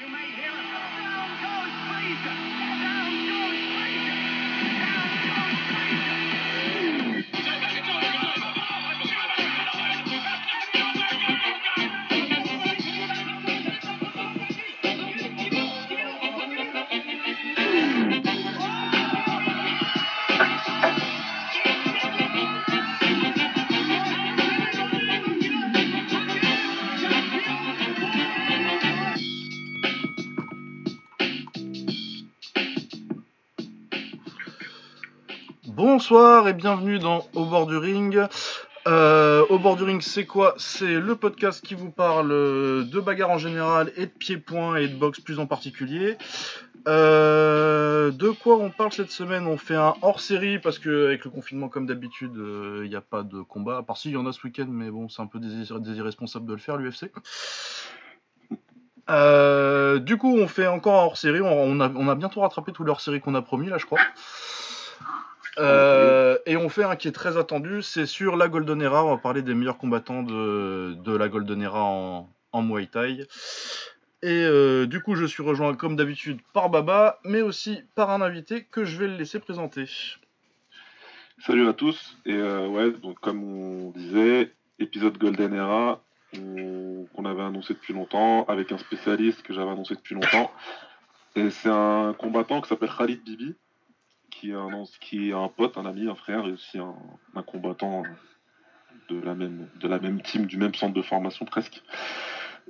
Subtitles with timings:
[0.00, 0.68] you may hear it.
[0.96, 2.81] Down goes Fraser.
[36.02, 38.20] Bonsoir et bienvenue dans Au bord du ring.
[38.88, 40.52] Euh, Au bord du ring, c'est quoi?
[40.56, 44.96] C'est le podcast qui vous parle de bagarre en général et de pieds-points et de
[44.96, 46.18] boxe plus en particulier.
[46.88, 49.46] Euh, de quoi on parle cette semaine?
[49.46, 53.22] On fait un hors-série parce que avec le confinement, comme d'habitude, il n'y a pas
[53.22, 53.76] de combat.
[53.76, 55.70] À part si, il y en a ce week-end, mais bon, c'est un peu des
[55.96, 57.12] irresponsables de le faire, l'UFC.
[59.08, 61.42] Euh, du coup, on fait encore un hors-série.
[61.42, 64.00] On, a, on a bientôt rattrapé tous les hors-séries qu'on a promis, là, je crois.
[65.58, 69.04] Euh, et on fait un qui est très attendu, c'est sur la Golden Era.
[69.04, 73.26] On va parler des meilleurs combattants de, de la Golden Era en, en Muay Thai.
[74.22, 78.20] Et euh, du coup, je suis rejoint comme d'habitude par Baba, mais aussi par un
[78.22, 79.86] invité que je vais le laisser présenter.
[81.44, 82.16] Salut à tous.
[82.24, 86.00] Et euh, ouais, donc comme on disait, épisode Golden Era
[86.32, 90.50] qu'on avait annoncé depuis longtemps, avec un spécialiste que j'avais annoncé depuis longtemps.
[91.36, 93.54] Et c'est un combattant qui s'appelle Khalid Bibi
[94.32, 98.02] qui est, un, qui est un pote, un ami, un frère et aussi un, combattant
[99.08, 101.82] de la, même, de la même team, du même centre de formation presque.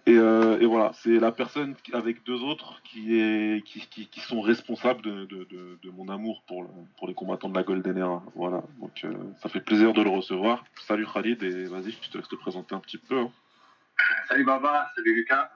[0.06, 4.40] Et, euh, et voilà, c'est la personne avec deux autres qui, est, qui, qui, sont
[4.40, 5.46] responsables de, de,
[5.80, 8.22] de, mon amour pour, pour les combattants de la Golden Era.
[8.34, 10.64] Voilà, donc euh, ça fait plaisir de le recevoir.
[10.86, 13.18] Salut Khalid et vas-y, je te laisse te présenter un petit peu.
[13.20, 13.30] Hein.
[14.28, 15.50] Salut Baba, salut Lucas.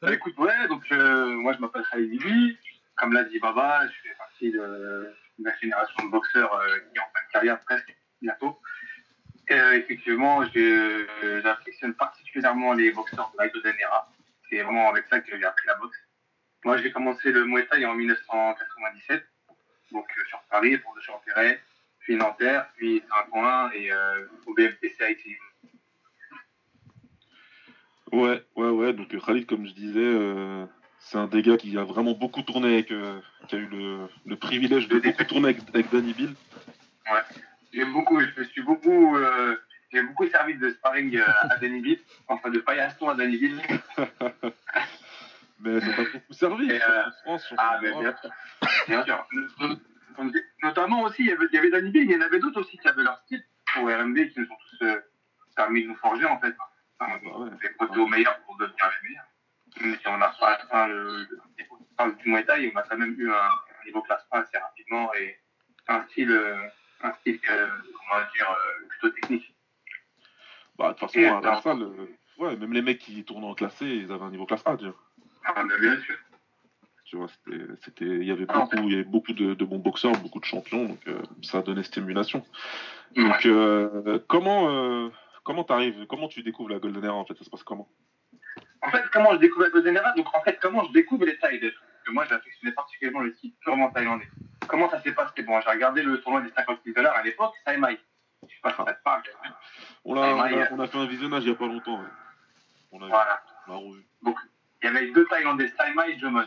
[0.00, 0.14] Salut.
[0.14, 2.56] écoute, ouais, donc euh, moi je m'appelle Khalid Ibi.
[3.00, 7.00] Comme l'a dit Baba, je fais partie de, la génération de boxeurs euh, qui est
[7.00, 8.60] en fin de carrière presque bientôt.
[9.50, 14.12] Euh, effectivement, j'affectionne particulièrement les boxeurs de la Golden Era.
[14.50, 15.96] C'est vraiment avec ça que j'ai appris la boxe.
[16.62, 19.24] Moi, j'ai commencé le Muay Thai en 1997,
[19.92, 21.58] donc euh, sur Paris, pour de Champéret,
[22.00, 23.90] puis Nanterre, puis Saint-Ouen et
[24.46, 25.18] au BMPC
[28.12, 28.92] Ouais, ouais, ouais.
[28.92, 30.68] Donc Khalid, comme je disais,
[31.10, 34.36] c'est un des gars qui a vraiment beaucoup tourné avec, euh, qui a eu le,
[34.36, 36.34] privilège de beaucoup tourner avec, Danny Bill.
[37.10, 37.20] Ouais,
[37.72, 39.56] j'ai beaucoup, je me suis beaucoup, euh,
[39.92, 43.60] j'ai beaucoup servi de sparring euh, à Danny Bill, enfin de paillasson à Danny Bill.
[45.58, 46.70] mais ça t'a beaucoup servi.
[47.58, 48.30] ah, mais bien sûr.
[48.86, 49.26] bien sûr.
[50.62, 52.60] Notamment aussi, il y avait, il y avait Danny Bill, il y en avait d'autres
[52.60, 53.42] aussi qui avaient leur style
[53.74, 54.86] pour RMB qui nous ont tous
[55.56, 56.54] permis de nous forger en fait.
[57.00, 57.50] Enfin, bah ouais.
[57.80, 59.29] Les au meilleur pour devenir les meilleurs
[59.80, 61.78] même si on a pas atteint le, niveau
[62.22, 63.50] du Muay Thai, on a quand même eu un,
[63.86, 65.36] niveau classement assez rapidement et
[65.88, 66.38] un style,
[67.02, 67.40] un style
[68.10, 69.54] va dire, euh, plutôt technique.
[70.76, 74.24] Bah, de toute façon, à ouais, même les mecs qui tournent en classé, ils avaient
[74.24, 74.94] un niveau classe A, tu vois.
[75.44, 76.16] Ah, bien sûr.
[77.04, 77.26] Tu vois,
[77.82, 80.84] c'était, il y avait beaucoup, il y avait beaucoup de, bons boxeurs, beaucoup de champions,
[80.84, 82.44] donc euh, ça donnait stimulation.
[83.16, 85.10] Donc, euh, comment,
[85.42, 87.88] comment t'arrives, comment tu découvres la Golden Era en fait, ça se passe comment?
[88.82, 91.36] En fait, comment je découvre la Golden Era Donc, en fait, comment je découvre les
[91.38, 92.24] Thaïlandais Parce que moi,
[92.62, 94.28] j'ai particulièrement le style purement thaïlandais.
[94.68, 95.42] Comment ça s'est passé?
[95.42, 98.70] Bon, j'ai regardé le tournoi des 50 000 dollars à l'époque, ça Je sais pas
[98.70, 99.22] si ça te parle.
[100.04, 100.28] On a,
[100.70, 102.00] on, a, fait un visionnage il n'y a pas longtemps.
[102.92, 103.42] On a, voilà.
[103.66, 104.04] revu.
[104.22, 104.36] Donc,
[104.82, 106.46] il y avait deux Thaïlandais, Saimai et Jomon.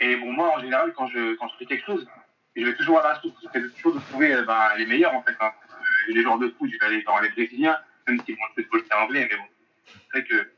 [0.00, 2.06] Et bon, moi, en général, quand je, quand je fais quelque chose,
[2.56, 3.34] je vais toujours à la source.
[3.42, 5.36] J'essaie toujours de trouver euh, ben, les meilleurs, en fait.
[5.40, 5.52] Hein.
[6.08, 7.78] Les joueurs de foot, je vais aller dans les Brésiliens,
[8.08, 9.44] même si mon football c'est anglais, mais bon.
[9.86, 10.50] C'est vrai que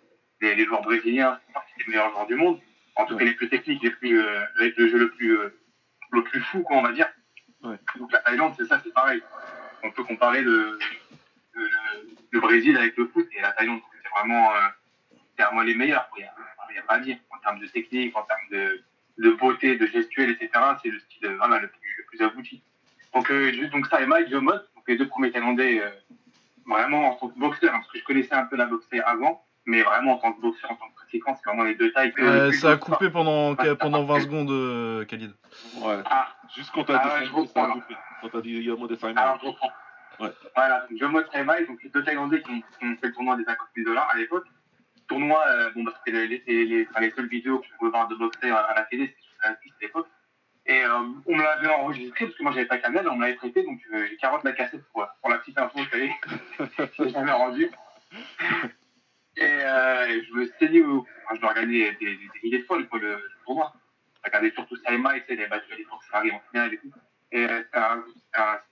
[0.42, 2.60] les, joueurs brésiliens sont partie des meilleurs joueurs du monde,
[2.96, 5.58] en tout cas les plus techniques, les plus, euh, avec le jeu le plus, euh,
[6.10, 7.08] le plus fou, quoi, on va dire.
[7.96, 9.22] Donc la Thaïlande, c'est ça, c'est pareil.
[9.84, 10.78] On peut comparer le,
[12.32, 14.68] le, Brésil avec le foot et la Thaïlande, c'est vraiment, euh,
[15.38, 16.08] vraiment les meilleurs.
[16.16, 16.22] Il
[16.72, 17.18] n'y a, pas à dire.
[17.30, 18.82] En termes de technique, en termes de,
[19.18, 20.50] de beauté, de gestuelle, etc.,
[20.82, 22.62] c'est le style vraiment le plus, le plus abouti.
[23.14, 25.82] Donc, juste donc ça et Mike Jomot, donc les deux premiers Thaïlandais,
[26.66, 29.44] vraiment en tant que boxeur, hein, parce que je connaissais un peu la boxe avant,
[29.66, 32.12] mais vraiment en tant que boxeur, en tant que pratiquant, c'est vraiment les deux tailles.
[32.18, 35.32] Euh, ça a coupé pendant, pendant 20 secondes, euh, Khalid.
[35.76, 35.98] Ouais.
[36.04, 36.28] Ah.
[36.54, 37.96] Juste quand t'as ah, dit ouais, ça a coupé.
[38.20, 39.16] Quand t'as dit Yamo de Simon.
[39.16, 39.70] Alors, je reprends.
[40.20, 40.30] Ouais.
[40.54, 43.36] Voilà, donc Jomo Tremaille, donc les deux Thaïlandais qui ont, qui ont, fait le tournoi
[43.36, 44.46] des 50 000 dollars à l'époque.
[45.08, 48.08] Tournoi, euh, bon, bah, c'était les, les, les, les, seules vidéos que je pouvais voir
[48.08, 50.08] de boxer à la télé, c'était sur la piste à l'époque.
[50.66, 53.34] Et euh, on me l'avait enregistré parce que moi j'avais pas Canal, on me l'avait
[53.34, 56.12] prêté, donc euh, j'ai 40 la cassette pour, pour la petite info, vous savez.
[56.98, 57.68] je l'ai jamais rendu.
[59.36, 61.06] Et euh, je me saignais au.
[61.24, 63.72] Enfin, je regardais des, des, des milliers de fois le, le, le tournoi.
[64.22, 66.92] Je regardais surtout Saïma, sais, les matchs de l'époque, ça arrive en finale et tout.
[67.32, 67.62] Et euh,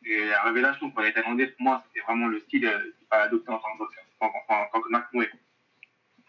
[0.02, 1.46] c'était la révélation pour les Thaïlandais.
[1.48, 4.28] Pour moi, c'était vraiment le style euh, qu'il fallait adopter en tant que boxeur, en,
[4.70, 5.26] tant que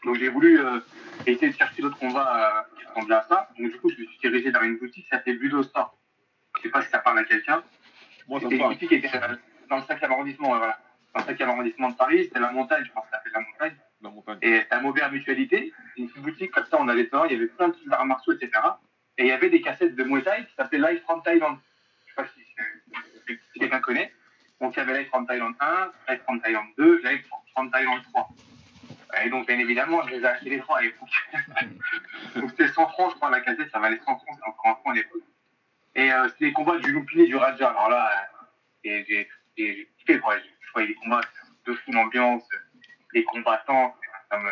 [0.05, 0.79] Donc j'ai voulu euh,
[1.25, 3.49] essayer de chercher d'autres combats euh, qui ressemblaient à ça.
[3.59, 5.93] Donc du coup, je me suis dirigé vers une boutique qui s'appelait Budo Store.
[6.57, 7.63] Je sais pas si ça parle à quelqu'un.
[8.29, 9.35] Moi, ça C'était une boutique qui était euh,
[9.69, 10.79] dans le 5e arrondissement, voilà.
[11.13, 13.75] Dans 5e arrondissement de Paris, c'était la montagne, je pense que ça s'appelle la montagne.
[14.01, 14.37] La montagne.
[14.41, 15.73] Et c'était un mauvais à mutualité.
[15.97, 18.05] Une petite boutique comme ça, on allait dedans, il y avait plein de trucs d'arts
[18.05, 18.51] martiaux, etc.
[19.17, 21.57] Et il y avait des cassettes de Muay Thai qui s'appelaient Live from Thailand.
[22.05, 22.41] Je sais pas si,
[23.27, 24.13] si- si quelqu'un connaît.
[24.61, 28.01] Donc il y avait Live from Thailand 1, Live from Thailand 2, Live from Thailand
[28.13, 28.29] 3.
[29.25, 31.09] Et donc bien évidemment, je les ai achetés les trois à l'époque.
[32.37, 34.75] donc c'était 100 francs, je crois, la cassette, ça valait 100 francs, c'était encore un
[34.75, 35.21] franc à l'époque.
[35.95, 37.69] Et euh, c'était les combats du Loupini du Raja.
[37.69, 38.09] Alors là,
[38.85, 39.27] euh, j'ai
[39.57, 40.37] j'ai kiffé, quoi.
[40.39, 41.21] Je je voyais les combats
[41.65, 42.43] de fou l'ambiance,
[43.13, 43.93] les combattants,
[44.29, 44.49] ça me...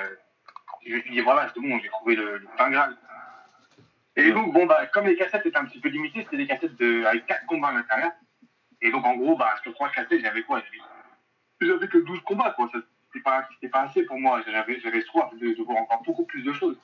[0.86, 2.98] Je me suis dit, voilà, c'est bon, j'ai trouvé le, le Saint Graal.
[4.16, 6.76] Et donc, bon, bah, comme les cassettes étaient un petit peu limitées, c'était des cassettes
[6.76, 8.12] de, avec 4 combats à l'intérieur.
[8.82, 10.62] Et donc, en gros, bah, sur 3 cassettes, j'avais quoi?
[11.62, 12.70] J'avais que 12 combats, quoi.
[12.74, 14.42] C'était pas, pas assez pour moi.
[14.46, 16.78] J'avais, soif de, de voir encore beaucoup plus de choses.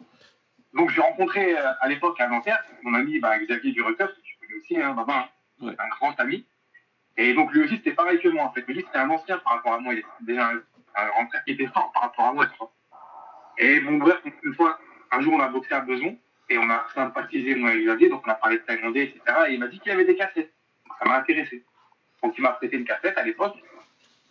[0.74, 4.38] Donc, j'ai rencontré euh, à l'époque à Nanterre mon ami bah, Xavier Durecoeur, que tu
[4.40, 5.30] connais aussi, hein, hein,
[5.62, 5.74] Ouais.
[5.80, 6.46] un grand ami.
[7.18, 8.68] Et donc, lui aussi, c'était pareil que moi, en fait.
[8.68, 9.94] Lui, c'était un ancien par rapport à moi.
[9.94, 10.62] Il était déjà un,
[10.98, 12.72] un frère qui était fort par rapport à moi, tu vois.
[13.58, 14.80] Et mon bref, une fois,
[15.12, 16.18] un jour, on a boxé à Beson
[16.50, 19.22] et on a sympathisé, moi et Xavier, donc on a parlé de thaïlandais, etc.
[19.48, 20.52] Et il m'a dit qu'il y avait des cassettes.
[20.86, 21.64] Donc, ça m'a intéressé.
[22.22, 23.56] Donc, il m'a prêté une cassette à l'époque.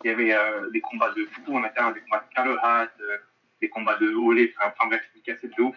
[0.03, 3.17] Il y avait euh, des combats de fou en intérieur, des combats de euh,
[3.61, 5.75] des combats de Olé, enfin, bref, une cassette de ouf.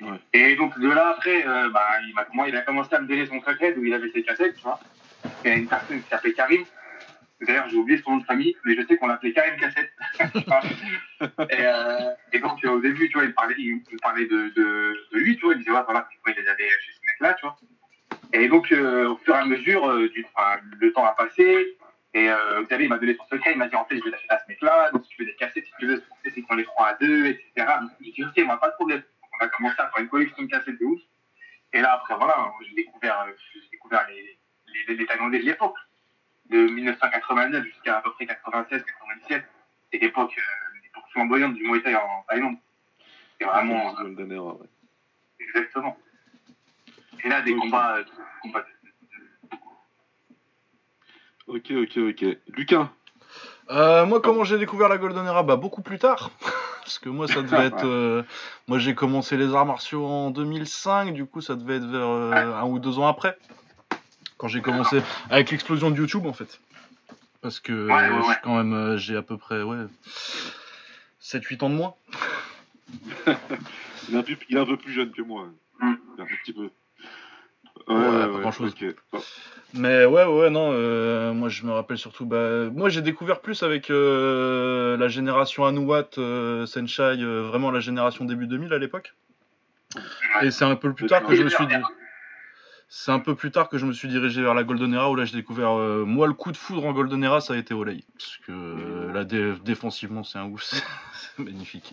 [0.00, 0.18] Ouais.
[0.32, 3.06] Et donc, de là, après, euh, bah, il, m'a, moi, il a commencé à me
[3.06, 4.78] donner son secret où il avait ses cassettes, tu vois.
[5.44, 6.64] Il y a une personne qui s'appelait Karim.
[7.42, 9.92] D'ailleurs, j'ai oublié son nom de famille, mais je sais qu'on l'appelait Karim Cassette.
[11.50, 15.08] et, euh, et donc, euh, au début, tu vois, il parlait, il, parlait de, de,
[15.12, 15.54] de lui, tu vois.
[15.54, 17.56] Il disait, ouais, voilà, il les avait chez ce mec-là, tu vois.
[18.32, 21.76] Et donc, euh, au fur et à mesure, euh, du, enfin, le temps a passé.
[22.16, 22.28] Et
[22.62, 23.52] Xavier, il m'a donné son secret.
[23.52, 24.92] Il m'a dit, en fait, je vais l'acheter à ce mec-là.
[24.92, 27.26] Donc, si tu veux des cassettes, si tu veux, c'est qu'on les prend à deux,
[27.26, 27.66] etc.
[27.80, 29.00] Donc, j'ai dit, ok, moi, pas de problème.
[29.00, 31.00] Donc, on a commencé à faire une collection de cassettes de ouf.
[31.72, 34.38] Et là, après, voilà, j'ai découvert, j'ai découvert les,
[34.88, 35.76] les, les Thaïlandais de l'époque,
[36.50, 39.44] de 1989 jusqu'à à peu près 96, 97.
[39.92, 42.56] C'est l'époque, euh, flamboyante du Muay Thai en Thaïlande.
[43.38, 44.66] C'est vraiment, euh, Golden Era, ouais.
[45.40, 45.96] exactement.
[47.24, 48.04] Et là, des combats, euh,
[48.42, 48.66] combats de-
[51.46, 52.38] Ok, ok, ok.
[52.56, 52.88] Lucas,
[53.70, 55.42] Euh, moi, comment j'ai découvert la Golden Era?
[55.42, 56.30] Bah, beaucoup plus tard.
[56.84, 57.86] Parce que moi, ça devait être.
[57.86, 58.22] euh,
[58.68, 62.32] moi, j'ai commencé les arts martiaux en 2005, du coup, ça devait être vers euh,
[62.54, 63.38] un ou deux ans après.
[64.36, 66.60] Quand j'ai commencé avec l'explosion de YouTube, en fait.
[67.40, 68.36] Parce que Ouais, ouais, je suis ouais.
[68.42, 68.72] quand même.
[68.74, 69.84] euh, j'ai à peu près, ouais.
[71.22, 71.94] 7-8 ans de moins.
[73.26, 75.48] il est, un peu, il est un peu plus jeune que moi.
[75.80, 75.92] Mm.
[76.16, 76.70] Il est Un petit peu.
[77.88, 78.72] Ouais, pas grand-chose.
[78.80, 78.94] ok.
[79.12, 79.20] Bon.
[79.74, 83.62] Mais ouais, ouais, non, euh, moi je me rappelle surtout, bah, moi j'ai découvert plus
[83.64, 89.14] avec euh, la génération Anuat, euh, Senshai, euh, vraiment la génération début 2000 à l'époque.
[89.96, 90.46] Ouais.
[90.46, 91.74] Et c'est un peu plus tard que je me suis dit,
[92.96, 95.16] c'est un peu plus tard que je me suis dirigé vers la Golden Era où
[95.16, 97.74] là j'ai découvert, euh, moi le coup de foudre en Golden Era ça a été
[97.74, 98.04] Olay.
[98.16, 100.62] Parce que euh, là dé- défensivement c'est un ouf,
[101.14, 101.92] c'est magnifique.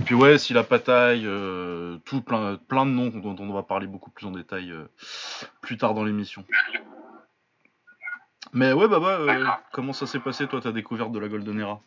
[0.00, 3.62] Et puis ouais, si la pataille, euh, tout plein, plein de noms dont on va
[3.62, 4.74] parler beaucoup plus en détail
[5.60, 6.44] plus tard dans l'émission.
[8.52, 9.60] Mais ouais, Baba, euh, D'accord.
[9.72, 11.80] comment ça s'est passé, toi, ta découverte de la Golden Era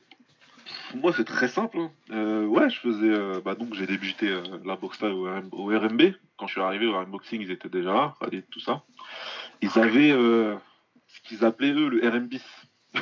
[0.95, 1.77] Moi, c'est très simple.
[1.79, 1.91] hein.
[2.11, 3.09] Euh, ouais, je faisais.
[3.09, 6.01] euh, bah, donc, j'ai débuté euh, la boxe au, RM au RMB.
[6.37, 8.83] Quand je suis arrivé au RM Boxing, ils étaient déjà là, Khalid, tout ça.
[9.61, 12.43] Ils avaient ce qu'ils appelaient, eux, le RMBIS.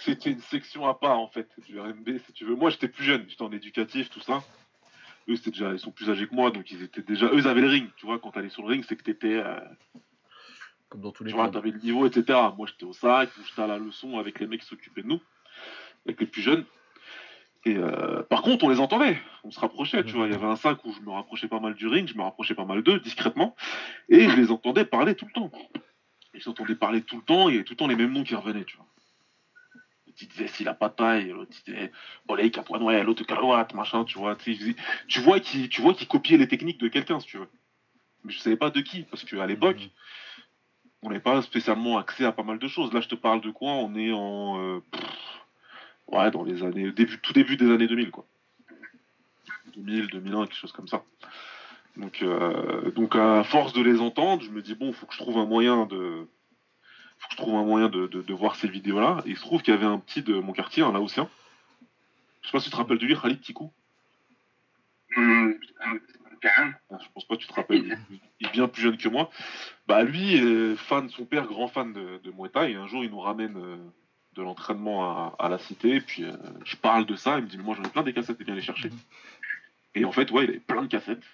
[0.00, 2.54] C'était une section à part, en fait, du RMB, si tu veux.
[2.56, 4.42] Moi, j'étais plus jeune, j'étais en éducatif, tout ça.
[5.28, 7.26] Eux, c'était déjà, ils sont plus âgés que moi, donc ils étaient déjà.
[7.26, 8.18] Eux, ils avaient le ring, tu vois.
[8.18, 9.42] Quand t'allais sur le ring, c'est que t'étais.
[10.88, 12.38] Comme dans tous les tu vois, t'avais le niveau, etc.
[12.56, 15.20] Moi, j'étais au sac, j'étais à la leçon avec les mecs qui s'occupaient de nous,
[16.06, 16.64] avec les plus jeunes.
[17.66, 20.26] Et euh, par contre, on les entendait, on se rapprochait, tu vois.
[20.26, 22.22] Il y avait un sac où je me rapprochais pas mal du ring, je me
[22.22, 23.54] rapprochais pas mal d'eux, discrètement,
[24.08, 25.50] et je les entendais parler tout le temps.
[26.32, 28.64] Ils s'entendaient parler tout le temps, et tout le temps les mêmes noms qui revenaient,
[28.64, 28.86] tu vois.
[30.06, 31.92] L'autre, il disait s'il a pas de taille, l'autre il disait
[32.28, 34.36] Olé, Capoine, l'autre Calouate, machin, tu vois.
[34.36, 37.48] Tu, il vois qu'il tu vois copiait les techniques de quelqu'un, si tu veux.
[38.24, 39.90] Mais je savais pas de qui, parce qu'à l'époque, Mhm.
[41.02, 42.92] on n'avait pas spécialement accès à pas mal de choses.
[42.92, 43.72] Là, je te parle de quoi?
[43.72, 44.58] On est en.
[44.60, 45.39] euh, pff,
[46.10, 46.90] ouais, dans les années.
[46.92, 48.24] Début, tout début des années 2000, quoi.
[49.76, 51.02] 2000, 2001, quelque chose comme ça.
[51.96, 55.18] Donc, euh, donc à force de les entendre, je me dis, bon, faut que je
[55.18, 56.26] trouve un moyen de.
[57.18, 59.22] Faut que je trouve un moyen de, de, de voir ces vidéos-là.
[59.26, 61.28] Et il se trouve qu'il y avait un petit de mon quartier, un Laotien,
[62.42, 63.70] Je sais pas si tu te rappelles de lui, Khalid Tikou.
[65.16, 67.98] Ah, Je pense pas que tu te rappelles.
[68.40, 69.30] Il est bien plus jeune que moi.
[69.86, 72.72] Bah lui, fan, son père, grand fan de, de Muay Thai.
[72.72, 73.76] Et un jour, il nous ramène euh,
[74.34, 75.96] de l'entraînement à, à la cité.
[75.96, 76.32] Et puis euh,
[76.64, 77.38] je parle de ça.
[77.38, 78.90] Il me dit, mais moi j'en ai plein des cassettes, et viens les chercher.
[79.94, 81.24] Et en fait, ouais, il avait plein de cassettes.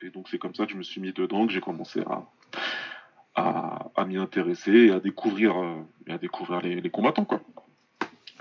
[0.00, 2.24] Et donc c'est comme ça que je me suis mis dedans, que j'ai commencé à,
[3.34, 7.40] à, à m'y intéresser et à découvrir, euh, et à découvrir les, les combattants, quoi.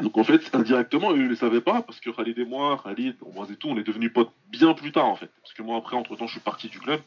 [0.02, 2.80] Donc en fait, indirectement, eux, ils ne le savaient pas, parce que Khalid et moi,
[2.84, 5.32] Khalid, moi et tout, on est devenus potes bien plus tard, en fait.
[5.42, 7.02] Parce que moi, après, entre-temps, je suis parti du club.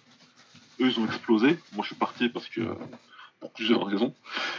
[0.80, 1.58] Eux, ils ont explosé.
[1.72, 2.62] Moi, je suis parti parce que...
[2.62, 2.74] euh,
[3.40, 4.10] pour plusieurs raisons.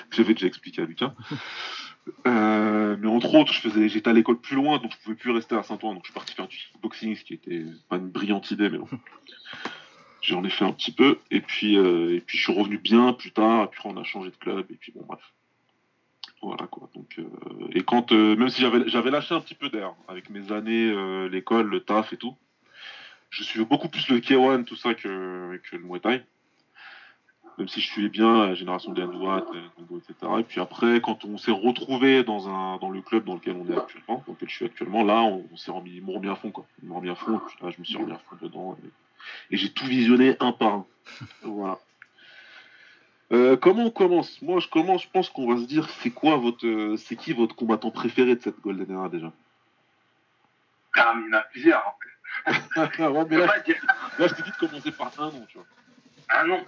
[0.10, 1.14] que J'avais déjà expliqué à Lucas.
[2.28, 5.32] Euh, mais entre autres, je faisais, j'étais à l'école plus loin, donc je pouvais plus
[5.32, 5.94] rester à Saint-Ouen.
[5.94, 8.78] Donc je suis parti faire du boxing, ce qui était pas une brillante idée, mais
[8.78, 8.88] bon.
[10.22, 13.14] J'en ai fait un petit peu, et puis, euh, et puis je suis revenu bien
[13.14, 15.34] plus tard, et puis on a changé de club, et puis bon, bref.
[16.44, 16.90] Voilà quoi.
[16.96, 20.30] Donc, euh, et quand, euh, même si j'avais, j'avais lâché un petit peu d'air avec
[20.30, 20.94] mes années,
[21.30, 22.36] l'école, le taf et tout,
[23.32, 26.24] je suivais beaucoup plus le K1, tout ça que, que le Muay Thai.
[27.62, 29.46] Même si je suivais bien la génération de Ndouat,
[29.98, 30.32] etc.
[30.40, 33.72] Et puis après, quand on s'est retrouvé dans un dans le club dans lequel on
[33.72, 36.50] est actuellement, dans lequel je suis actuellement, là, on, on s'est remis, remis à fond
[36.50, 36.66] quoi.
[36.82, 37.36] M'ont remis à fond.
[37.36, 38.76] Et puis là, je me suis remis à fond dedans.
[38.84, 40.86] Et, et j'ai tout visionné un par un.
[41.44, 41.78] voilà.
[43.32, 44.42] Euh, comment on commence?
[44.42, 45.04] Moi, je commence.
[45.04, 48.36] Je pense qu'on va se dire, c'est quoi votre, euh, c'est qui votre combattant préféré
[48.36, 49.32] de cette Golden Era déjà?
[50.96, 52.08] Ah, mais il y en a plusieurs, en fait.
[52.76, 55.68] Ouais, Je mais peux là, je t'ai dit de commencer par un nom, tu vois.
[56.30, 56.66] un nom.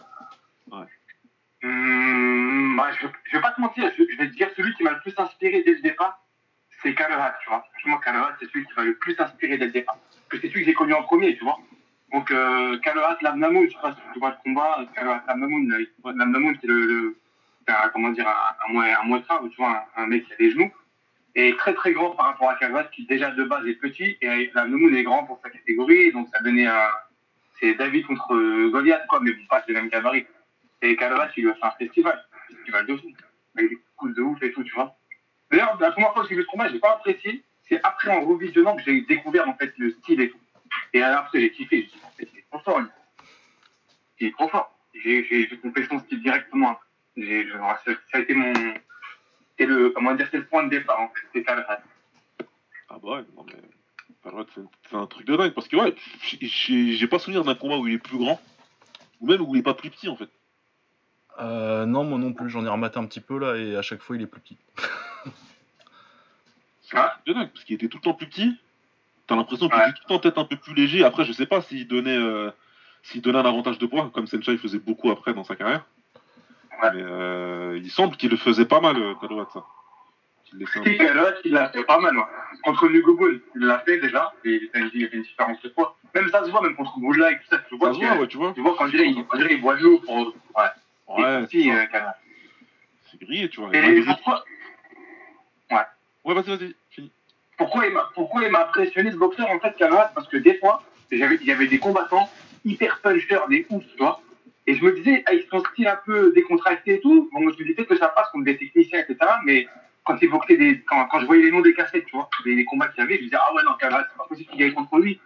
[1.63, 4.99] Hum, bah, je, vais pas te mentir, je, vais te dire celui qui m'a le
[4.99, 6.25] plus inspiré dès le départ,
[6.81, 7.65] c'est Kalahat, tu vois.
[7.71, 9.97] Franchement, Kalahat, c'est celui qui m'a le plus inspiré dès le départ.
[10.11, 11.57] Parce que c'est celui que j'ai connu en premier, tu vois.
[12.11, 13.77] Donc, euh, Kalahat Lamnamoun, tu
[14.19, 17.17] vois le combat, Kalahat Lamnamoun, euh, Lamnamoun, c'est le,
[17.67, 20.71] un, comment dire, un, un, tu vois, un, mec qui a des genoux.
[21.35, 24.51] Et très très grand par rapport à Kalahat, qui déjà de base est petit, et
[24.53, 26.89] Lamnamoun est grand pour sa catégorie, donc ça donnait un,
[27.59, 30.25] c'est David contre euh, Goliath, quoi, mais bon, pas le même gabarit.
[30.83, 33.07] Et Calabat, il lui a fait un festival, un festival de fou,
[33.55, 34.95] avec des coups de ouf et tout, tu vois.
[35.49, 37.43] D'ailleurs, la première fois que j'ai vu ce combat, j'ai pas apprécié.
[37.63, 40.37] C'est après, en revisionnant, que j'ai découvert, en fait, le style et tout.
[40.91, 41.77] Et après, j'ai kiffé.
[41.83, 42.89] J'ai dit, en fait, il est trop fort, lui.
[44.19, 44.77] Il est trop fort.
[44.93, 46.77] J'ai, compris son style directement.
[47.15, 48.53] J'ai, ça, ça a été mon,
[49.57, 51.21] c'est le, comment dire, c'est le point de départ, en fait.
[51.33, 51.81] C'est Calabat.
[52.89, 53.59] Ah bah ouais, non mais.
[54.87, 57.95] C'est un truc de dingue parce que ouais, j'ai pas souvenir d'un combat où il
[57.95, 58.39] est plus grand,
[59.19, 60.29] ou même où il est pas plus petit en fait.
[61.39, 64.01] Euh, non, moi non plus, j'en ai rematé un petit peu là et à chaque
[64.01, 64.57] fois il est plus petit.
[66.89, 68.55] Truc de dingue parce qu'il était tout le temps plus petit.
[69.25, 69.83] T'as l'impression qu'il Ouais.
[69.89, 71.03] était tout le temps peut-être un peu plus léger.
[71.03, 72.51] Après, je sais pas s'il donnait, euh,
[73.01, 75.85] s'il donnait un avantage de poids, comme Senchai faisait beaucoup après dans sa carrière.
[76.83, 76.89] Ouais.
[76.93, 79.63] Mais euh, il semble qu'il le faisait pas mal, euh, Palroit, ça.
[80.45, 82.23] Si, Calabat, il l'a fait pas mal, ouais.
[82.63, 85.69] Contre Hugo Bull, il l'a fait déjà, et il y a une- il différence de
[85.69, 85.97] poids.
[86.13, 88.05] Même ça se voit, même contre Boula et tout ça, tu vois, Ça se que-
[88.05, 88.53] voit, ouais, tu vois.
[88.53, 90.63] tu vois, quand dirait, il, on dirait, il boit de l'eau pour, ouais.
[91.17, 91.85] Ouais, c'est euh,
[93.21, 93.75] grillé, tu vois.
[93.75, 94.43] Et pourquoi,
[96.25, 97.11] Ouais, vas-y, vas-y, fini.
[97.57, 100.11] pourquoi il m'a, pourquoi il m'a impressionné ce boxeur, en fait, Calabat?
[100.15, 102.29] Parce que des fois, j'avais, il y avait des combattants
[102.63, 104.21] hyper punchers, des ouf, tu vois.
[104.65, 107.67] Et je me disais, avec son style un peu décontracté et tout, bon, je me
[107.67, 109.17] disais que ça passe contre des techniciens, etc.
[109.43, 109.67] Mais
[110.05, 112.63] quand il des, quand, quand je voyais les noms des cassettes, tu vois, des, des
[112.63, 114.59] combats qu'il y avait, je me disais, ah ouais, non, Calabat, c'est pas possible qu'il
[114.59, 115.19] gagne contre lui.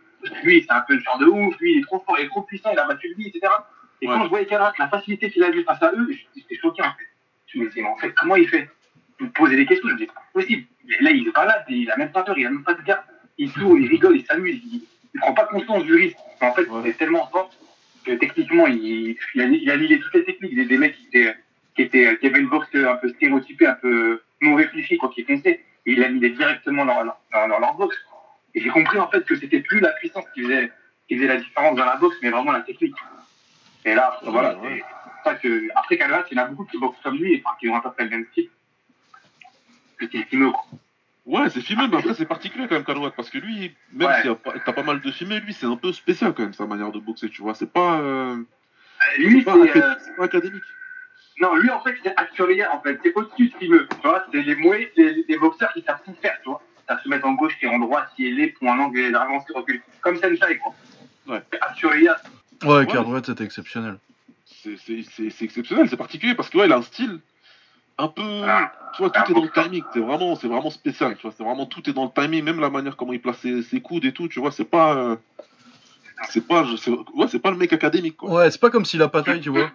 [0.43, 2.71] Lui, c'est un puncher de ouf, lui, il est trop fort, il est trop puissant,
[2.73, 3.53] il a battu lui, etc.
[4.01, 4.13] Et Ouais.
[4.15, 7.07] quand je voyais Calabat, la facilité qu'il avait face à eux, j'étais choqué, en fait.
[7.47, 8.69] Je me disais, mais en fait, comment il fait
[9.19, 10.65] me posais des questions, je me disais, c'est pas possible.
[10.99, 12.73] Et là, il est pas là, il a même pas peur, il a même pas
[12.75, 13.03] de garde.
[13.39, 14.81] Il tourne, il rigole, il s'amuse, il,
[15.13, 16.17] il prend pas conscience du risque.
[16.41, 16.81] En fait, Ouais.
[16.85, 17.49] c'est tellement fort
[18.05, 21.07] que techniquement, il, il, a, il a lié toutes les techniques des, des mecs qui
[21.07, 21.35] étaient,
[21.75, 25.23] qui étaient, qui avaient une boxe un peu stéréotypée, un peu non réfléchie, quoi, qui
[25.23, 25.63] fonçait.
[25.87, 27.97] Et il a mis directement dans, dans, dans leur boxe.
[28.53, 30.71] Et j'ai compris, en fait, que c'était plus la puissance qui faisait,
[31.07, 32.95] qui faisait la différence dans la boxe, mais vraiment la technique.
[33.87, 36.77] Et là, voilà, c'est pour ça que, après Calvat, il y en a beaucoup qui
[36.77, 38.49] boxent comme lui, enfin, qui ont à peu près le même style.
[39.97, 40.63] Que c'est Timo, quoi.
[41.25, 44.21] Ouais, c'est filmé, mais après c'est particulier quand même, Kalouat, parce que lui, même Ouais.
[44.21, 44.29] si
[44.65, 46.99] t'as pas mal de filmés, lui c'est un peu spécial quand même sa manière de
[46.99, 47.53] boxer, tu vois.
[47.53, 50.63] C'est pas, euh, Euh, Lui, c'est pas, c'est, euh, c'est pas académique.
[51.41, 52.99] Non, lui, en fait, c'est actuel en fait.
[53.03, 53.87] C'est au-dessus de veut.
[53.89, 56.61] Tu vois, c'est les mouets, les, les boxeurs qui savent tout faire, tu vois.
[56.87, 59.45] Ça se mettre en gauche, qui en droit, qui est les pour un angle, avance,
[59.45, 59.81] qui recule.
[60.01, 60.73] Comme Senshai, quoi.
[61.27, 61.41] Ouais.
[61.61, 62.17] Actuelia,
[62.63, 62.87] Ouais, Ouais.
[62.87, 63.97] Cardouet c'était exceptionnel.
[64.45, 67.19] C'est exceptionnel, c'est particulier, parce que ouais, il a un style
[67.97, 68.21] un peu,
[68.93, 69.83] tu vois, tout est dans le timing.
[69.93, 71.33] C'est vraiment, c'est vraiment spécial, tu vois.
[71.35, 73.81] C'est vraiment tout est dans le timing, même la manière comment il place ses, ses
[73.81, 74.51] coudes et tout, tu vois.
[74.51, 75.15] C'est pas, euh,
[76.29, 76.63] c'est pas,
[77.15, 78.31] ouais, c'est pas le mec académique, quoi.
[78.31, 79.71] Ouais, c'est pas comme si la pataille, tu vois.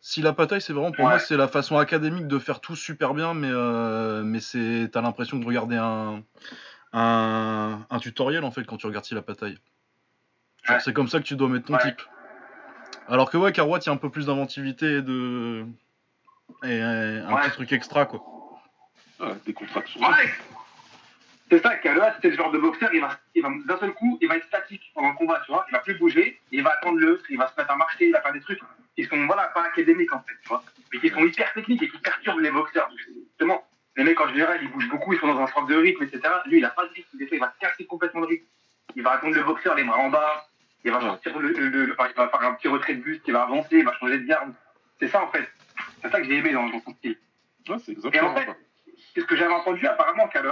[0.00, 1.10] Si la pataille, c'est vraiment pour Ouais.
[1.12, 5.02] moi, c'est la façon académique de faire tout super bien, mais, euh, mais c'est, t'as
[5.02, 6.22] l'impression de regarder un,
[6.92, 9.58] un, un tutoriel en fait quand tu regardes si la bataille.
[10.74, 10.80] Ouais.
[10.80, 11.82] c'est comme ça que tu dois mettre ton Ouais.
[11.82, 12.02] type.
[13.08, 15.64] Alors que ouais, Carwatt, il y a un peu plus d'inventivité et de.
[16.64, 17.42] Et un Ouais.
[17.42, 18.20] petit truc extra quoi.
[19.20, 20.00] Ouais, des contractions.
[20.00, 20.30] Ouais.
[21.50, 24.18] C'est ça, Kaloa, c'est le genre de boxeur, il va, il va d'un seul coup,
[24.20, 25.64] il va être statique pendant le combat, tu vois.
[25.70, 28.12] Il va plus bouger, il va attendre l'autre, il va se mettre à marcher, il
[28.12, 28.60] va faire des trucs
[28.94, 30.62] qui sont, voilà, pas académiques en fait, tu vois.
[30.92, 32.90] Mais qui sont hyper techniques et qui perturbent les boxeurs.
[32.98, 33.64] Justement,
[33.96, 36.20] les mecs en général, ils bougent beaucoup, ils sont dans un sort de rythme, etc.
[36.44, 38.44] Lui, il a pas de rythme, des fois, il va casser complètement le rythme.
[38.94, 40.47] Il va attendre le boxeur, les bras en bas,
[40.84, 41.04] il va Ouais.
[41.04, 43.42] sortir le, le- le- enfin, il va faire un petit retrait de buste, il va
[43.42, 44.52] avancer, il va changer de garde.
[45.00, 45.48] C'est ça en fait.
[46.02, 47.18] C'est ça que j'ai aimé dans, dans son style.
[47.68, 48.48] Ouais, c'est Et en fait,
[49.14, 50.42] c'est ce que j'avais entendu apparemment qu'à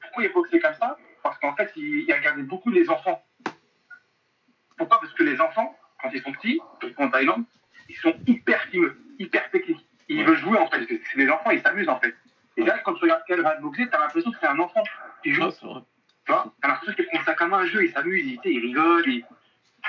[0.00, 0.96] pourquoi il boxait comme ça?
[1.22, 3.24] Parce qu'en fait, il, il regardait beaucoup les enfants.
[4.76, 5.00] Pourquoi?
[5.00, 7.44] Parce que les enfants, quand ils sont petits, surtout en Thaïlande,
[7.88, 9.86] ils sont hyper fimeux, hyper techniques.
[10.08, 10.24] Ils Ouais.
[10.24, 10.86] veulent jouer en fait.
[11.16, 12.14] Des enfants, ils s'amusent en fait.
[12.56, 14.82] Et là, quand tu regardes va boxer, t'as l'impression que c'est un enfant
[15.22, 15.44] qui joue.
[15.44, 15.80] Ouais, c'est vrai.
[16.24, 16.52] Tu vois?
[16.60, 19.08] T'as l'impression qu'il prend ça comme un jeu, il s'amuse, il, il rigole.
[19.08, 19.24] Il...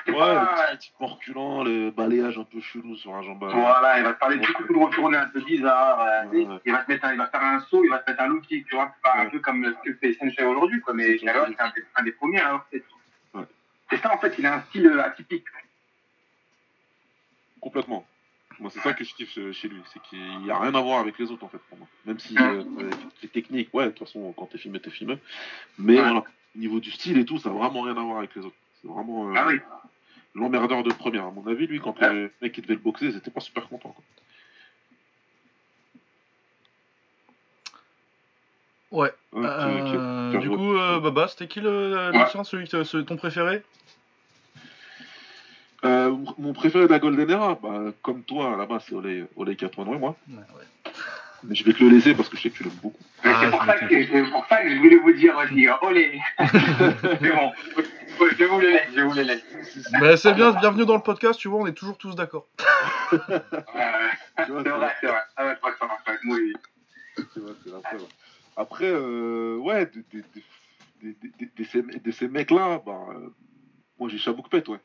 [0.06, 0.36] C'est Ouais,
[0.77, 3.39] petit reculant, le balayage un peu chelou sur un jambe.
[3.51, 6.00] Voilà, il va te parler du coup de retourner un peu bizarre.
[6.01, 6.58] euh.
[6.66, 8.39] Il va te mettre il va faire un saut, il va te mettre un low
[8.42, 8.92] kick, tu vois.
[9.04, 10.94] C'est un peu comme ce que fait Sensei aujourd'hui, quoi.
[10.94, 12.84] Mais C'est c'est un, des- premiers à avoir fait.
[13.89, 15.46] C'est ça, en fait, il a un style euh, atypique.
[17.62, 18.06] Complètement.
[18.60, 21.00] Moi, c'est ça que je kiffe chez- lui, c'est qu'il n'y a rien à voir
[21.00, 21.88] avec les autres en fait pour moi.
[22.06, 22.63] Même si euh,
[23.22, 25.18] les techniques, ouais, de toute façon, quand t'es filmé, t'es filmé.
[25.77, 26.24] Mais voilà,
[26.56, 28.56] au niveau du style et tout, ça n'a vraiment rien à voir avec les autres.
[28.88, 29.60] Vraiment euh, Ah oui.
[30.36, 31.25] l'emmerdeur de première.
[31.25, 32.13] À mon avis, lui, quand Ouais.
[32.13, 33.89] le mec il devait le boxer, ils étaient pas super contents.
[33.89, 34.03] Quoi.
[38.91, 39.13] Ouais.
[39.36, 42.25] Euh, du coup, euh, Baba, c'était qui le, le Ouais.
[42.32, 43.62] tien, celui que ce- ton préféré?
[45.86, 49.98] Euh, mon préféré de la Golden Era, bah, comme toi, là-bas, c'est Olé, Olé 80
[50.00, 50.15] moi.
[51.44, 52.98] Mais je vais te le laisser parce que je sais que tu l'aimes beaucoup.
[53.24, 55.36] Ah, c'est pour, je ça me que- c'est pour ça que je voulais vous dire
[55.38, 55.67] aussi.
[55.67, 55.77] hein.
[55.84, 57.51] Olé C'est bon.
[58.38, 59.43] Je vous le laisse, je vous le laisse.
[60.00, 62.48] Bah, c'est bien, bienvenue dans le podcast, tu vois, on est toujours tous d'accord.
[63.11, 63.22] C'est
[64.50, 64.63] vrai,
[65.01, 65.22] c'est vrai.
[65.35, 65.57] Ah ouais.
[67.33, 67.98] C'est vrai, c'est.
[68.55, 70.42] Après, euh, ouais, de, de, de,
[71.01, 73.33] de, de- de- de ces, de ces mecs-là, bah, euh,
[74.00, 74.79] moi j'ai Chaboukpet, ouais.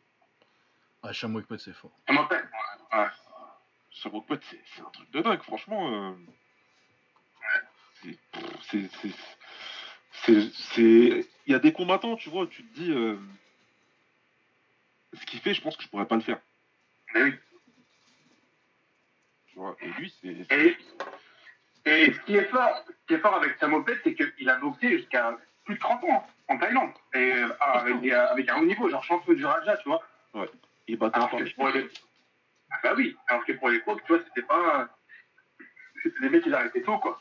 [1.02, 1.90] Ah, Chameau Pet, c'est fort.
[2.08, 3.06] Ouais.
[3.90, 5.90] Chaboukpet, c'est c'est un truc de dingue, franchement.
[5.92, 6.12] euh,
[8.02, 8.18] c'est-
[8.70, 9.08] c'est- c'est-
[10.26, 12.92] c'est- Il y a des combattants, tu vois, tu te dis.
[12.92, 13.16] euh,
[15.14, 16.38] ce qu'il fait, je pense que je pourrais pas le faire.
[17.14, 17.34] Mais oui.
[19.48, 19.76] Tu vois.
[19.80, 20.28] Et lui, c'est.
[20.54, 20.76] Et,
[21.84, 24.98] et ce qui est fort, ce qui est fort avec Samopet, c'est qu'il a boxé
[24.98, 26.92] jusqu'à plus de 30 ans en Thaïlande.
[27.14, 30.02] Et euh, avec, des- avec un haut niveau, genre champion du Raja, tu vois.
[30.88, 31.88] Il battait Alors que pour les...
[32.70, 34.88] Ah bah oui, alors que pour les tu vois, c'était pas...
[36.02, 37.20] C'était des mecs qui arrêtaient tôt, quoi.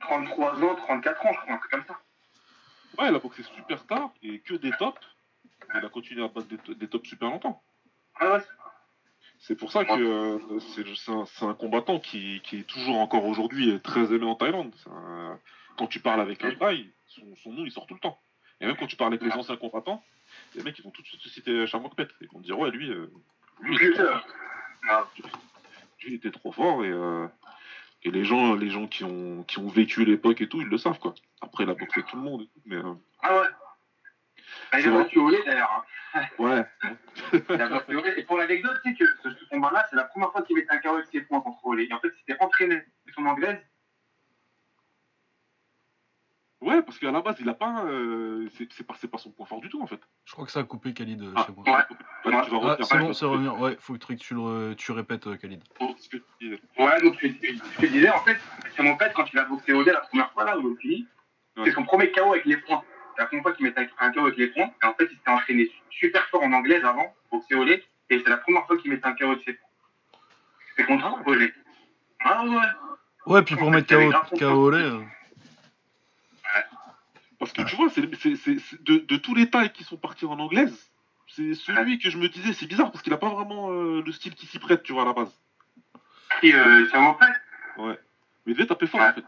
[0.00, 2.00] 33 ans, 34 ans, je crois, un truc comme ça.
[2.98, 5.00] Ouais, il a boxé super tard et que des tops.
[5.74, 7.62] Il a continué à battre des, des tops super longtemps.
[8.20, 8.42] Ah ouais,
[9.38, 12.98] C'est pour ça que euh, c'est c'est un, c'est un combattant qui, qui est toujours
[12.98, 14.74] encore aujourd'hui très aimé en Thaïlande.
[14.90, 15.38] Un-
[15.78, 18.20] Quand tu parles avec un Thaï, son, son nom il sort tout le temps.
[18.60, 20.02] Et même quand tu parles avec les anciens combattants,
[20.54, 22.08] les mecs ils vont tout de suite te citer Chamokpet.
[22.20, 23.10] Ils vont te dire ouais lui, euh,
[23.60, 24.18] lui, il était trop Putain.
[24.18, 24.26] fort.
[24.88, 25.08] Ah,
[26.00, 27.26] Lui, il était trop fort et, euh,
[28.04, 30.78] et les gens, les gens qui ont, qui ont vécu l'époque et tout, ils le
[30.78, 31.14] savent quoi.
[31.40, 33.46] Après il a boxé tout le monde mais euh, ah ouais.
[34.74, 35.02] Il C'est a vrai.
[35.04, 35.84] battu au lait, d'ailleurs.
[36.14, 36.22] hein.
[36.38, 36.64] ouais.
[38.16, 40.78] Et pour l'anecdote, tu sais que ce, combat-là, c'est la première fois qu'il mettait un
[40.78, 41.86] KO avec ses points contre Olé.
[41.88, 42.82] Et en fait, il s'était entraîné
[43.14, 43.58] son anglaise.
[46.62, 47.84] Ouais, parce qu'à la base, il a pas.
[47.86, 50.00] euh, c'est c'est pas, c'est pas son point fort du tout en fait.
[50.24, 51.64] Je crois que ça a coupé Khalid euh, Ah, chez moi.
[51.66, 51.82] Ouais.
[52.22, 52.86] Tu vas Ah, revenir.
[52.86, 53.48] c'est bon, Ouais, c'est revenu.
[53.48, 55.60] Ouais, faut que tu, le, tu répètes, euh, Khalid.
[56.40, 56.60] disais.
[56.78, 58.38] Ouais, donc je, te disais, en fait,
[58.76, 61.06] c'est mon père, quand il a boxé au lait la première fois, là, au Philly,
[61.56, 61.64] Ouais.
[61.66, 62.82] c'est son premier KO avec les points.
[63.16, 64.70] C'est la première fois qu'il mettait un KO avec les points.
[64.82, 67.82] Et en fait, il s'était entraîné super fort en anglaise avant, boxé au lait.
[68.08, 69.68] Et c'est la première fois qu'il mettait un KO avec ses points.
[70.76, 71.52] C'est contre lait.
[72.24, 72.56] Ah ouais.
[73.26, 75.00] Ouais, puis pour mettre KO, KO au lait, euh,
[77.42, 79.96] Parce que tu vois, c'est, c'est, c'est- c'est- de, de tous les tailles qui sont
[79.96, 80.92] partis en anglaise,
[81.26, 84.12] c'est celui que je me disais, c'est bizarre parce qu'il a pas vraiment euh, le
[84.12, 85.36] style qui s'y prête, tu vois, à la base.
[86.44, 87.34] Et euh, mon père.
[87.78, 87.98] Ouais.
[88.46, 89.08] Mais il devait taper fort Ouais.
[89.08, 89.24] en fait.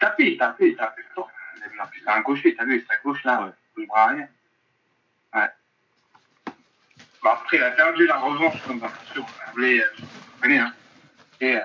[0.00, 1.28] Tapé, tapé, tapé fort.
[1.82, 3.52] En plus, c'est un gaucher, t'as vu, c'est sa gauche là, Ouais.
[3.76, 4.28] le bras arrière.
[5.34, 5.48] Ouais.
[7.22, 8.80] Bon, après, il a perdu la revanche, comme
[9.12, 9.22] sûr.
[9.22, 9.84] Vous voulez, euh,
[10.40, 10.72] connaissez, hein.
[11.42, 11.60] Et, euh,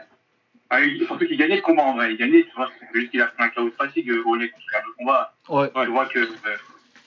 [0.70, 2.12] ah, il- surtout qu'il gagnait le combat en vrai.
[2.14, 2.70] Il gagnait, tu vois.
[2.80, 5.34] C'est juste qu'il a fait un KO de fatigue euh, quand il regarde le combat.
[5.50, 5.72] ouais.
[5.76, 5.86] Ouais.
[5.86, 6.28] Tu vois que, euh,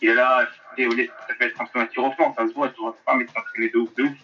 [0.00, 2.34] il est là, et au lait, ça fait être un peu un tir au flanc,
[2.36, 2.96] ça se voit, tu vois.
[2.98, 4.16] C'est pas, mais s'entraîner de ouf, de ouf.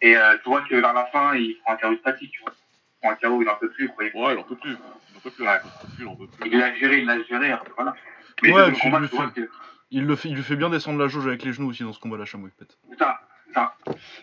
[0.00, 2.40] Et euh, tu vois que vers la fin, il prend un KO de fatigue, tu
[2.42, 2.52] vois.
[2.54, 4.04] Il prend un KO, il en peut plus, quoi.
[4.04, 4.70] Il- Ouais, il en peut plus.
[4.72, 5.44] Il en peut plus.
[5.44, 5.50] Ouais.
[5.58, 6.50] Il en peut plus, il en peut plus.
[6.50, 7.94] Il l'a géré, il l'a géré, après, voilà.
[8.42, 9.50] Mais Ouais, le combat, il tu vois le que.
[9.90, 11.92] Il, le fait, il lui fait bien descendre la jauge avec les genoux aussi dans
[11.94, 12.76] ce combat, la chamois pète.
[12.90, 13.14] Putain,
[13.46, 13.72] putain.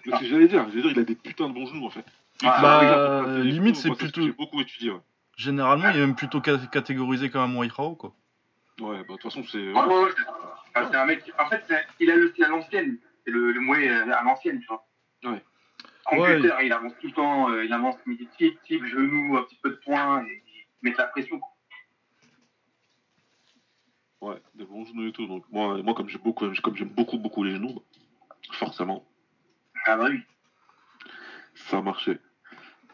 [0.05, 2.05] Mais c'est- j'allais dire, j'allais dire, il a des putains de bons genoux en fait.
[2.43, 2.81] Ah, Bah,
[3.27, 4.99] euh, limite, c'est plutôt- J'ai beaucoup étudié, ouais.
[5.37, 8.13] Généralement, il est même plutôt ca- catégorisé comme un Muay Thai, quoi.
[8.79, 9.57] Ouais, bah de toute façon, c'est.
[9.71, 10.11] Ouais, ouais, ouais,
[10.91, 11.23] c'est un mec.
[11.39, 11.63] En fait,
[11.99, 12.97] il a le style à l'ancienne.
[13.25, 14.85] C'est le, le mouet euh, à l'ancienne, tu vois.
[15.23, 15.43] Ouais.
[16.05, 17.49] Computer, il avance tout le temps.
[17.49, 20.23] euh, il avance midi type, type, genou, un petit peu de poing.
[20.25, 21.39] Et il met de la pression.
[21.39, 21.49] quoi.
[24.21, 25.25] Ouais, des bons genoux et tout.
[25.27, 27.81] Donc, moi, moi comme j'aime beaucoup, comme beaucoup, beaucoup les genoux,
[28.51, 29.05] forcément,
[29.85, 30.21] Ah bah oui.
[31.55, 32.19] Ça a marché.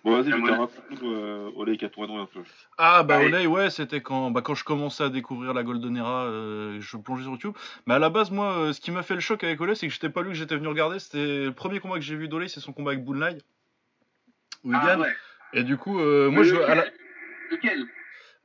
[0.04, 2.40] Bon, vas-y, Ah, je moi- raconte-nous, euh, Katouano un peu.
[2.80, 3.20] Ah bah.
[3.20, 6.98] Olay, ouais, c'était quand, bah, quand je commençais à découvrir la Golden Era, euh, je
[6.98, 7.54] plongeais sur YouTube.
[7.86, 9.88] Mais à la base, moi, euh, ce qui m'a fait le choc avec Olay, c'est
[9.88, 10.98] que j'étais pas lui que j'étais venu regarder.
[10.98, 13.38] C'était le premier combat que j'ai vu d'Olay, c'est son combat avec Boonlai.
[14.64, 15.02] Où il Ah gagne.
[15.02, 15.16] ouais.
[15.54, 16.86] Et du coup, euh, moi, je, à la-
[17.52, 17.86] Lequel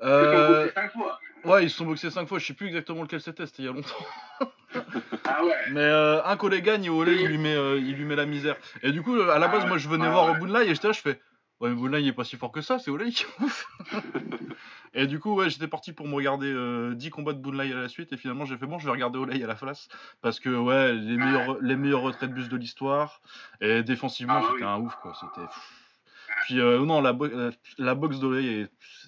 [0.02, 1.20] euh, boxé cinq fois.
[1.44, 2.38] ouais, ils se sont boxés 5 fois.
[2.38, 3.88] Je sais plus exactement lequel c'était, c'était il y a longtemps.
[5.24, 5.52] Ah ouais.
[5.72, 8.26] Mais euh, un collègue gagne et Olay, il lui met, euh, il lui met la
[8.26, 8.56] misère.
[8.82, 10.66] Et du coup, à la base, Ah moi, je venais voir Ouais.
[10.66, 11.20] Et j'étais là, je fais.
[11.60, 13.66] Ouais, mais Boonlai, il est pas si fort que ça, c'est Olay qui est ouf.
[14.94, 17.76] Et du coup, ouais, j'étais parti pour me regarder euh, 10 combats de Boonlai à
[17.80, 18.12] la suite.
[18.12, 19.88] Et finalement, j'ai fait bon, je vais regarder Olay à la place.
[20.22, 23.20] Parce que, ouais, les meilleurs, les meilleurs retraits de bus de l'histoire.
[23.60, 24.70] Et défensivement, Ah c'était oui.
[24.70, 25.12] un ouf, quoi.
[25.20, 25.46] C'était.
[26.44, 28.16] Puis, euh, non, la, bo- la, la boxe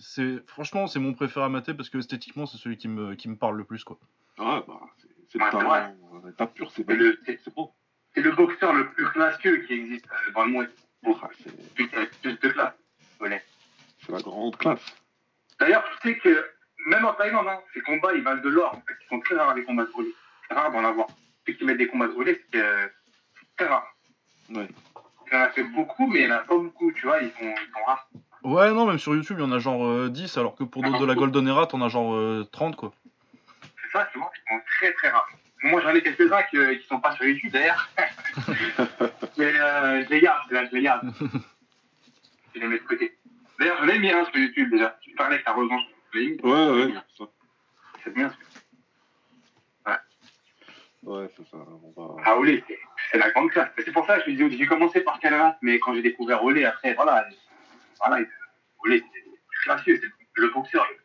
[0.00, 3.28] c'est, franchement, c'est mon préféré à mater parce que esthétiquement, c'est celui qui me, qui
[3.28, 3.98] me parle le plus, quoi.
[4.38, 4.80] Ah, bah,
[5.28, 5.94] c'est- c'est Ouais, talent, vrai.
[6.24, 7.18] euh, état pur, c'est C'est le-
[7.54, 7.72] beau.
[8.14, 10.68] C'est le boxeur le plus classieux qui existe euh, dans le monde.
[11.06, 12.74] Ah, c'est de classe.
[13.20, 14.80] C'est la grande classe.
[15.60, 16.44] D'ailleurs, tu sais que
[16.86, 18.74] même en Thaïlande, hein, ces combats, ils valent de l'or.
[18.74, 20.10] En fait, ils sont très rares les combats de relais.
[20.48, 21.08] C'est rare d'en avoir.
[21.46, 22.64] Ceux qui mettent des combats de relais, c'est que
[23.38, 23.86] c'est très rare.
[24.50, 24.68] Ouais.
[25.30, 27.20] Il y en a fait beaucoup, mais il n'y en a pas beaucoup, tu vois,
[27.20, 28.08] ils sont, ils sont rares.
[28.44, 30.82] Ouais, non, même sur YouTube, il y en a genre euh, 10, alors que pour
[30.82, 32.92] d'autres de la Golden Era, t'en as genre euh, 30, quoi.
[33.92, 35.28] C'est ça, sont très très rares.
[35.62, 37.88] Moi, j'en ai quelques-uns qui, qui sont pas sur YouTube d'ailleurs.
[39.36, 41.12] mais euh, je les garde, c'est là, je les garde.
[42.54, 43.16] je les mets de côté.
[43.58, 44.96] D'ailleurs, j'en ai mis un sur YouTube déjà.
[45.00, 45.82] Tu parlais avec ta revanche.
[46.14, 46.94] Ouais, ouais.
[48.04, 48.32] C'est bien.
[51.04, 51.56] Ouais, c'est ça.
[51.56, 52.22] On va...
[52.24, 53.70] Ah, Olé, c'est- la grande classe.
[53.78, 56.42] C'est pour ça que je me dis, j'ai commencé par Canaras, mais quand j'ai découvert
[56.44, 57.26] Olé, après, voilà,
[57.98, 58.24] voilà
[58.84, 60.96] Olé, c'est classieux, c'est le boxeur le,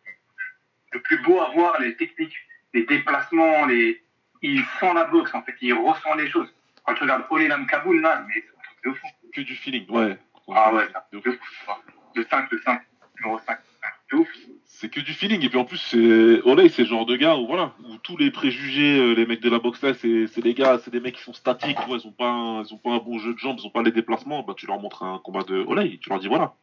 [0.93, 2.35] le plus beau à voir, les techniques,
[2.73, 4.01] les déplacements, les...
[4.41, 6.47] il sent la boxe, en fait, il ressent les choses.
[6.85, 9.07] Quand tu regardes Olé Lam Kaboul, là, mais c'est un truc de fou.
[9.33, 10.17] Que du feeling, ouais.
[10.53, 11.63] Ah ouais, c'est un De truc de ouf.
[11.65, 11.71] fou.
[12.15, 12.81] Le 5, le 5,
[13.21, 14.27] numéro 5, c'est un truc de ouf.
[14.65, 15.41] C'est que du feeling.
[15.45, 18.17] Et puis en plus, c'est Olay, c'est le genre de gars où, voilà, où tous
[18.17, 20.99] les préjugés, euh, les mecs de la boxe là, c'est c'est des gars, c'est des
[20.99, 23.39] mecs qui sont statiques, ils ont pas un, ils ont pas un bon jeu de
[23.39, 24.43] jambes, ils ont pas les déplacements.
[24.43, 26.53] Bah, tu leur montres un combat de Olay, tu leur dis voilà.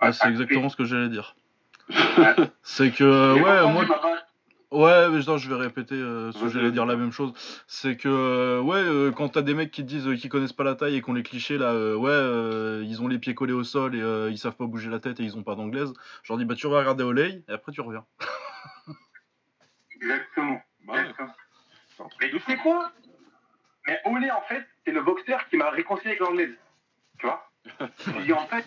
[0.00, 1.34] Ah, c'est exactement ce que j'allais dire.
[2.62, 3.86] C'est que, euh, ouais, moi.
[4.72, 7.34] Ouais, mais non, je vais répéter euh, ce que j'allais dire la même chose.
[7.66, 10.54] C'est que, euh, ouais, euh, quand t'as des mecs qui te disent euh, qu'ils connaissent
[10.54, 13.34] pas la taille et qu'on les clichés là, euh, ouais, euh, ils ont les pieds
[13.34, 15.56] collés au sol et euh, ils savent pas bouger la tête et ils ont pas
[15.56, 18.06] d'anglaise, je leur dis, bah tu vas regarder Olay et après tu reviens.
[20.00, 20.60] Exactement.
[20.86, 21.34] Bah exactement.
[22.20, 22.90] Mais tu sais quoi?
[23.86, 26.54] Mais Olé, en fait, c'est le boxeur qui m'a réconcilié avec l'anglaise.
[27.18, 27.50] Tu vois?
[28.24, 28.64] Dis, en fait,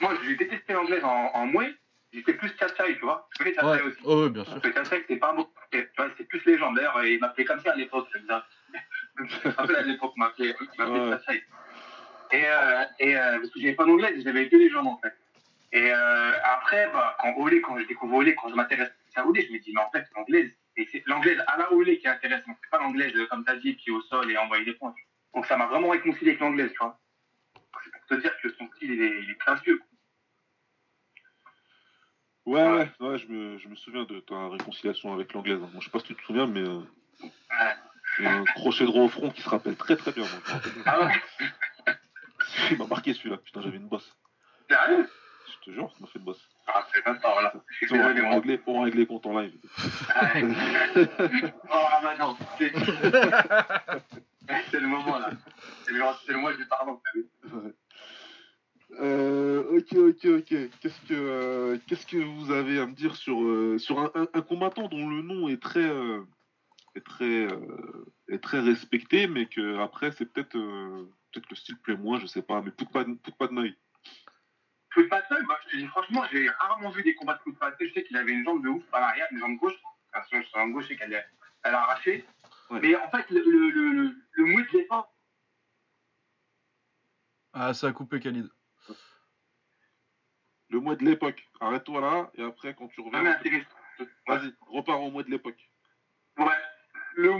[0.00, 1.74] moi, j'ai détesté l'anglaise en, en mouet.
[2.14, 3.98] J'étais plus tchatchaï, tu vois Je connais tchatchaï Ouais, aussi.
[4.04, 4.52] oh, ouais, bien sûr.
[4.54, 5.52] Parce que tchatchaï, c'est pas un mot.
[5.72, 6.96] Tu vois, c'est plus légendaire.
[7.02, 8.06] Et il m'appelait comme ça à l'époque.
[8.14, 8.18] Je
[9.48, 11.10] me rappelle à l'époque, il m'appelait Ouais.
[11.10, 11.42] tchatchaï.
[12.32, 15.14] Et, euh, et euh, parce que j'avais pas d'anglaise, j'avais que les jambes, en fait.
[15.72, 19.44] Et euh, après, bah, quand Olé, quand je découvre Olé, quand je m'intéresse à Olé,
[19.46, 22.10] je me dis, mais en fait, l'anglaise, et c'est l'anglaise à la Olé qui est
[22.10, 22.56] intéressante.
[22.62, 24.94] C'est pas l'anglaise, comme t'as dit, qui est au sol et envoyer des points.
[25.34, 26.98] Donc ça m'a vraiment réconcilié avec l'anglaise, tu vois.
[27.84, 29.38] C'est pour te dire que son style, il est, il est.
[32.46, 35.60] Ouais, ouais, ouais, je me, je me souviens de ta réconciliation avec l'anglaise.
[35.62, 35.70] hein.
[35.72, 36.80] Bon, je sais pas si tu te souviens, mais euh,
[38.18, 40.24] j'ai un crochet droit au front qui se rappelle très très bien.
[40.24, 40.60] moi.
[40.84, 41.12] Ah ouais
[42.70, 44.14] Il m'a marqué celui-là, putain, j'avais une bosse.
[44.68, 45.08] Sérieux?
[45.46, 46.48] Je te jure, ça m'a fait une bosse.
[46.66, 47.52] Ah, c'est pas ça, voilà.
[47.90, 49.52] On, va régler, on régler compte en live.
[51.70, 52.72] Oh, Ramadan, c'est
[54.70, 55.30] c'est le moment, là.
[55.84, 57.00] C'est le, c'est le mois du pardon,
[57.44, 57.72] Ouais.
[59.00, 60.54] Euh, ok, ok, ok.
[60.80, 61.53] Qu'est-ce que, euh,
[62.14, 65.22] que vous avez à me dire sur, euh, sur un, un- un combattant dont le
[65.22, 66.22] nom est très, euh,
[66.94, 71.76] est très, euh, est très respecté, mais que après c'est peut-être, euh, peut-être le style
[71.78, 72.62] plaît moins, je sais pas.
[72.62, 73.76] Mais Pout pas, de- Pout pas de Neuil.
[74.92, 77.50] Coup de patin, bah, je te dis franchement, j'ai rarement vu des combats de coup
[77.52, 77.76] de patin.
[77.80, 79.74] Je sais qu'il avait une jambe de ouf à l'arrière, une jambe gauche.
[80.14, 81.12] Enfin, son jambe gauche, c'est qu'elle
[81.64, 82.24] elle a arraché.
[82.70, 82.78] Ouais.
[82.80, 85.06] Mais en fait, le, le, le, le, le mouet de l'époque,
[87.52, 88.48] Ah, ça a coupé Khalid.
[90.74, 91.40] Le mois de l'époque.
[91.60, 93.24] Arrête-toi là, et après quand tu reviens.
[93.24, 93.68] intéressant.
[94.26, 95.70] Vas-y, repars au mois de l'époque.
[96.36, 96.46] Ouais.
[97.14, 97.30] Le,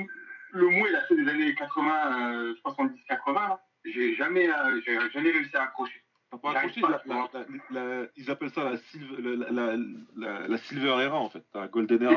[0.53, 3.61] le mot, il a fait des années 80, euh, 70-80, là.
[3.85, 6.01] J'ai jamais, euh, j'ai jamais réussi à accrocher.
[6.31, 7.31] T'as pas accroché, J'arrive la- pas.
[7.35, 7.45] la-
[7.81, 9.17] la- la- ils appellent ça la, silver,
[9.51, 12.15] la, Era en fait, la Golden Era.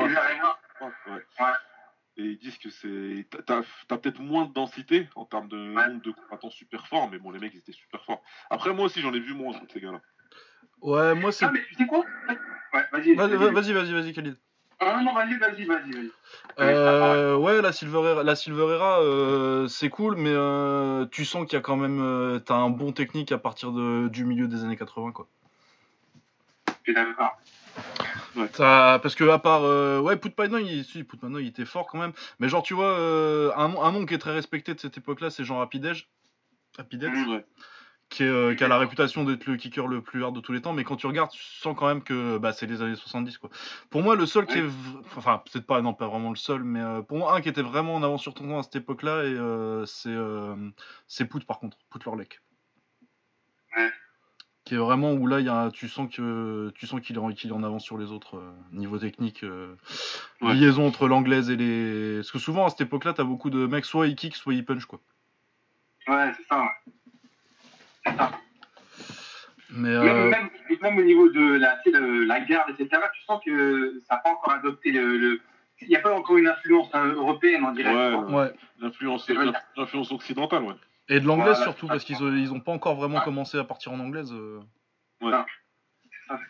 [0.78, 0.86] pas.
[1.08, 1.14] Ouais.
[1.40, 1.46] Ouais.
[2.16, 3.26] Et ils disent que c'est.
[3.44, 5.88] T'as t'as peut-être moins de densité en termes de Ouais.
[5.88, 8.22] nombre de combattants super forts, mais bon, les mecs ils étaient super forts.
[8.50, 10.00] Après, moi aussi j'en ai vu moins contre ces gars-là.
[10.82, 11.46] Ouais, moi c'est.
[11.46, 12.04] Non, mais tu sais quoi?
[12.28, 13.14] Ouais, vas-y.
[13.14, 14.36] Vas- Vas-y, vas-y, vas-y, Khalid.
[14.80, 16.10] Ah, non, vas-y, vas-y, vas-y.
[16.60, 21.46] Euh, ouais, la Silver Era, la Silver Era euh, c'est cool, mais euh, tu sens
[21.46, 22.00] qu'il y a quand même.
[22.00, 25.26] euh, T'as un bon technique à partir de, du milieu des années 80, quoi.
[28.36, 28.46] Je.
[28.52, 29.62] T'as- Parce que, à part.
[29.64, 31.04] euh, ouais, Putpano, il, si,
[31.40, 32.12] il était fort quand même.
[32.38, 35.30] Mais genre, tu vois, euh, un, un nom qui est très respecté de cette époque-là,
[35.30, 36.08] c'est Jean Rapidej.
[36.76, 37.28] Rapidej, Mhm.
[37.34, 37.44] Ouais.
[38.10, 40.52] Qui, est, euh, qui a la réputation d'être le kicker le plus hard de tous
[40.52, 42.96] les temps, mais quand tu regardes, tu sens quand même que bah, c'est les années
[42.96, 43.36] 70.
[43.38, 43.50] Quoi.
[43.90, 44.62] Pour moi, le seul qui est.
[44.62, 44.70] v-
[45.16, 47.62] Enfin, peut-être pas, non, pas vraiment le seul, mais euh, pour moi, un qui était
[47.62, 50.14] vraiment en avance sur ton temps à cette époque-là, et euh, c'est
[51.06, 52.40] c'est Pout par contre, Pout Lorlec.
[53.76, 53.90] Ouais.
[54.64, 57.50] Qui est vraiment où là, y a, tu sens que tu sens qu'il est, qu'il
[57.50, 58.42] est en avance sur les autres
[58.72, 59.44] niveau technique.
[60.40, 60.54] Ouais.
[60.54, 62.16] Liaison entre l'anglaise et les.
[62.16, 64.64] Parce que souvent à cette époque-là, t'as beaucoup de mecs, soit ils kick, soit ils
[64.64, 65.00] punch, quoi.
[66.06, 66.60] Ouais, c'est ça.
[66.60, 66.92] ouais.
[69.70, 69.90] Mais.
[69.90, 70.48] Même, euh, même,
[70.80, 74.14] même au niveau de la, tu sais, le- la garde, etc., tu sens que ça
[74.16, 75.18] n'a pas encore adopté le.
[75.18, 75.40] le-
[75.82, 77.94] Il n'y a pas encore une influence hein, européenne, on dirait.
[77.94, 78.52] Ouais, ouais.
[78.80, 80.74] L'influence occidentale, ouais.
[81.10, 83.24] Et de l'anglaise Voilà, surtout, parce qu'ils ont, ils ont pas encore vraiment Ouais.
[83.24, 84.32] commencé à partir en anglaise.
[84.32, 84.60] euh.
[85.20, 85.46] C'est ça,
[86.10, 86.40] c'est ça.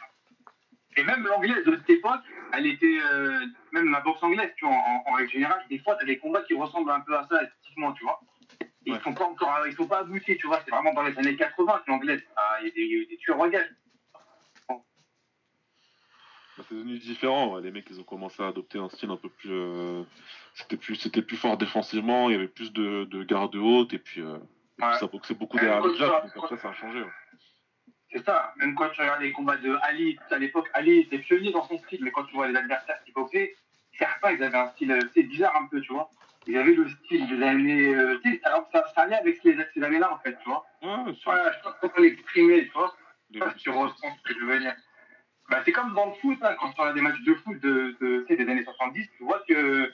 [0.96, 2.20] Et même l'anglaise de cette époque,
[2.52, 2.98] elle était.
[3.12, 3.40] euh,
[3.72, 6.18] même la boxe anglaise, tu vois, en, en règle générale, des fois, tu as des
[6.18, 8.18] combats qui ressemblent un peu à ça esthétiquement, tu vois.
[8.88, 9.00] Ils Ouais.
[9.02, 9.66] sont pas encore.
[9.66, 10.60] Ils sont pas aboutis, tu vois.
[10.64, 12.22] C'est vraiment dans les années 80 que l'anglaise.
[12.36, 13.70] ah, Il y a des- il y a eu des tueurs à gages.
[16.56, 17.54] Bah, c'est devenu différent.
[17.54, 17.62] ouais.
[17.62, 19.50] Les mecs, ils ont commencé à adopter un style un peu plus.
[19.52, 20.02] euh,
[20.54, 22.30] C'était plus, c'était plus fort défensivement.
[22.30, 24.22] Il y avait plus de, de garde haute et puis.
[24.22, 24.40] euh, et
[24.82, 24.98] puis Ouais.
[24.98, 26.22] ça boxait beaucoup derrière le jab.
[26.34, 27.00] Donc après, ça a changé.
[27.02, 27.10] ouais.
[28.10, 28.54] C'est ça.
[28.56, 31.76] Même quand tu regardes les combats de Ali, à l'époque, Ali était pionnier dans son
[31.78, 33.54] style, mais quand tu vois les adversaires qui boxaient,
[33.98, 36.08] certains, ils avaient un style, euh, c'est bizarre un peu, tu vois.
[36.48, 37.94] Ils avaient le style des années.
[37.94, 40.64] euh, alors ça, ça allait avec ces, ces années-là, en fait, tu vois.
[40.82, 42.94] Ouais, c'est- Voilà, je sais pas comment l'exprimer, tu vois.
[43.30, 44.74] Je sais pas si tu ressens ce que je veux dire.
[45.50, 47.96] Bah, c'est comme dans le foot, hein, quand tu regardes des matchs de foot de,
[48.00, 49.92] de, des années 70, tu vois que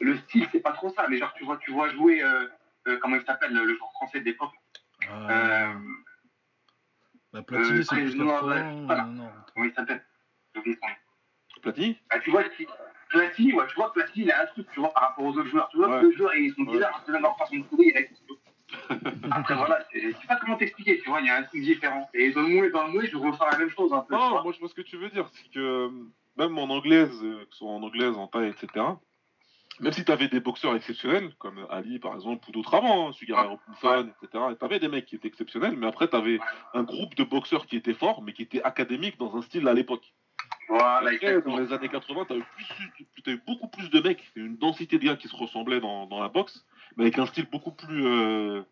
[0.00, 1.06] le style, c'est pas trop ça.
[1.08, 2.46] Mais genre, tu vois, tu vois jouer, euh,
[2.88, 4.52] euh, comment il s'appelle, le joueur français d'époque.
[7.32, 8.54] Bah, Platini, c'est plus Président, 80.
[8.80, 9.04] ouais, voilà.
[9.04, 9.30] non.
[9.54, 10.04] comment il s'appelle?
[11.62, 11.96] Platini?
[12.10, 12.42] Bah, tu vois,
[13.12, 15.48] Platini, ouais, tu vois, Platini, il a un truc, tu vois, par rapport aux autres
[15.48, 15.68] joueurs.
[15.68, 16.00] Tu vois, Ouais.
[16.00, 16.72] que les joueurs, ils sont Ouais.
[16.72, 17.96] bizarres, même leur façon de courir.
[17.96, 18.36] et tout.
[19.30, 22.08] Après, voilà, je sais pas comment t'expliquer, tu vois, il y a un truc différent.
[22.14, 24.14] Et dans le mouet, dans le mouet, je ressens la même chose un peu.
[24.14, 25.28] Non, moi je vois ce que tu veux dire.
[25.32, 25.88] C'est que euh,
[26.36, 28.84] même en anglaise, euh, que ce soit en anglaise, en taille, etc.
[29.80, 33.12] Même si tu avais des boxeurs exceptionnels, comme Ali par exemple, ou d'autres avant, hein,
[33.12, 34.44] Sugar Ray Robinson, etc.
[34.58, 36.38] Tu avais des mecs qui étaient exceptionnels, mais après tu avais
[36.72, 39.74] un groupe de boxeurs qui étaient forts, mais qui étaient académiques dans un style à
[39.74, 40.12] l'époque.
[40.68, 41.56] Voilà, Après, exactement.
[41.56, 42.32] dans les années 80, tu
[43.30, 46.20] as eu beaucoup plus de mecs, une densité de gars qui se ressemblaient dans, dans
[46.20, 46.64] la boxe,
[46.96, 48.62] mais avec un style beaucoup plus, euh,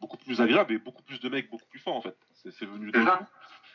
[0.00, 2.16] beaucoup plus agréable et beaucoup plus de mecs beaucoup plus forts en fait.
[2.34, 3.00] C'est venu ça.
[3.18, 3.24] coup.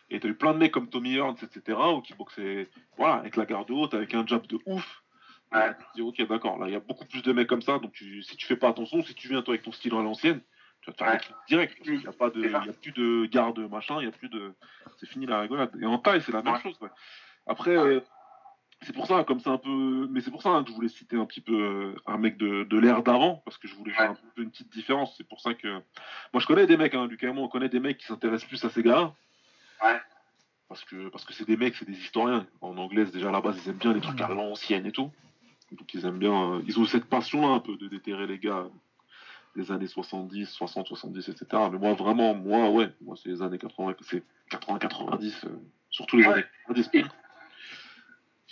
[0.10, 2.68] Et tu as eu plein de mecs comme Tommy Hearns, etc., ou qui boxaient
[2.98, 5.04] voilà, avec la garde haute, avec un jab de ouf.
[5.52, 5.70] Ouais.
[5.76, 7.80] Tu te dis, ok, d'accord, là il y a beaucoup plus de mecs comme ça,
[7.80, 10.02] donc tu- si tu fais pas attention, si tu viens toi avec ton style à
[10.02, 10.42] l'ancienne,
[10.82, 11.20] tu vas te faire Ouais.
[11.48, 11.76] direct.
[11.78, 14.12] parce qu'il y a pas de, il y a plus de garde machin, il a
[14.12, 14.54] plus de,
[14.98, 15.72] c'est fini la rigolade.
[15.82, 16.62] Et en taille, c'est la même Ouais.
[16.62, 16.78] chose.
[16.82, 16.90] ouais.
[17.50, 18.00] Après, euh,
[18.84, 20.88] c'est pour ça, comme c'est un peu, mais c'est pour ça hein, que je voulais
[20.88, 23.92] citer un petit peu euh, un mec de, de l'ère d'avant, parce que je voulais
[23.92, 25.16] faire un peu une petite différence.
[25.18, 25.68] C'est pour ça que,
[26.32, 28.48] moi je connais des mecs, hein, Lucas et moi, on connaît des mecs qui s'intéressent
[28.48, 29.14] plus à ces gars.
[29.84, 30.00] Ouais.
[30.70, 32.46] Parce que parce que c'est des mecs, c'est des historiens.
[32.62, 35.10] En anglaise déjà à la base, ils aiment bien les trucs à l'ancienne et tout.
[35.72, 38.68] Donc ils aiment bien, euh, ils ont cette passion-là un peu de déterrer les gars
[39.56, 41.46] des années 70, 60, 70, etc.
[41.72, 45.50] Mais moi vraiment, moi ouais, moi c'est les années 80, c'est 80, 90, euh,
[45.90, 46.34] surtout les Ouais.
[46.34, 46.90] années 90.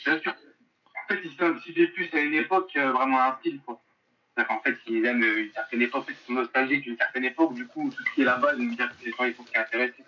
[0.06, 0.34] Bien sûr.
[0.34, 3.82] En fait, ils s'identifient plus à une époque, euh, vraiment à un style, quoi.
[4.36, 7.54] C'est-à-dire qu'en fait, ils aiment euh, une certaine époque, ils sont nostalgiques d'une certaine époque,
[7.54, 10.04] du coup, tout ce qui est là-bas, ils bien que les gens ils sont intéressés.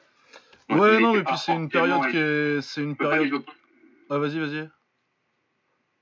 [0.69, 2.61] Ouais, non, mais puis c'est une période qui est.
[2.61, 3.43] C'est une période.
[4.09, 4.69] Ah, vas-y, vas-y.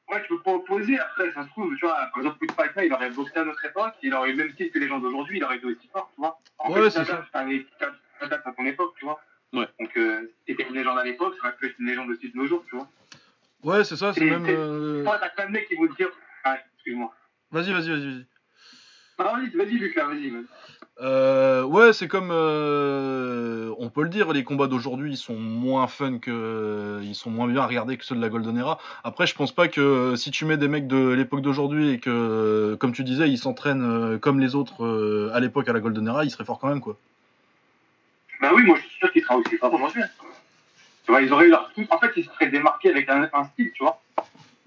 [0.09, 2.93] Ouais, tu peux pas opposer, après, ça se trouve, tu vois, par exemple, Fighter, il
[2.93, 5.37] aurait boxé à notre époque, il aurait eu le même style que les gens d'aujourd'hui,
[5.37, 6.39] il aurait été aussi fort, tu vois.
[6.59, 7.65] En Ouais, fait, c'est les-
[8.19, 9.21] t'adaptes à ton époque, tu vois.
[9.53, 9.67] Ouais.
[9.79, 12.29] Donc, euh, si t'étais une légende à l'époque, ça aurait pu être une légende aussi
[12.29, 12.89] de nos jours, tu vois.
[13.63, 14.45] Ouais, c'est ça, c'est même.
[14.47, 16.09] euh, Toi, t'as plein de mecs qui vont te dire,
[16.43, 17.13] ah, excuse-moi.
[17.51, 18.25] Vas-y, vas-y, vas-y, vas-y.
[19.19, 20.29] Ah, vas-y, vas-y, Lucas, vas-y.
[20.29, 20.45] vas-y.
[20.99, 25.85] Euh, ouais, c'est comme, euh, on peut le dire, les combats d'aujourd'hui ils sont moins
[25.87, 28.79] fun que, ils sont moins bien à regarder que ceux de la Golden Era.
[29.03, 32.75] Après, je pense pas que si tu mets des mecs de l'époque d'aujourd'hui et que,
[32.79, 36.07] comme tu disais, ils s'entraînent euh, comme les autres euh, à l'époque à la Golden
[36.07, 36.97] Era, ils seraient forts quand même quoi.
[38.41, 40.01] Bah oui, moi je suis sûr qu'il sera aussi fort aujourd'hui.
[41.07, 41.87] Tu vois, ils auraient eu leur truc.
[41.91, 43.99] En fait, ils se seraient démarqués avec un, un style, tu vois.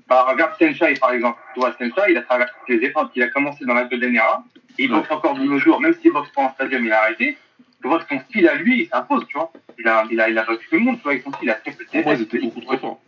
[0.09, 1.38] Bah, regarde Senshai par exemple.
[1.55, 3.11] Tu vois, Senshai, il a traversé toutes les époques.
[3.14, 4.42] Il a commencé dans la Golden Era.
[4.79, 7.03] Et il boxe encore de nos jours, même s'il boxe pas en stadium, il a
[7.03, 7.37] arrêté.
[7.83, 9.53] Tu vois son style à lui, il s'impose, tu vois.
[9.79, 11.48] Il a, il a, il a battu tout le monde, tu vois, avec son style.
[11.48, 13.00] Il a de Pour moi, ils étaient beaucoup trop forts.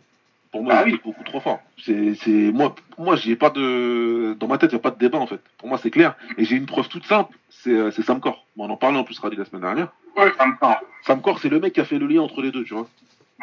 [0.51, 0.99] Pour moi, Ah oui.
[1.03, 1.61] beaucoup trop forts.
[1.83, 4.99] C'est, c'est, moi, moi, j'ai pas de, dans ma tête, il n'y a pas de
[4.99, 5.41] débat, en fait.
[5.57, 6.15] Pour moi, c'est clair.
[6.37, 7.35] Et j'ai une preuve toute simple.
[7.49, 8.45] C'est, euh, c'est Sam Corr.
[8.55, 9.87] Bon, on en parlait en plus, Radi, la semaine dernière.
[10.15, 10.77] Ouais, ça me sent.
[11.03, 12.87] Sam Corr, c'est le mec qui a fait le lien entre les deux, tu vois.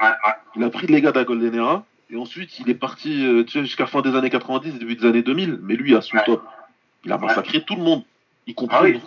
[0.00, 0.32] Ouais, ouais.
[0.56, 1.84] Il a pris les gars de la Golden Era.
[2.12, 5.60] Et ensuite, il est parti, euh, jusqu'à fin des années 90, début des années 2000.
[5.62, 6.24] Mais lui, à son Ouais.
[6.24, 6.44] top,
[7.04, 8.02] il a massacré tout le monde.
[8.46, 9.00] Y compris, Ah oui.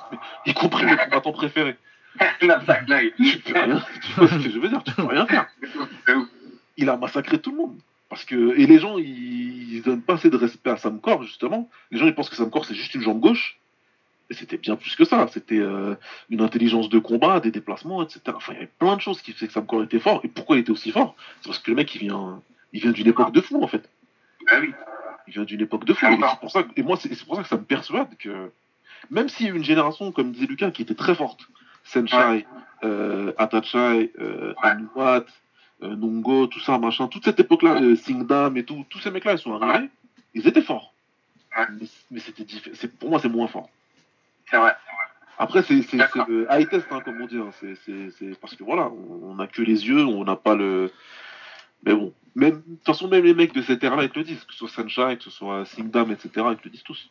[0.45, 1.75] y compris mes combattants préférés.
[2.39, 5.47] Tu peux rien, tu vois ce que je veux dire, tu peux rien faire.
[6.77, 7.75] Il a massacré tout le monde.
[8.10, 11.23] Parce que, et les gens, ils, ils donnent pas assez de respect à Sam Corr,
[11.23, 11.69] justement.
[11.91, 13.58] Les gens, ils pensent que Sam Corr, c'est juste une jambe gauche.
[14.34, 15.28] Et c'était bien plus que ça.
[15.32, 15.93] C'était euh,
[16.32, 18.22] une intelligence de combat, des déplacements, etc.
[18.30, 20.22] Enfin, il y avait plein de choses qui faisaient que Sam Corr était fort.
[20.24, 21.15] Et pourquoi il était aussi fort?
[21.41, 22.41] C'est parce que le mec, il vient,
[22.72, 23.88] il vient d'une époque de fou, en fait.
[24.60, 24.74] Oui.
[25.28, 26.08] Il vient d'une époque de fou.
[26.08, 28.50] Et, pour ça, et moi, c'est pour ça que ça me persuade que,
[29.12, 31.48] même s'il y a une génération, comme disait Lucas, qui était très forte,
[31.84, 32.48] Senshai,
[32.84, 34.56] euh, Atachai, euh.
[34.63, 35.26] Anumat,
[35.84, 39.34] euh, Nungo, tout ça, machin, toute cette époque-là, euh, Singdam et tout, tous ces mecs-là,
[39.34, 39.91] ils sont arrivés,
[40.34, 40.91] ils étaient forts.
[41.56, 42.48] Mais, mais c'était
[43.00, 43.69] Pour moi, c'est moins fort.
[44.49, 44.75] C'est vrai.
[45.39, 47.38] Après, c'est le high test, hein, comme on dit.
[47.38, 47.49] hein.
[47.86, 50.91] C'est- parce que voilà, on n'a que les yeux, on n'a pas le.
[51.86, 54.25] Mais bon, même, de toute façon, même les mecs de cette ère-là, ils te le
[54.25, 57.10] disent, que ce soit Sunshine, que ce soit Singdam, etc., ils te le disent tous.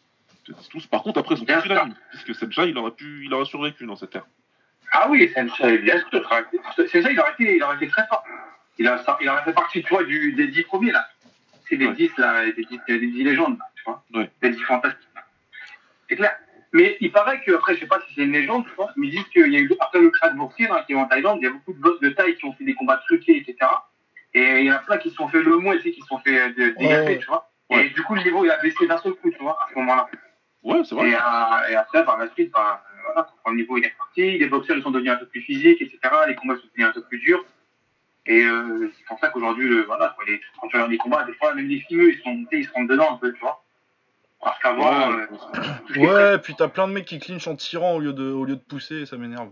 [0.48, 0.86] Ils te disent tous.
[0.86, 3.84] Par contre, après, ils sont tous unanimes, puisque Sunshine, il aurait pu, il aurait survécu
[3.86, 4.24] dans cette ère.
[4.92, 6.08] Ah oui, Sensei, bien sûr.
[6.12, 8.24] Il aurait été, il aurait été très fort.
[8.78, 11.06] Il, a, il aurait fait partie, tu vois, du, des dix premiers, là.
[11.68, 11.92] C'est Ouais.
[11.94, 14.02] dix, là, des dix, des dix légendes, là, tu vois.
[14.14, 14.30] Ouais.
[14.42, 15.08] Les dix fantastiques.
[15.14, 15.22] là.
[16.08, 16.36] C'est clair.
[16.72, 19.08] Mais il paraît que, après, je sais pas si c'est une légende, tu vois, mais
[19.08, 21.38] ils disent qu'il y a eu, après le crash boursier, là, qui est en Thaïlande,
[21.40, 23.56] il y a beaucoup de boss de taille qui ont fait des combats truqués, etc.
[24.34, 26.06] Et il y en a plein qui se sont fait le mot, et qui se
[26.06, 27.50] sont fait euh, dégager, tu vois.
[27.70, 27.86] Ouais.
[27.86, 29.78] Et du coup, le niveau, il a baissé d'un seul coup, tu vois, à ce
[29.78, 30.08] moment-là.
[30.62, 31.10] Ouais, c'est vrai.
[31.10, 33.94] Et, euh, et après, par la suite, bah, euh, voilà, quand le niveau il est
[33.98, 35.98] parti, les boxeurs ils sont devenus un peu plus physiques, etc.
[36.28, 37.44] Les combats sont devenus un peu plus durs.
[38.26, 41.24] Et euh, c'est pour ça qu'aujourd'hui, le- voilà, quoi, les- quand tu regardes les combats,
[41.24, 43.32] des fois, même les filmeux, ils, sont, tu sais, ils se rentrent dedans un peu,
[43.32, 43.61] tu vois.
[44.42, 45.26] Alors qu'avant, Ouais,
[45.96, 48.44] euh, Ouais, puis t'as plein de mecs qui clinchent en tirant au lieu de, au
[48.44, 49.50] lieu de pousser, et ça m'énerve.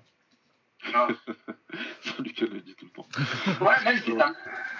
[0.95, 1.07] ah.
[2.01, 3.07] C'est lui qui le dit tout le temps.
[3.65, 4.33] Ouais, même si ça,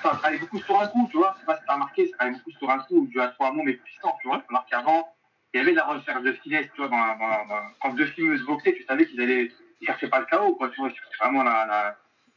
[0.03, 1.35] ça travaille beaucoup sur un coup, tu vois.
[1.37, 3.53] Je sais pas si t'as remarqué, ça travaille beaucoup sur un coup, du à trois
[3.53, 4.39] mots, mais puissant, tu vois.
[4.39, 5.07] Tu remarques qu'avant,
[5.55, 7.69] il y avait de la recherche de finesse, tu vois, dans, la- dans, la- dans-
[7.81, 10.81] quand deux fimeuses boxaient, tu savais qu'ils allaient, ils cherchaient pas le chaos, quoi, tu
[10.81, 10.89] vois.
[10.89, 11.97] Ils cherchaient vraiment la, la,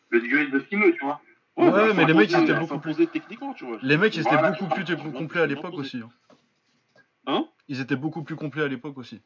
[0.10, 1.20] le duel de fimeux, tu vois.
[1.58, 3.78] Ouais, mais les mecs, ils étaient beaucoup imposait techniquement, tu vois.
[3.82, 4.52] Les mecs, ils étaient Voilà.
[4.52, 5.98] beaucoup plus complets à l'époque aussi.
[6.04, 6.10] hein.
[7.26, 7.46] Hein?
[7.68, 9.22] Ils étaient beaucoup plus complets à l'époque aussi.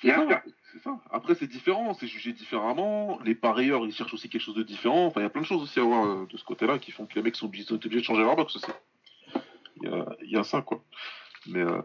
[0.00, 0.52] C'est Bien ça, sûr.
[0.72, 0.98] c'est ça.
[1.10, 3.18] Après, c'est différent, c'est jugé différemment.
[3.22, 5.06] Les parieurs, ils cherchent aussi quelque chose de différent.
[5.06, 6.90] Enfin, il y a plein de choses aussi à voir euh, de ce côté-là qui
[6.90, 8.70] font que les mecs sont obligés, sont obligés de changer leur box aussi.
[9.82, 10.82] Il y a, il y a ça, quoi.
[11.46, 11.80] Mais, euh,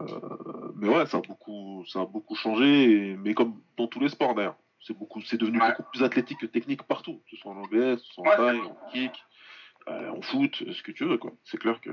[0.76, 3.10] mais ouais, ça a beaucoup, ça a beaucoup changé.
[3.10, 4.56] et- mais comme dans tous les sports, d'ailleurs.
[4.80, 5.68] C'est beaucoup, c'est devenu Ouais.
[5.76, 7.18] beaucoup plus athlétique que technique partout.
[7.28, 9.12] Que ce soit en anglais, que ce soit en Ouais, taille, en kick,
[9.88, 11.32] euh, en foot, ce que tu veux, quoi.
[11.44, 11.90] C'est clair que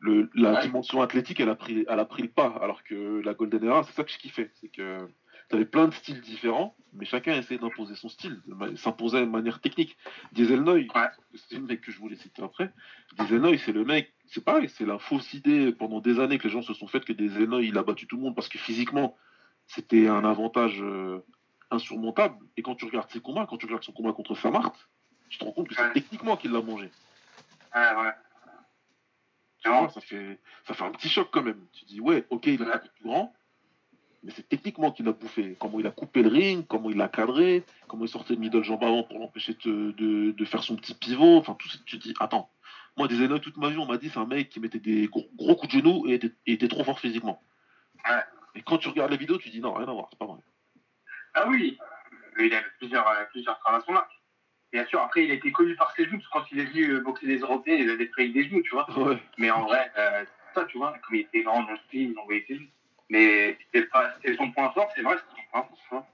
[0.00, 2.58] le, la dimension athlétique, elle a pris, elle a pris le pas.
[2.62, 4.50] Alors que la Golden Era, c'est ça que je kiffais.
[4.60, 5.08] C'est que
[5.48, 8.40] T'avais plein de styles différents, mais chacun essayait d'imposer son style,
[8.76, 9.96] s'imposait de manière technique.
[10.32, 10.88] Dieselnoy,
[11.34, 12.72] c'est le mec que je voulais citer après.
[13.18, 16.50] Dieselnoy, c'est le mec, c'est pareil, c'est la fausse idée pendant des années que les
[16.50, 19.16] gens se sont faites que Dieselnoy, il a battu tout le monde parce que physiquement,
[19.66, 21.22] c'était un avantage euh,
[21.70, 22.38] insurmontable.
[22.56, 24.72] Et quand tu regardes ses combats, quand tu regardes son combat contre Samart,
[25.28, 26.90] tu te rends compte que c'est techniquement qu'il l'a mangé.
[27.74, 28.12] Ouais, ouais.
[29.62, 31.66] Tu vois, ça fait, ça fait un petit choc quand même.
[31.72, 32.76] Tu dis, ouais, ok, il a Ouais.
[32.76, 33.34] été plus grand,
[34.22, 35.56] mais c'est techniquement qu'il a bouffé.
[35.58, 38.62] Comment il a coupé le ring, comment il l'a cadré, comment il sortait le middle
[38.62, 41.38] jambe avant pour l'empêcher de, de, de faire son petit pivot.
[41.38, 42.50] Enfin, tout ça, tu te dis, attends,
[42.96, 45.06] moi, des années toute ma vie, on m'a dit, c'est un mec qui mettait des
[45.08, 47.42] gros, gros coups de genoux et était, et était trop fort physiquement.
[48.08, 48.22] Ouais.
[48.54, 50.38] Et quand tu regardes la vidéo, tu dis, non, rien à voir, c'est pas vrai.
[51.32, 51.76] Ah oui,
[52.38, 54.10] il avait plusieurs, euh, plusieurs travaux à son arc.
[54.74, 56.64] Bien sûr, après, il a été connu par ses genoux, parce que quand il est
[56.64, 58.90] venu euh, boxer les Européens, il avait pris des genoux, tu vois.
[58.98, 59.22] Ouais.
[59.38, 62.18] Mais en vrai, euh, ça, tu vois, comme il était grand dans le style, il
[62.18, 62.66] envoyait ses genoux.
[63.08, 66.06] Mais c'était pas, c'était son point fort, c'est vrai, c'était son point fort, tu vois.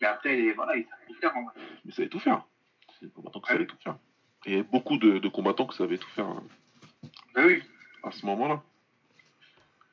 [0.00, 1.54] Mais après, il- voilà, il savait tout faire, en vrai.
[1.84, 2.42] Mais ça savait tout faire.
[2.98, 3.96] C'est des combattants qui savaient tout faire.
[4.46, 6.42] Il y avait beaucoup de, de combattants qui savaient tout faire hein,
[7.36, 7.62] Mais oui,
[8.02, 8.60] à ce moment-là.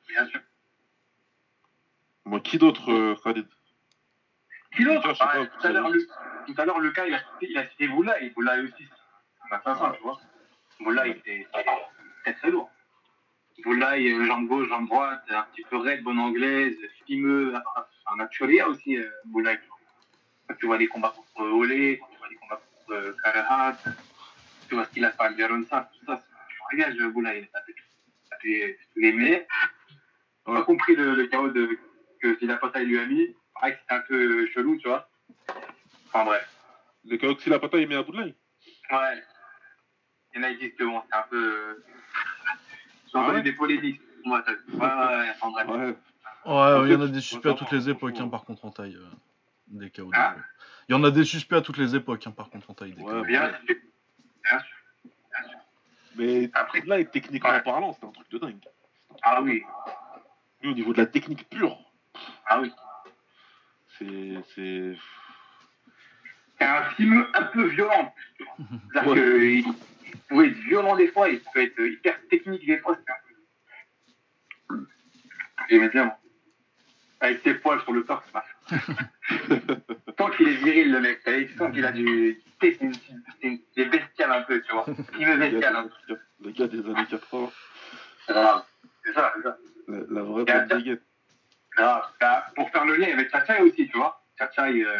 [0.08, 0.40] bien sûr.
[2.24, 3.46] Moi, qui d'autre, euh, Khalid
[4.76, 5.14] Qui d'autre?
[5.20, 6.04] Ah, Tout à l'heure, le-
[6.46, 8.32] tout à l'heure, Lucas, il a il a cité Moulay.
[8.36, 10.18] Moulay aussi, c'est un assassin, tu vois.
[10.80, 11.46] Moulay, c'était
[12.22, 12.70] très très lourd.
[13.66, 16.76] Euh, jambe gauche, jambe droite, un petit peu raide, bonne anglaise,
[17.06, 19.52] fimeux, un actualia aussi, euh, tu vois.
[20.48, 23.76] Quand tu vois les combats contre Olé, quand tu vois les combats contre euh, Karahat,
[24.68, 26.22] tu vois ce qu'il a fait à Alberonsa, tout ça,
[26.70, 27.48] régal, le Moulay.
[27.52, 27.74] Ça fait,
[28.30, 29.18] ça fait les.
[29.26, 29.46] J'ai
[30.44, 30.64] pas Ouais.
[30.64, 31.76] compris le, le chaos de,
[32.22, 33.34] que Silapata lui a mis.
[33.54, 35.08] Pareil, c'était un peu chelou, tu vois.
[36.16, 36.48] Enfin bref.
[37.04, 38.34] Le si la pata il met à bout de l'œil.
[38.90, 39.22] Ouais.
[40.34, 41.36] Il y en a qui disent que bon, c'est un peu.
[41.54, 41.84] euh,
[43.14, 43.42] Ah ouais?
[43.42, 44.00] des polémiques.
[44.24, 45.68] Ouais, t'as- ouais, ouais, enfin bref.
[45.68, 45.96] Ouais.
[46.46, 48.70] Ouais, il y en a des suspects à toutes les époques, hein, par contre, en
[48.70, 48.96] taille.
[48.96, 49.06] euh,
[49.68, 50.10] des KO.
[50.14, 50.36] Ah.
[50.88, 52.92] Il y en a des suspects à toutes les époques, hein, par contre, en taille.
[52.92, 53.22] Des Ouais.
[53.26, 53.58] Bien sûr.
[53.68, 54.76] Bien sûr.
[55.04, 55.58] Bien sûr.
[56.16, 57.62] Mais Après- là, techniquement Ouais.
[57.62, 58.64] parlant, c'était un truc de dingue.
[59.22, 59.62] Ah oui.
[60.62, 61.78] Lui, au niveau de la technique pure,
[62.46, 62.72] Ah oui.
[63.98, 64.96] c'est.
[66.58, 66.64] C'est...
[66.64, 68.14] Un film un peu violent.
[68.92, 69.16] C'est-à-dire Ouais.
[69.18, 69.64] que il
[70.04, 72.96] il pouvait être violent des fois, il pouvait être hyper technique des fois.
[74.68, 74.86] Un peu.
[75.68, 76.14] J'aimais bien.
[77.20, 78.22] Avec ses poils sur le pas
[80.16, 81.20] Tant qu'il est viril, le mec.
[81.24, 82.40] Tu sens qu'il a du.
[82.60, 82.92] C'est une-
[83.42, 83.60] une-
[84.28, 84.86] un peu, tu vois.
[85.18, 85.60] Il me Le bestial.
[85.60, 85.90] gars, Hein.
[86.08, 87.50] des- le gars des années 80,
[88.26, 88.64] C'est grave.
[89.04, 89.58] C'est ça, c'est ça.
[89.88, 91.00] la, la vraie bonne dégaine.
[91.78, 94.20] Ah, bah, pour faire le lien avec Tchatchaï aussi, tu vois.
[94.38, 94.98] Tchatchaï, euh,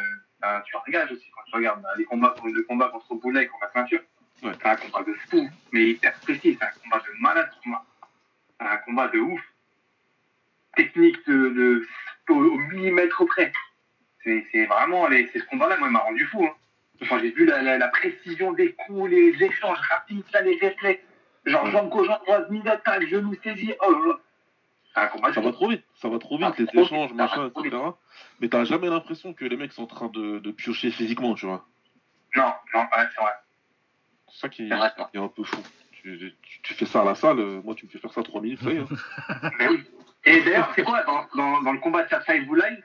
[0.67, 3.73] tu regardes aussi quand tu regardes bah, les combats, le combat contre Boulet contre la
[3.73, 4.01] ceinture.
[4.43, 4.53] Ouais.
[4.61, 6.57] C'est un combat de fou, mais hyper précis.
[6.59, 7.51] C'est un combat de malade.
[7.63, 9.41] C'est un combat de ouf.
[10.77, 11.87] Technique de, de-
[12.29, 13.53] au, au millimètre près.
[14.25, 16.45] C'est vraiment, les, ce combat-là, moi, il m'a rendu fou.
[16.45, 16.55] Hein.
[17.09, 21.03] Quand j'ai vu la, la, la précision des coups, les échanges rapides, là, les réflexes.
[21.45, 23.73] Genre, jambe gauche, droite, mise attaque, genou saisi.
[23.87, 24.15] Oh
[25.03, 27.13] un combat de Ça va trop vite, ça va trop vite, Ah, les vite, échanges,
[27.13, 27.77] machin, etc.
[28.41, 31.47] Mais t'as jamais l'impression que les mecs sont en train de, de piocher physiquement, tu
[31.47, 31.67] vois.
[32.35, 33.33] Non, non, ouais, c'est vrai.
[34.33, 35.63] C'est ça qui, vrai, est un peu fou.
[35.93, 38.23] Tu, tu- tu fais ça à la salle, euh, moi tu me fais faire ça
[38.23, 38.81] 3 minutes, ça y est.
[38.81, 39.51] hein.
[39.59, 39.85] Mais oui.
[40.25, 42.83] Et d'ailleurs, c'est quoi, dans, dans, dans le combat de Tchatcha et Boulaye,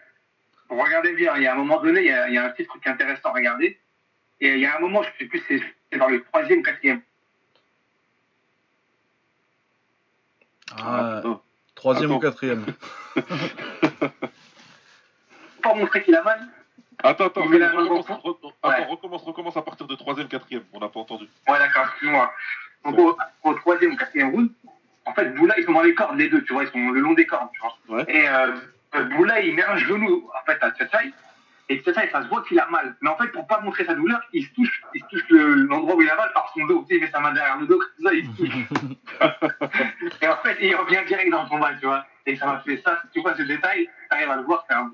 [0.70, 2.49] regardez bien, il y a un moment donné, il y a, il y a un
[2.49, 3.80] petit truc intéressant à regarder.
[4.39, 6.59] Et il y a un moment, je ne sais plus, c'est c'est dans le troisième
[6.59, 7.01] ou quatrième.
[10.78, 11.41] Ah, putain.
[11.82, 12.64] Troisième ou quatrième.
[15.64, 16.48] Pour montrer qu'il a mal.
[17.04, 18.52] Attends, attends, la recommence, main re- Ouais.
[18.62, 21.26] attends, recommence, recommence à partir de 3ème, 4ème, on n'a pas entendu.
[21.48, 22.32] Ouais, d'accord, excuse-moi.
[22.86, 24.50] Donc, au, au troisième ou quatrième round,
[25.06, 27.00] en fait, Boulaye, ils sont dans les cordes, les deux, tu vois, ils sont le
[27.00, 27.76] long des cordes, tu vois.
[27.98, 28.06] Ouais.
[28.08, 28.54] Et euh,
[28.96, 31.12] euh, Boulaye, il met un genou, en fait, à Tchatchaï.
[31.72, 32.95] Et Tchatchaï, ça se voit qu'il a mal.
[33.01, 35.53] Mais en fait, pour pas montrer sa douleur, il se touche, il se touche le-
[35.69, 36.82] l'endroit où il a mal par son dos.
[36.82, 38.53] Tu sais, il met sa main derrière le dos, comme ça, il se touche.
[40.22, 42.05] et en fait, il revient direct dans le combat, tu vois.
[42.26, 44.91] Et ça m'a fait ça, tu vois ce détail, t'arrives à le voir, c'est un.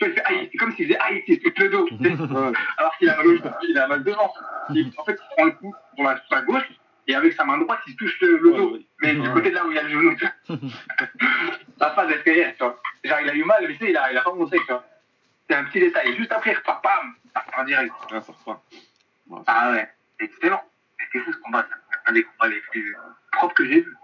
[0.00, 1.86] C'est comme s'il faisait aïe, il se touche le dos.
[1.88, 2.10] tu sais.
[2.20, 2.52] Ouais.
[2.78, 3.34] Alors qu'il a mal au
[3.68, 4.32] il a mal devant.
[4.70, 6.68] Il- en fait, il prend le coup sur la, sur la gauche,
[7.06, 8.72] et avec sa main droite, il se touche le, dos.
[8.72, 8.80] ouais.
[9.02, 10.58] Mais du côté de là où il a le genou, tu vois.
[11.80, 12.30] La phase tu
[12.60, 12.80] vois.
[13.04, 14.64] Genre, il a eu mal, mais tu sais, il a, il a pas montré, tu
[14.66, 14.84] vois.
[15.50, 16.16] C'est un petit détail.
[16.16, 17.92] Juste après, il repart, bam, ça repart direct.
[18.12, 18.62] Ah, ça repart.
[19.28, 20.62] Ouais, Ah ouais, c'est excellent.
[21.12, 22.96] C'est fou ce combat, c'est un des combats les plus
[23.32, 23.96] propres que j'ai vus.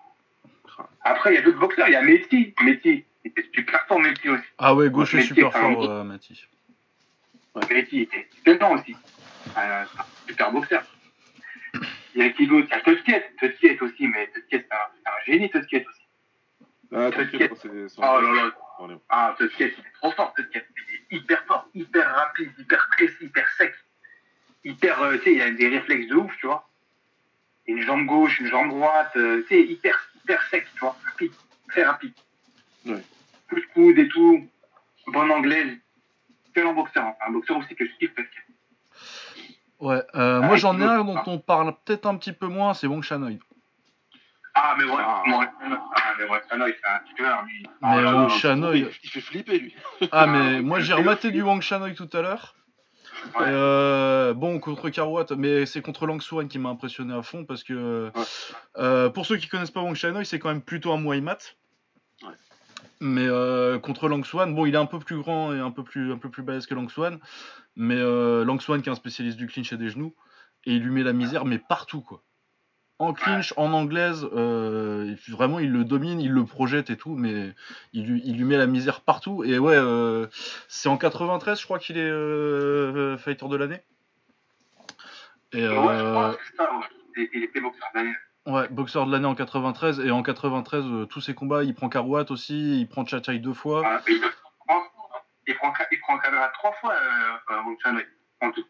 [1.04, 2.52] Après, il y a d'autres boxeurs, il y a Messi.
[2.64, 4.42] Messi, il était super fort, Messi aussi.
[4.58, 6.02] Ah ouais, gauche est super fort, euh.
[6.02, 6.48] Messi
[7.92, 8.96] il était excellent aussi.
[9.56, 9.84] Euh,
[10.28, 10.82] super boxeur.
[12.16, 12.66] Il y a qui d'autre?
[12.70, 13.30] Il y a Tutkiet.
[13.38, 16.05] Tutkiet aussi, mais Tutkiet, c'est un, un génie, Tutkiet aussi.
[16.94, 17.68] Ah, t'inquiète, c'est...
[17.98, 18.50] Oh là là.
[18.78, 20.64] on est- Ah, Tutkiet, il est trop fort, Tutkiet.
[21.10, 23.74] Il est hyper fort, hyper rapide, hyper précis, hyper sec.
[24.64, 26.68] Hyper, euh, tu sais, il a des réflexes de ouf, tu vois.
[27.66, 30.96] Une jambe gauche, une jambe droite, euh, tu sais, hyper, hyper sec, tu vois.
[31.04, 31.32] Rapide,
[31.68, 32.12] très rapide.
[32.84, 33.02] Ouais.
[33.48, 34.48] Coup de coude et tout.
[35.08, 35.76] Bonne anglaise.
[36.50, 37.04] Excellent boxeur.
[37.04, 37.14] hein.
[37.26, 38.42] Un boxeur aussi que je kiffe, Tutkiet.
[39.78, 42.72] Ouais, euh, Ah, moi j'en ai un dont on parle peut-être un petit peu moins,
[42.74, 43.32] c'est Wong Shanoi.
[44.58, 45.22] Ah, mais ouais, Ah.
[45.26, 45.46] ouais.
[45.94, 47.62] Ah, mais ouais, c'est un tueur, lui.
[47.62, 48.28] Mais Ah, là.
[48.30, 48.76] Shanoi.
[48.76, 49.74] Il, il fait flipper, lui.
[50.12, 52.54] Ah, mais Ah, moi j'ai rematé du Wang Shanoi tout à l'heure.
[53.38, 53.46] Ouais.
[53.48, 57.64] Euh, bon, contre Karouat, mais c'est contre Lang Suan qui m'a impressionné à fond parce
[57.64, 58.22] que Ouais.
[58.78, 61.56] euh, pour ceux qui connaissent pas Wang Shanoi, c'est quand même plutôt un Muay Mat.
[62.22, 62.30] Ouais.
[63.00, 65.82] Mais euh, contre Lang Suan, bon, il est un peu plus grand et un peu
[65.82, 67.18] plus, un peu plus balèze que Lang Suan.
[67.74, 70.14] Mais Lang Suan qui est un spécialiste du clinch et des genoux.
[70.64, 72.22] Et il lui met la misère, mais partout quoi.
[72.98, 77.52] En clinch, en anglaise, euh, vraiment il le domine, il le projette et tout, mais
[77.92, 79.44] il lui, il lui met la misère partout.
[79.44, 80.26] Et ouais, euh,
[80.68, 83.82] c'est en 93, je crois qu'il est euh, fighter de l'année.
[85.52, 87.28] Et Ouais, je pense que c'est ça, ouais.
[87.34, 88.14] Il- était boxeur d'année.
[88.46, 90.00] ouais, boxeur de l'année en 93.
[90.00, 93.52] Et en 93, euh, tous ses combats, il prend Karouat aussi, il prend Chachai deux
[93.54, 93.82] fois.
[93.82, 94.82] Ouais, et Il prend-
[95.46, 96.94] il prend il prend caméra trois fois,
[98.40, 98.64] en tout.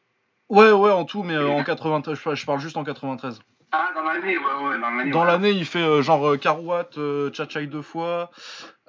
[0.48, 3.40] Ouais, ouais, en tout, mais en 93, je par- je parle juste en 93.
[3.72, 5.10] Ah, dans l'année, ouais, ouais, dans l'année.
[5.10, 5.26] Dans ouais.
[5.26, 8.30] l'année, il fait euh, genre euh, Karouat, euh, Tchatchaï deux fois.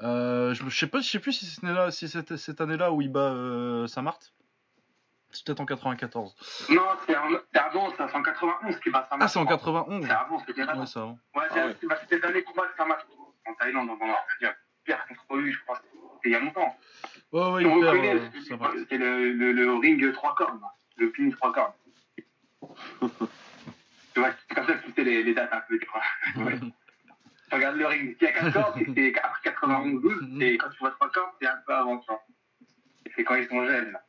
[0.03, 3.31] Euh, je, sais pas, je sais plus si c'est si cette année-là où il bat
[3.31, 4.19] euh, Samart.
[5.31, 6.35] C'est peut-être en 94.
[6.69, 9.25] Non, c'est avant, c'est en 91 qui bat Samat.
[9.25, 10.05] Ah, c'est en 91.
[10.05, 10.79] C'est avant, c'était avant.
[10.81, 11.19] Ouais, c'est avant.
[11.35, 11.75] Ouais, c'est- Ah ouais.
[11.83, 12.97] bah, c'était le dernier combat de Samat
[13.45, 14.15] en Thaïlande, on va.
[14.85, 15.81] Père contre lui, je crois.
[16.15, 16.75] C'était il y a longtemps.
[17.33, 18.71] Ouais, ouais, on il perd euh, Samart.
[18.77, 20.71] c'était le, le, le ring trois cornes, là.
[20.95, 21.73] le ping trois cornes.
[24.17, 26.43] tu vois, c'est comme ça que tu sais les, les dates un peu, tu vois.
[26.45, 26.59] Ouais.
[27.49, 30.41] Tu regardes le ring, s'il y a 4 cordes, c'est que c'est après 91 12
[30.41, 32.21] et quand tu vois 3 cordes, c'est un peu avant, tu vois.
[33.05, 34.03] Et C'est quand ils sont jeunes, là.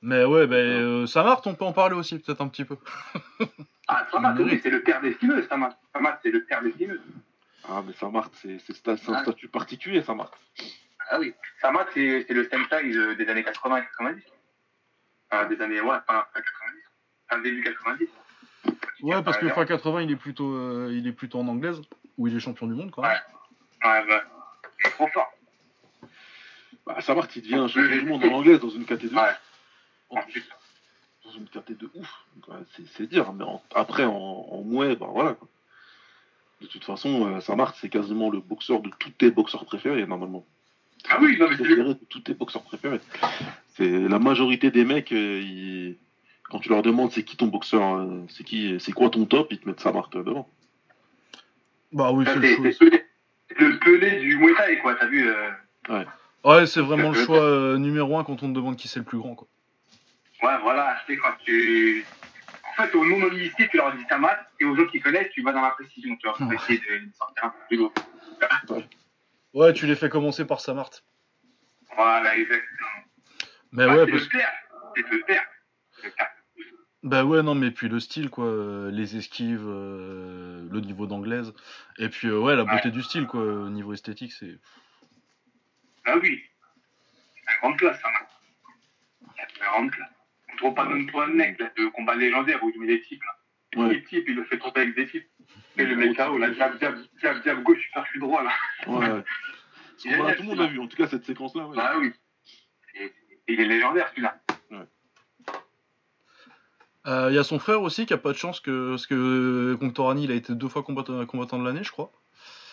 [0.00, 2.78] Mais ouais, ben euh, Samart, on peut en parler aussi, peut-être un petit peu.
[3.88, 4.44] Ah, Samat, Oui.
[4.52, 5.76] oui, c'est le père des stimeux, Samat.
[5.92, 6.98] Samat, c'est le père des stimeux.
[7.68, 9.22] Ah, mais Samart, c'est c'est sta- c'est un Ouais.
[9.22, 10.30] statut particulier, Samart.
[11.10, 14.22] Ah oui, Samat, c'est c'est le Sentai euh, des années 80 et 90.
[15.30, 16.82] Enfin, des années, ouais, pas pas 90.
[17.28, 18.08] Enfin, début 90.
[19.02, 21.80] Ouais, parce que Ouais, fin 80, il est plutôt, euh, il est plutôt en anglaise,
[22.16, 23.04] où il est champion du monde, même.
[23.04, 24.20] Ouais, ouais.
[24.80, 25.30] Il est trop fort.
[26.86, 29.14] Bah, Samart, il devient un champion du monde en anglais dans une KT2.
[29.14, 29.30] Ouais.
[30.10, 30.44] En plus,
[31.24, 32.24] dans une KT de ouf.
[32.48, 32.56] Ouais,
[32.96, 35.34] c'est- dire, mais en- après, en, en mouet, bah voilà.
[35.34, 35.48] quoi.
[36.60, 40.46] De toute façon, euh, Samart, c'est quasiment le boxeur de tous tes boxeurs préférés, normalement.
[41.10, 41.56] Ah oui, non, mais.
[41.56, 43.00] Préféré de tous tes boxeurs préférés.
[43.76, 45.96] C'est la majorité des mecs, euh, ils-
[46.50, 49.48] quand tu leur demandes c'est qui ton boxeur, euh, c'est qui, c'est quoi ton top,
[49.50, 50.48] ils te mettent Samart euh, devant.
[51.92, 52.70] Bah oui, c'est c'est- le choix.
[52.72, 53.04] c'est Pelé.
[53.58, 55.50] le Pelé du Muay Thai, quoi, t'as vu euh...
[56.44, 59.04] Ouais, c'est vraiment le choix euh, numéro un quand on te demande qui c'est le
[59.04, 59.48] plus grand, quoi.
[60.42, 62.04] Ouais, voilà, sais, quand tu...
[62.68, 65.52] En fait, aux non-initiés, tu leur dis Samat, et aux autres qui connaissent, tu vas
[65.52, 66.56] dans la précision, tu vois, pour Ouais.
[66.56, 67.92] essayer de sortir un peu plus haut.
[69.54, 70.90] Ouais, tu les fais commencer par Samart.
[71.94, 72.88] Voilà, exactement.
[73.72, 74.52] Mais Ouais, ouais, c'est parce le père.
[74.96, 75.44] C'est le père.
[76.02, 76.30] Le père.
[77.04, 81.52] Bah ouais, non, mais puis le style, quoi, euh, les esquives, euh, le niveau d'anglaise,
[81.98, 84.58] et puis euh, ouais, la beauté du style, quoi, au niveau esthétique, c'est...
[86.06, 86.42] Ah oui.
[87.46, 88.28] C'est une grande classe, Samat.
[89.36, 90.08] C'est une grande classe.
[90.52, 93.02] On trouve pas même toi un mec, là, de combat légendaire où il met des
[93.02, 93.36] types, là.
[93.74, 93.88] Il Ouais.
[93.88, 95.28] met des types, il le fait tomber avec des types.
[95.76, 96.96] Et le mec KO, là, jab, jab,
[97.44, 98.50] jab gauche, super, je suis droit, là.
[98.86, 99.22] Ouais.
[99.98, 101.66] Tout le monde l'a vu, en tout cas cette séquence-là.
[101.68, 101.76] ouais.
[101.76, 102.12] Bah oui.
[102.94, 103.12] Et-
[103.48, 104.40] Il est légendaire, celui-là.
[107.06, 109.76] Euh, Il y a son frère aussi qui a pas de chance, que, parce que
[109.78, 112.10] Conctorani, il a été deux fois combattant, combattant de l'année, je crois.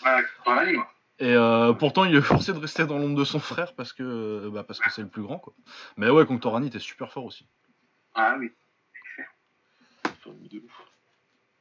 [0.06, 0.88] Ouais, moi.
[1.20, 4.04] Et euh, pourtant, il est forcé de rester dans l'ombre de son frère parce que
[4.04, 5.54] euh, bah, parce que c'est le plus grand, quoi.
[5.98, 7.46] Mais ouais, Conctorani était super fort aussi.
[8.16, 8.52] Ah oui.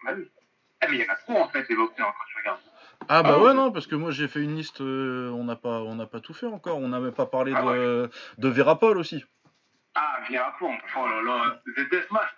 [0.02, 0.28] Bah oui.
[0.80, 2.60] Ah, mais il y en a trop, en fait, les boxeurs, quand tu regardes.
[3.08, 3.54] Ah bah Ah ouais, ouais.
[3.54, 6.20] non, parce que moi j'ai fait une liste, euh, on n'a pas, on n'a pas
[6.20, 9.24] tout fait encore, on n'a même pas parlé Ah de, de Verapol aussi.
[9.94, 10.76] Ah, Pierre Plomb.
[10.96, 12.28] Oh là là, Deathmatch.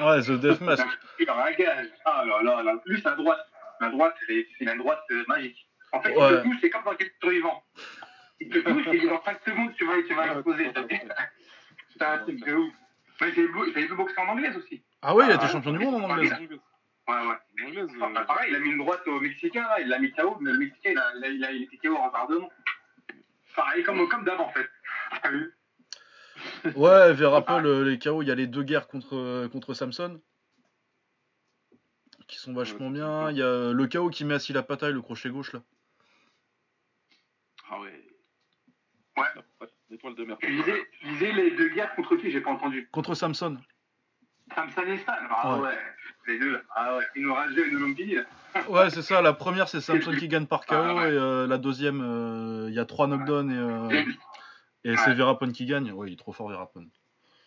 [0.00, 0.86] Ouais, The Death Mask.
[1.18, 1.88] Il a un gage.
[2.04, 2.74] Ah là là, là.
[2.86, 3.40] Lui, sa droite.
[3.80, 5.66] La droite, c'est une droite euh, magique.
[5.92, 6.28] En fait, Ouais.
[6.30, 7.64] il te touche, c'est comme dans quel survivant.
[8.40, 10.72] Il te touche et dans 5 secondes, tu vas, tu vas exploser.
[10.72, 11.00] t'as vu
[11.96, 12.72] C'est un truc de ouf.
[13.20, 14.82] Mais j'ai vu, boxer en anglaise aussi.
[15.02, 16.32] Ah ouais, il a été Ah, champion du monde en anglaise.
[16.32, 16.48] Ouais,
[17.08, 17.66] ouais.
[17.66, 20.12] Anglaise, Enfin, euh, pareil, il a mis une droite au Mexicain, là, il l'a mis
[20.12, 22.06] KO, mais le Mexicain, il a, il a, il a, il a été KO en
[22.08, 22.50] retardement.
[23.56, 24.68] Pareil, comme, comme d'hab, en fait.
[26.76, 30.20] Ouais, Verapol, euh, les KO, il y a les deux guerres contre, contre Samson.
[32.28, 33.30] Qui sont vachement bien.
[33.30, 35.60] Il y a le KO qui met assis la pataille, le crochet gauche là.
[37.70, 37.92] Ah ouais.
[39.16, 39.68] Ouais.
[39.90, 40.38] L'étoile de mer.
[40.40, 42.88] Tu lisais, tu lisais les deux guerres contre qui J'ai pas entendu.
[42.92, 43.58] Contre Samson.
[44.54, 45.12] Samson et Stan.
[45.30, 45.62] Ah Ouais.
[45.68, 45.78] ouais.
[46.26, 46.58] Les deux.
[46.74, 47.04] Ah ouais.
[47.16, 48.14] Ils nous ragent, ils nous l'ont dit.
[48.14, 48.22] là.
[48.68, 49.20] Ouais, c'est ça.
[49.22, 50.74] La première, c'est Samson qui gagne par KO.
[50.76, 51.12] Ah ouais.
[51.12, 54.02] Et euh, la deuxième, euh, il y a trois knockdowns et, euh,
[54.84, 55.14] et c'est Ouais.
[55.14, 55.90] Verapon qui gagne.
[55.92, 56.86] Ouais, il est trop fort, Verapon.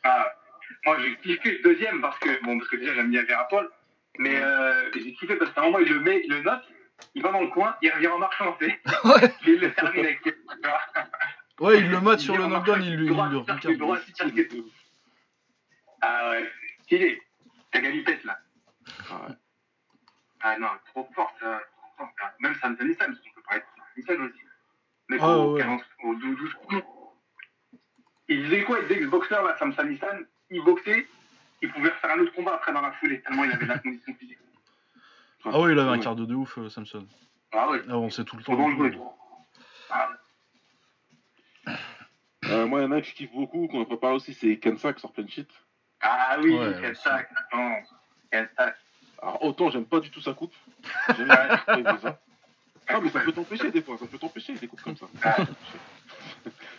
[0.04, 0.32] Ah,
[0.86, 3.70] moi, j'ai kiffé le deuxième parce que, bon, parce que déjà, j'aime bien Verapol.
[4.18, 6.64] Mais euh, j'ai kiffé parce qu'à un moment, il le met, il le note,
[7.16, 8.80] il va dans le coin, il revient en marchant, tu sais.
[9.04, 10.22] Ouais, Il le termine avec
[11.60, 13.46] ouais il le mate sur le knockdown, il, lui- le regarde.
[16.02, 16.52] Ah ouais.
[16.84, 17.22] Stylé.
[17.72, 18.38] Ta galipette, là.
[19.12, 19.36] Ah ouais.
[20.42, 21.62] Ah non, trop fort, ça.
[21.98, 22.34] Trop fort, ça.
[22.40, 23.64] Même Sam Sam parce qu'on peut parler
[23.98, 24.40] de Sam aussi.
[25.10, 25.62] Mais Ah, au, ouais.
[25.62, 26.54] 40 au 12 12
[28.28, 29.74] Il disait quoi, il disait que ce boxeur là, Sam
[30.52, 31.08] il boxait,
[31.62, 33.80] il pouvait refaire un autre combat après dans la foulée, tellement il avait de la
[33.80, 34.38] condition physique.
[35.46, 37.06] Ah ouais, il avait un quart de ouf, euh, Samson.
[37.52, 38.56] Ah ouais, Ah, on sait tout le temps.
[38.56, 38.92] dangereux.
[38.92, 39.16] toi?
[39.92, 40.10] Ah,
[42.48, 44.18] Euh, moi, il y en a un que je kiffe beaucoup, qu'on n'a pas parlé
[44.18, 45.50] aussi, c'est Kensak sur plein shit.
[46.02, 47.76] ah oui, Ouais, sac, attends.
[48.56, 48.76] Sac.
[49.22, 50.54] Alors, autant j'aime pas du tout sa coupe.
[51.18, 51.28] J'aime
[51.66, 52.20] pas du tout ça.
[52.92, 55.08] Non, mais ça peut t'empêcher des fois, ça peut t'empêcher des coupes comme ça.
[55.24, 55.38] Ah.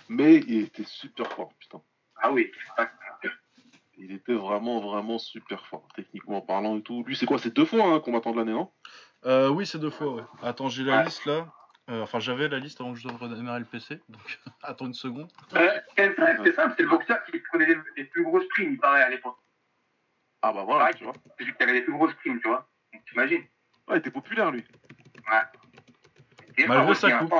[0.08, 1.80] Mais il était super fort, putain.
[2.22, 2.50] Ah oui.
[3.98, 7.02] Il était vraiment, vraiment super fort, techniquement parlant et tout.
[7.04, 8.70] Lui, c'est quoi C'est deux fois un hein, combattant de l'année, non?
[9.24, 10.22] Euh, Oui, c'est deux fois, ouais.
[10.42, 11.46] Attends, j'ai la liste là.
[11.88, 14.20] Euh, enfin, j'avais la liste avant que je devrais démarrer le PC, donc
[14.62, 15.30] attends une seconde.
[15.54, 19.08] Euh, c'est simple, c'est le boxeur qui prenait les, plus grosses primes, il paraît, à
[19.08, 19.36] l'époque.
[20.42, 21.12] Ah bah voilà, tu vois.
[21.38, 22.68] C'est lui qui avait les plus grosses primes, tu vois.
[23.08, 23.44] T'imagines
[23.86, 24.64] Ouais, il était populaire, lui.
[25.30, 25.42] Ouais.
[26.66, 27.34] Malgré sa coupe.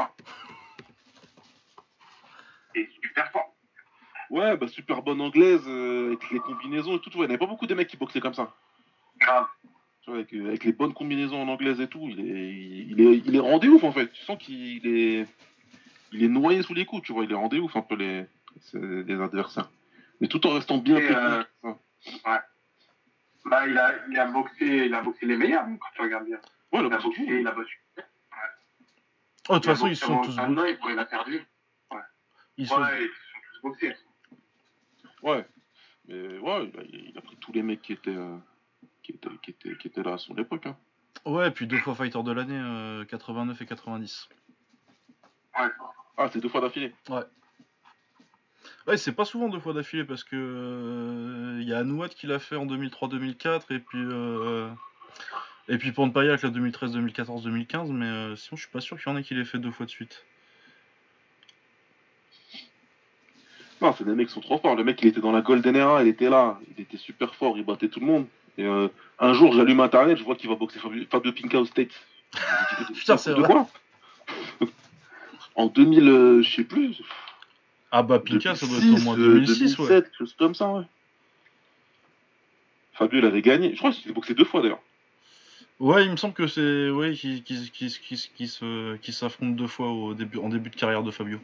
[2.75, 3.55] Et super fort.
[4.31, 7.11] Ouais, bah super bonne anglaise, euh, avec les combinaisons et tout.
[7.15, 8.55] Il n'y avait pas beaucoup de mecs qui boxaient comme ça.
[9.19, 9.47] Grave.
[10.03, 13.01] Tu vois, avec, euh, avec, les bonnes combinaisons en anglaise et tout, il est, il
[13.01, 14.13] est, il est rendez ouf en fait.
[14.13, 15.27] Tu sens qu'il est,
[16.13, 17.25] il est noyé sous les coups, tu vois.
[17.25, 18.27] Il est rendez ouf un peu les,
[18.75, 19.71] les adversaires.
[20.21, 21.17] Mais tout en restant bien technique.
[21.17, 21.75] Euh, ouais.
[23.45, 26.39] Bah, il a, il a boxé, il a boxé les meilleurs, quand tu regardes bien.
[26.73, 27.75] Ouais, il a boxé, il a boxé.
[29.49, 30.79] Oh, de toute façon, ils sont tous boxés.
[30.91, 31.47] Il a perdu.
[31.91, 32.01] Ouais.
[32.57, 32.81] Ils sont...
[32.81, 33.97] Ouais, ils sont tous boxés.
[35.23, 35.47] Ouais.
[36.09, 38.37] Mais ouais, il a, il a, pris tous les mecs qui étaient, euh,
[39.03, 40.67] qui étaient, qui étaient, qui étaient là à son époque.
[40.67, 40.77] Hein.
[41.25, 44.29] Ouais, puis deux fois fighter de l'année, euh, 89 et 90.
[45.59, 45.69] Ouais.
[46.17, 47.25] Ah, c'est deux fois d'affilée Ouais.
[48.87, 52.27] Ouais, c'est pas souvent deux fois d'affilée parce que il euh, y a Anouad qui
[52.27, 54.71] l'a fait en 2003-2004 et puis euh,
[55.69, 59.11] et puis Pantpayak la 2013, 2014, 2015, mais euh, sinon je suis pas sûr qu'il
[59.11, 60.25] y en ait qui l'ait fait deux fois de suite.
[63.81, 64.75] Non, c'est des mecs qui sont trop forts.
[64.75, 67.59] Le mec, il était dans la Golden Era, il était là, il était super fort,
[67.59, 68.27] il battait tout le monde.
[68.57, 68.89] Et euh,
[69.19, 71.93] un jour, j'allume Internet, je vois qu'il va boxer Fabio, Pinka au States.
[72.95, 73.53] Putain, c'est vrai.
[73.53, 73.67] Quoi
[75.57, 77.03] en 2000, euh, je sais plus.
[77.91, 80.11] Ah bah Pinka, ça doit être au moins 2006, 2007, ouais.
[80.19, 80.85] chose comme ça, ouais.
[82.93, 83.73] Fabio, il avait gagné.
[83.73, 84.81] Je crois qu'il s'est boxé deux fois d'ailleurs.
[85.79, 87.91] Ouais, il me semble que c'est ouais, qui qui, qui,
[88.35, 88.59] qui,
[89.03, 91.39] qui s'affrontent deux fois au début, en début de carrière de Fabio.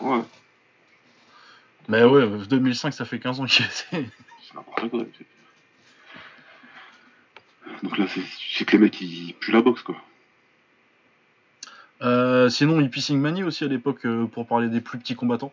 [0.00, 0.20] Ouais.
[1.88, 3.86] Mais ouais, 2005, ça fait 15 ans qu'il est.
[3.90, 5.04] C'est n'importe quoi.
[7.82, 9.96] Donc là, c'est que les mecs, ils puent la boxe, quoi.
[12.02, 15.52] Euh, sinon, Hippie Singmani aussi à l'époque, euh, pour parler des plus petits combattants.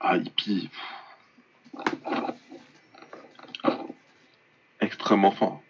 [0.00, 0.70] Ah, Hippie.
[4.80, 5.62] Extrêmement fort.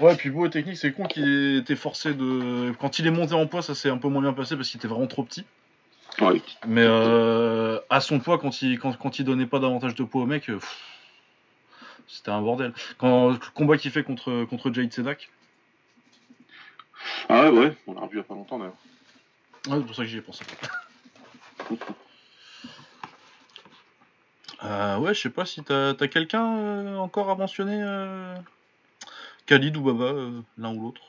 [0.00, 2.72] Ouais, puis beau et technique, c'est con qu'il était forcé de.
[2.80, 4.78] Quand il est monté en poids, ça s'est un peu moins bien passé parce qu'il
[4.78, 5.44] était vraiment trop petit.
[6.66, 10.22] Mais euh, à son poids, quand il, quand, quand il donnait pas davantage de poids
[10.22, 10.58] au mec, euh,
[12.06, 12.72] c'était un bordel.
[12.96, 15.30] Quand le combat qu'il fait contre, contre Jade Sedak.
[17.28, 18.74] Ah ouais, ouais, on l'a revu il y a pas longtemps d'ailleurs.
[19.68, 20.44] Ouais, c'est pour ça que j'y ai pensé.
[24.64, 27.80] euh, ouais, je sais pas si t'as as, quelqu'un euh, encore à mentionner
[29.48, 30.12] Khalid ou Baba,
[30.58, 31.00] l'un ou l'autre.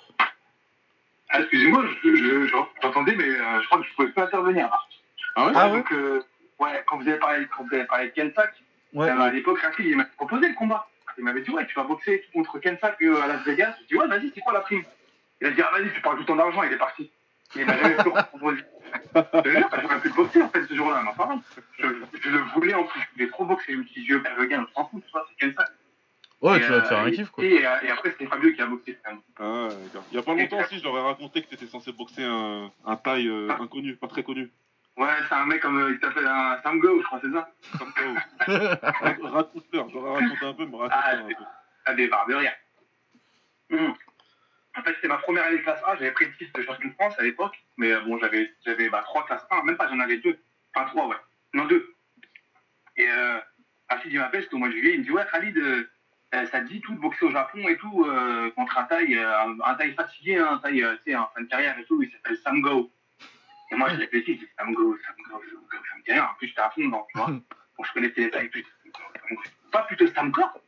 [1.30, 1.84] Ah, excusez-moi,
[2.82, 4.70] j'entendais, mais je crois que je pouvais pas intervenir.
[5.36, 5.78] Ah ouais, ah ouais?
[5.78, 6.22] Donc, euh,
[6.60, 8.54] ouais, quand vous avez parlé, quand vous avez parlé de Kensack,
[8.94, 9.10] ouais.
[9.10, 10.88] euh, à l'époque, il m'a proposé le combat.
[11.18, 13.76] Il m'avait dit, ouais, tu vas boxer contre Kensack euh, à Las Vegas.
[13.82, 14.84] Je dit, ouais, vas-y, c'est quoi la prime?
[15.42, 17.12] Il a dit, ah, vas-y, tu parles tout ton argent, il est parti.
[17.56, 18.62] il m'a jamais proposé.
[19.46, 21.42] Je jure, j'aurais pu boxer en fait ce jour-là, mais enfin,
[21.78, 21.88] je,
[22.22, 23.74] je, le voulais en plus, je voulais trop boxer.
[23.74, 25.70] Je me suis dit, je le gain, on s'en fout, tu vois, c'est Kensack.
[26.42, 27.44] Ouais, et tu vas te faire un kiff quoi.
[27.44, 28.98] Et, et, après, c'était Fabio qui a boxé.
[29.40, 29.68] Ah.
[30.12, 32.24] Il y a pas longtemps aussi, je leur ai raconté que tu étais censé boxer
[32.24, 33.58] un, un taille euh, ah.
[33.62, 34.50] inconnu, pas très connu.
[34.96, 35.78] Ouais, c'est un mec comme.
[35.78, 39.28] Euh, il s'appelle un Sam Go, je crois, c'est ça Sam Go.
[39.28, 41.34] Raconte-leur, j'aurais raconté un peu, mais raconte ah, un peu.
[41.86, 42.54] Ah, des barres de rire.
[43.70, 43.94] Mmh.
[44.78, 46.90] En fait, c'était ma première année de classe A, j'avais pris le titre de champion
[46.90, 49.88] de France à l'époque, mais euh, bon, j'avais j'avais bah, trois classes 1, même pas,
[49.90, 50.38] j'en avais deux.
[50.74, 51.16] Enfin, trois, ouais.
[51.54, 51.94] Non, deux.
[52.96, 53.40] Et euh,
[53.90, 55.90] Rachid, il m'appelle, c'était au mois de juillet, il me dit Ouais, Khalid, euh,
[56.32, 59.58] ça te dit tout de boxer au Japon et tout, euh, contre un taille, un,
[59.66, 62.38] un taille fatigué, un taille, tu sais, en fin de carrière et tout, il s'appelle
[62.38, 62.92] Sam Go.
[63.72, 66.12] Et moi, je ça me go, ça me go, ça me go, ça me dit
[66.12, 66.26] rien.
[66.26, 67.30] En plus, j'étais à fond dedans, tu vois.
[67.78, 68.66] Bon, je connaissais les tailles plus.
[69.72, 70.60] Pas plutôt Samcor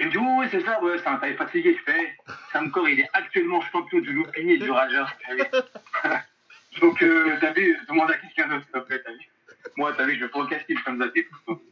[0.00, 1.78] Il me dit, oh, oui, c'est ça, ouais, c'est un taille fatigué.
[1.78, 2.16] Je fais,
[2.52, 5.12] Samcor, il est actuellement champion du looping et du rageur.
[6.80, 9.28] Donc, euh, t'as vu, demande à quelqu'un d'autre, s'il te plaît, t'as vu.
[9.76, 11.62] Moi, t'as vu, je vais pas au casting comme ça, t'es fou.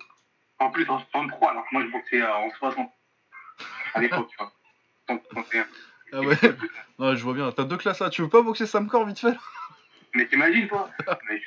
[0.60, 2.92] En plus, en 63, alors que moi, je boxais en 60.
[3.94, 4.52] À l'époque, tu vois.
[5.06, 5.66] 61.
[6.14, 6.36] Ah ouais,
[6.98, 7.50] non, je vois bien.
[7.52, 8.10] T'as deux classes là.
[8.10, 9.36] Tu veux pas boxer Samcor vite fait
[10.14, 10.90] mais t'imagines, toi?
[11.28, 11.42] Mais,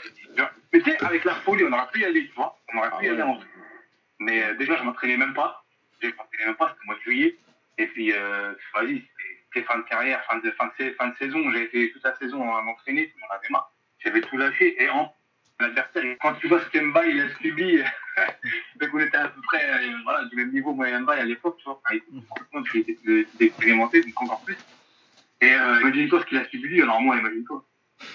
[0.73, 2.57] mais tu sais, avec la folie, on aurait pu y aller, tu vois.
[2.73, 3.45] On aurait pu y aller en vrai.
[4.19, 5.63] Mais euh, déjà, je m'entraînais même pas.
[6.01, 7.35] Je m'entraînais même pas, c'était le mois de juillet.
[7.77, 9.03] Et puis, euh, vas-y,
[9.53, 11.51] c'était fin de carrière, fin de, fin de, fin de saison.
[11.51, 13.71] J'ai été toute la saison à m'entraîner, j'en avais marre.
[13.99, 14.81] J'avais tout lâché.
[14.81, 15.13] Et en
[15.59, 17.81] l'adversaire, quand tu vois ce qu'Emba il a subi,
[18.79, 21.57] donc on était à peu près euh, voilà, du même niveau, moi et à l'époque,
[21.57, 21.81] tu vois.
[23.39, 24.57] Expérimenté, donc encore plus.
[25.41, 27.63] Et euh, imagine-toi ce qu'il a subi lui, alors moi, imagine-toi.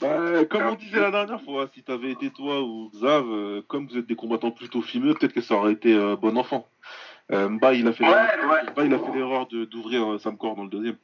[0.00, 3.88] Bah, comme on disait la dernière fois, si t'avais été toi ou Xav, euh, comme
[3.88, 6.68] vous êtes des combattants plutôt fimeux, peut-être que ça aurait été euh, bon enfant.
[7.32, 8.10] Euh, Mba, il a fait Ouais,
[8.86, 9.66] l'erreur- ouais.
[9.66, 10.96] D'ouvrir Sam Core dans le deuxième.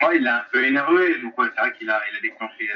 [0.00, 2.70] Ouais, il a un peu énervé, donc ouais, c'est vrai qu'il a, il a déclenché.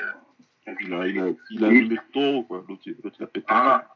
[0.67, 2.65] Donc, Il a, il a, il a allumé le taureau, quoi.
[2.69, 3.47] L'autre, il l'autre, il a pété.
[3.49, 3.89] Voilà.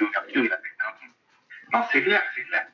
[0.00, 0.68] L'ouverture, il a fait
[1.72, 1.78] un.
[1.78, 2.66] Non, c'est clair, c'est clair.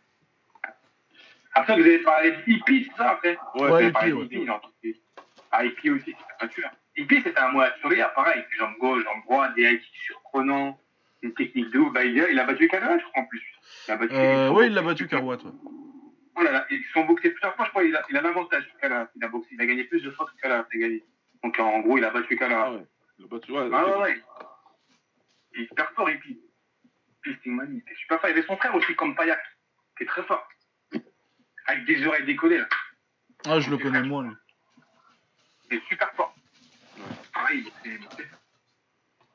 [1.54, 3.38] Après, vous avez parlé de hippie, c'est ça, après?
[3.54, 4.24] Ouais, Ouais, Vous avez hippie, parlé de ouais.
[4.24, 4.60] hippie, non
[5.52, 6.70] Ah, hippie aussi, c'est pas tueur.
[6.96, 10.78] Hippie, c'était un mois à sourire, pareil, jambe gauche, jambe droite, des kicks surprenants,
[11.22, 11.92] une technique de ouf.
[11.92, 13.42] Bah, il, a, il a battu Canada, je crois, en plus.
[13.88, 14.14] Il a battu.
[14.14, 15.36] Euh, ouais, il l'a battu Karouat.
[15.36, 15.50] Ouais.
[16.36, 18.20] Oh là là, ils se sont boxés plusieurs fois, je crois, il a, il a
[18.20, 18.68] l'avantage.
[18.82, 21.04] Il a boxé, il a gagné plus de fois que Kala, c'est gagné.
[21.44, 22.64] Donc en gros, il a battu Kala.
[22.64, 22.86] Ah ouais.
[23.18, 23.68] Il a battu, ouais.
[23.72, 24.22] Ah ouais, ouais.
[25.54, 26.40] Il est super fort, et puis.
[27.20, 28.28] Puis Stingman, il était super fort.
[28.30, 29.40] Il y avait son frère aussi, comme Payak,
[29.96, 30.48] qui est très fort.
[31.66, 32.68] Avec des oreilles décollées, là.
[33.46, 34.34] Ah, je le connais moins, lui.
[35.70, 36.34] Il est super fort.
[37.32, 38.28] Pareil, il était- il était-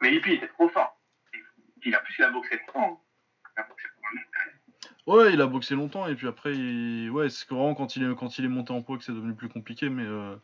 [0.02, 1.00] Mais Hippie, il était trop fort.
[1.84, 3.02] Il a plus, il a boxé longtemps.
[3.02, 3.50] hein.
[3.56, 4.59] Il a boxé pour un long terme.
[5.10, 7.10] Ouais, il a boxé longtemps et puis après, il...
[7.10, 9.34] ouais, c'est vraiment quand il est quand il est monté en poids que c'est devenu
[9.34, 10.36] plus compliqué, mais euh,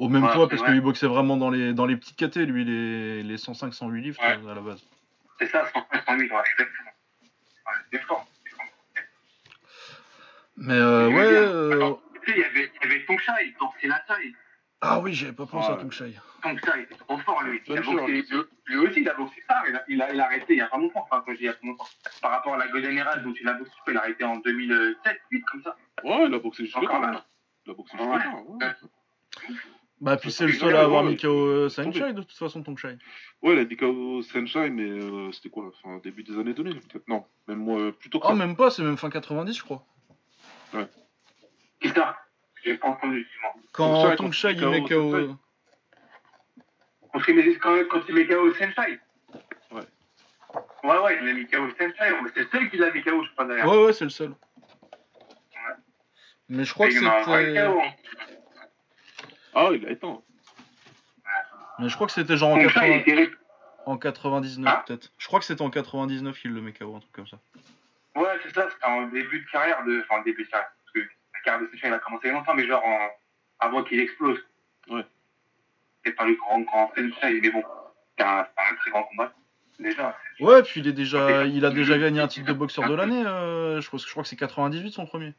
[0.00, 2.64] au même Ouais, poids parce qu'il boxait vraiment dans les dans les petites catés, lui,
[2.64, 4.50] les les 105, 108 livres Ouais.
[4.50, 4.82] à la base.
[5.38, 6.90] C'est ça, 105 108, ouais, exactement.
[7.66, 8.26] Ouais, c'est fort.
[10.56, 11.22] Mais euh, ouais.
[11.22, 14.34] euh, attends, Tu sais, il y avait, il y avait la taille.
[14.80, 15.82] Ah oui, j'avais pas pensé Ah, à ouais.
[15.82, 16.12] Tongchai,
[16.76, 17.60] il était trop fort, lui.
[17.66, 18.24] Il a boxé, lui,
[18.66, 19.64] lui aussi, il a boxé tard.
[19.68, 21.04] Il a, il a, il a arrêté il y a pas longtemps.
[21.10, 21.86] Enfin, quand je dis il y a pas longtemps.
[22.22, 25.20] Par rapport à la Golden Era, dont il a boxé, il a arrêté en 2007,
[25.32, 25.76] 8 comme ça.
[26.04, 27.10] Ouais, il a boxé jusque Encore là.
[27.10, 27.24] là.
[27.66, 28.02] Il a boxé Ouais.
[28.14, 28.68] jusque là.
[28.68, 29.54] Ouais.
[30.00, 31.10] Bah puis Ça c'est le seul à avoir ouais.
[31.10, 31.92] Mikao euh, Tombé.
[31.92, 32.98] Sanchai de toute façon Tongchai.
[33.42, 36.78] Ouais, il a dit KO Sunshine, mais euh, c'était quoi enfin, Début des années 2000
[36.82, 38.34] peut-être Non, même moi, euh, plutôt que Oh ça.
[38.36, 39.84] même pas, c'est même fin 90 je crois.
[41.80, 42.16] Qui ça
[42.68, 43.54] J'ai pas entendu, justement.
[43.72, 45.10] Quand il il met KO.
[45.12, 45.34] Sensei.
[47.12, 49.00] Quand il met, quand, quand il met KO Sensei
[49.70, 49.82] Ouais.
[50.84, 51.92] Ouais, ouais, il a mis KO Sensei.
[51.98, 53.68] mais C'est le seul qui l'a mis KO, je crois, d'ailleurs.
[53.72, 54.34] Ouais ouais, c'est le seul.
[56.50, 57.74] Mais je crois que c'était hein.
[59.54, 60.20] Ah, il a éteint.
[61.78, 63.30] mais je crois que c'était genre en, Tongchai, 80 il était ré-
[63.86, 64.84] en 99 Ah.
[64.86, 65.12] peut-être.
[65.18, 67.38] Je crois que c'était en 99 qu'il le met KO un truc comme ça.
[68.14, 70.00] Ouais, c'est ça, c'était en début de carrière de.
[70.00, 70.70] Enfin, début de carrière.
[71.38, 73.08] La carrière de elle a commencé il y a longtemps, mais genre en...
[73.60, 74.38] avant qu'il explose.
[74.88, 75.04] Ouais.
[76.04, 77.62] C'est pas le grand, grand mais bon.
[78.16, 79.32] C'est un, un très grand combat.
[79.78, 80.16] Déjà.
[80.40, 83.24] Ouais, puis il est déjà il a déjà gagné un titre de boxeur de l'année
[83.24, 85.34] euh, je crois je crois que c'est 98 son premier.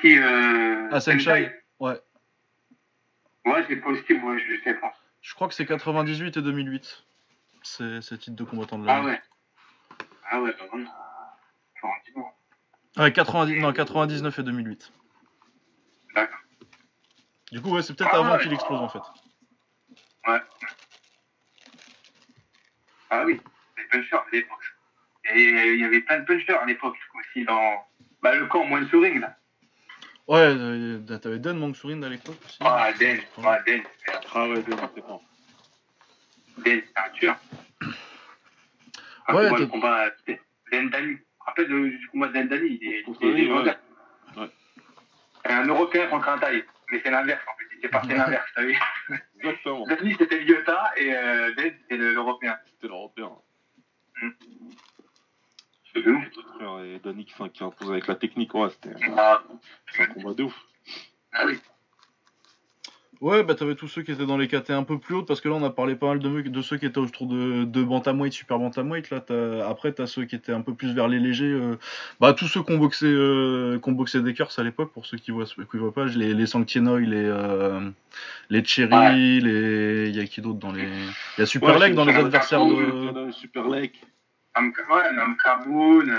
[0.00, 0.88] Qui, euh.
[0.92, 1.50] Ah, Sensei.
[1.80, 1.98] Ouais.
[3.46, 4.92] Ouais, c'est possible, ouais, je sais pas.
[5.22, 7.04] Je crois que c'est 98 et 2008.
[7.62, 9.06] C'est titre de combattant de Ah l'année.
[9.06, 9.22] ouais.
[10.30, 10.90] Ah ouais, bah vraiment.
[12.96, 14.92] Ouais, 90 non 99 et 2008.
[16.14, 16.38] D'accord.
[17.50, 18.42] Du coup ouais, c'est peut-être Ah avant ouais.
[18.42, 19.00] qu'il explose en fait.
[23.10, 23.40] Ah oui,
[23.76, 24.64] les punchers à l'époque.
[25.34, 27.84] Et il y avait plein de punchers à l'époque aussi dans
[28.22, 29.36] bah, le camp moins ring là.
[30.28, 32.56] Ouais, euh, t'avais Dan Mansourine à l'époque aussi.
[32.60, 33.82] Ah, Den, ah, Den,
[34.34, 35.20] Ah ouais, bien, c'est pas.
[36.58, 37.36] Den, c'est un tueur.
[39.28, 40.10] Ouais, combat, le t'as- combat,
[40.70, 41.16] Den Dani.
[41.46, 44.50] Rappelle le- du combat de Dani, il est, il ouais.
[45.44, 46.64] Un Européen contre un Thaï.
[46.90, 48.76] Mais c'est l'inverse en fait, il s'est passé l'inverse, t'as vu
[49.38, 49.86] Exactement.
[49.86, 52.56] Dani c'était le Lyota et euh, c'était le- l'Européen.
[52.66, 53.30] C'était l'Européen.
[55.92, 56.24] C'est de ouf.
[56.84, 59.42] Et Danny qui, qui impose avec la technique, ouais, c'était Ah,
[59.90, 60.54] c'est un combat de ouf.
[61.32, 61.58] ah oui.
[63.22, 65.40] Ouais, bah t'avais tous ceux qui étaient dans les KT un peu plus hautes parce
[65.40, 68.32] que là on a parlé pas mal de, ceux qui étaient autour de, de bantamweight,
[68.32, 69.10] super bantamweight.
[69.10, 69.24] Là,
[69.68, 71.44] après t'as ceux qui étaient un peu plus vers les légers.
[71.52, 71.78] euh,
[72.18, 75.06] bah tous ceux qui ont boxé, euh, qui ont boxé des curses à l'époque pour
[75.06, 77.88] ceux qui voient, qui voient pas, les les Sanctienoy, les euh,
[78.50, 79.40] les Cherry, Ouais.
[79.40, 82.04] les il y a qui d'autre dans les, il y a Super Ouais, Leg dans
[82.04, 82.74] les adversaires de.
[82.74, 84.02] Euh, Super Lake.
[84.56, 86.12] Ouais, Nam Kaboun,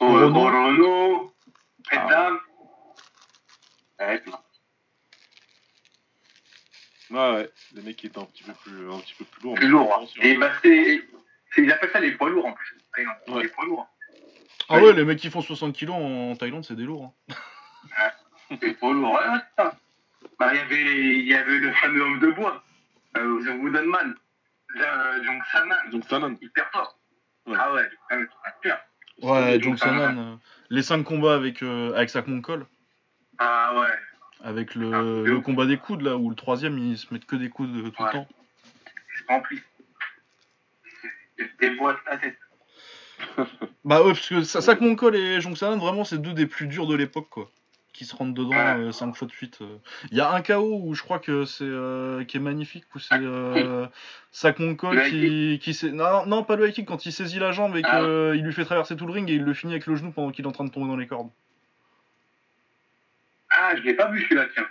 [0.00, 1.32] Orono.
[4.00, 4.20] Ouais,
[7.10, 9.54] Ouais, ouais, des mecs qui étaient un petit peu plus, un petit peu plus lourds.
[9.56, 10.06] plus hein.
[10.22, 11.02] Et bah, c'est.
[11.54, 12.76] c'est- Ils appellent ça les poids lourds en plus.
[12.96, 13.04] Ouais,
[13.34, 13.42] Ouais.
[13.42, 13.88] Les poids lourds.
[14.68, 17.12] Ah ouais, les mecs qui font 60 kilos en Thaïlande, c'est des lourds.
[17.28, 18.10] hein.
[18.62, 19.76] Les poids lourds, ouais, ouais, c'est ça.
[20.38, 22.62] Bah, il y avait, il y avait le fameux homme de bois,
[23.16, 24.14] euh, The Wooden Man,
[24.76, 26.36] euh, Jong Sanan, Donc Sanan.
[26.40, 26.98] hyper fort.
[27.46, 27.56] Ouais.
[27.58, 28.24] Ah ouais, un
[28.62, 28.78] tueur.
[29.22, 30.36] Ouais, Jong Jong Sanan, euh,
[30.70, 32.66] les 5 combats avec euh, avec sa Cole.
[33.38, 33.88] Ah ouais.
[34.42, 35.42] Avec Ah, le, ouf.
[35.44, 38.02] combat des coudes là où le troisième ils se mettent que des coudes euh, tout
[38.04, 38.28] le temps.
[39.18, 39.60] C'est rempli.
[41.60, 42.36] Des boîtes à tête.
[43.84, 46.66] Bah ouais parce que Sa- Sak Monkol et Jong Sanan vraiment c'est deux des plus
[46.66, 47.50] durs de l'époque quoi.
[47.94, 48.92] qui se rentre dedans Ouais.
[48.92, 49.58] 5 fois de suite.
[49.62, 49.76] euh.
[50.10, 52.98] Il y a un KO où je crois que c'est euh, qui est magnifique où
[52.98, 53.86] c'est euh,
[54.32, 57.52] Sac Moncol qui, qui sait non non pas le high kick quand il saisit la
[57.52, 58.00] jambe et Ah.
[58.32, 60.30] qu'il lui fait traverser tout le ring et il le finit avec le genou pendant
[60.30, 61.30] qu'il est en train de tomber dans les cordes.
[63.72, 64.66] Ah, je l'ai pas vu celui-là, tiens.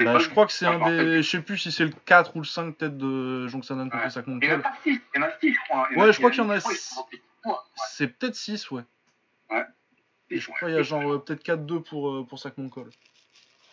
[0.00, 0.30] Bah, je vu.
[0.30, 2.76] crois que c'est un des je sais plus si c'est le 4 ou le 5
[2.76, 4.10] peut-être de Jonksanan contre Ouais.
[4.10, 4.62] Sac Il y en a Moncol.
[4.62, 5.88] pas six, il y en a six, je crois.
[5.96, 6.94] Ouais, je crois qu'il y en a je crois qu'ils six.
[6.94, 7.64] sont montés six fois.
[7.90, 8.82] C'est peut-être 6 ouais.
[9.50, 9.64] Ouais.
[10.30, 12.90] Et je crois qu'il y a genre euh, peut-être 4-2 pour, euh, pour Moncol.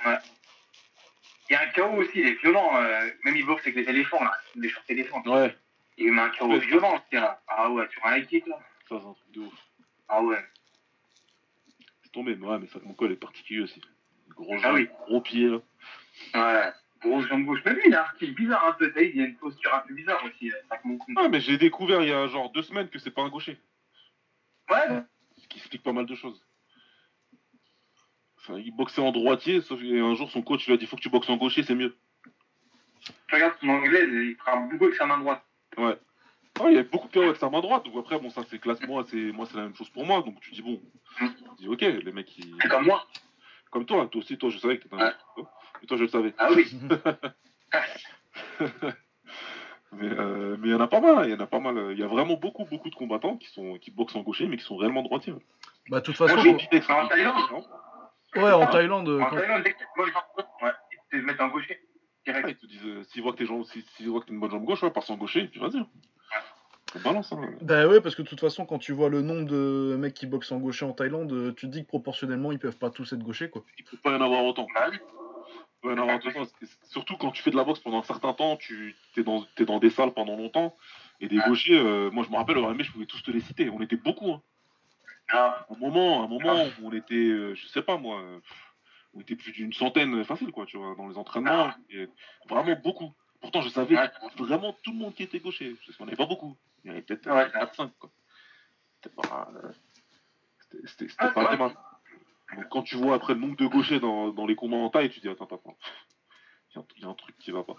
[0.05, 2.69] Il y a un KO aussi, il est violent.
[2.77, 4.31] euh, même il boxe avec les éléphants, là.
[4.55, 5.21] Les shorts éléphants.
[5.25, 5.55] Ouais,
[5.97, 6.59] Il met un KO Ouais.
[6.59, 7.41] violent, ce gars-là.
[7.47, 8.57] Ah ouais, sur un high kick, là.
[8.87, 9.53] ça c'est un truc de ouf.
[10.07, 10.43] Ah ouais.
[12.03, 13.81] C'est tombé, mais ouais, mais ça mon col est particulier aussi.
[14.35, 14.87] Gros, Ah oui.
[15.07, 15.57] gros pied là.
[16.35, 16.71] Ouais.
[17.01, 17.61] Grosse jambe gauche.
[17.65, 18.91] Mais lui, il a un style bizarre un peu.
[18.93, 20.51] t'as vu, Il y a une posture un peu bizarre aussi.
[20.51, 20.75] euh.
[21.17, 23.59] Ah, mais j'ai découvert il y a genre deux semaines que c'est pas un gaucher.
[24.69, 25.01] Ouais.
[25.41, 26.39] Ce qui explique pas mal de choses.
[28.37, 30.95] Enfin, il boxait en droitier, sauf que un jour son coach lui a dit faut
[30.95, 31.95] que tu boxes en gaucher, c'est mieux.
[33.27, 35.43] Tu regardes son anglais, il frappe beaucoup avec sa main droite.
[35.77, 35.97] Ouais.
[36.59, 38.59] Ah, il y a beaucoup de avec sa main droite, donc après, bon, ça c'est
[38.59, 40.81] classe, moi c'est moi c'est la même chose pour moi, donc tu dis bon,
[41.17, 41.25] tu
[41.59, 42.55] dis ok, les mecs ils.
[42.61, 43.07] C'est comme moi.
[43.71, 45.13] Comme toi, toi aussi, toi je savais que t'étais un Ouais.
[45.35, 45.47] gaucher.
[45.81, 46.33] Et toi je le savais.
[46.37, 46.65] Ah oui.
[49.93, 51.89] Mais euh, mais il y en a pas mal, il y en a pas mal.
[51.91, 54.55] Il y a vraiment beaucoup, beaucoup de combattants qui sont qui boxent en gaucher, mais
[54.55, 55.33] qui sont réellement droitiers.
[55.89, 56.55] Bah de toute Moi, façon, j'ai oui.
[56.55, 57.65] envie d'être En Thaïlande non?
[58.41, 59.85] Ouais en Thaïlande En quand- Thaïlande, dès que tu
[61.11, 61.77] te mettent en gaucher.
[62.25, 62.45] Direct.
[62.45, 64.33] Ouais, ils te disent, euh, s'ils voient que t'es jambes- si- s'ils voient que t'es
[64.33, 65.83] une bonne jambe gauche, ouais, passe en gaucher, et puis vas-y.
[66.99, 67.41] Balance, hein.
[67.61, 70.25] Bah ouais, parce que de toute façon, quand tu vois le nombre de mecs qui
[70.25, 73.13] boxent en gaucher en Thaïlande, euh, tu te dis que proportionnellement, ils peuvent pas tous
[73.13, 73.63] être gauchers, quoi.
[73.77, 74.67] Il peut pas y en avoir autant.
[74.75, 74.97] Bah oui.
[75.83, 76.43] Autant.
[76.61, 79.79] Et Surtout quand tu fais de la boxe pendant un certain temps, tu es dans,
[79.79, 80.75] des salles pendant longtemps,
[81.19, 81.47] et des Ouais.
[81.47, 83.69] gauchers, euh, moi je me rappelle, au RMB, je pouvais tous te les citer.
[83.69, 84.41] On était beaucoup, hein.
[85.33, 88.21] Ah, Un moment, un moment où on était, euh, je sais pas moi,
[89.13, 91.71] on était plus d'une centaine facile, quoi, tu vois, dans les entraînements.
[91.89, 92.07] et
[92.49, 93.13] vraiment beaucoup.
[93.41, 94.09] Pourtant, je savais Ouais.
[94.37, 95.75] vraiment tout le monde qui était gaucher.
[95.85, 96.55] Parce qu'on n'avait pas beaucoup.
[96.83, 97.49] Il y en avait peut-être Ouais.
[97.51, 98.09] 4-5, quoi.
[98.95, 99.49] C'était pas.
[99.55, 99.71] euh,
[100.85, 101.57] c'était- Ah, pas ouais.
[101.57, 105.09] Donc quand tu vois après le nombre de gauchers dans, dans les combats en taille,
[105.09, 105.77] tu dis attends, attends, attends.
[106.71, 107.75] Il y, a un- il y a un truc qui va pas.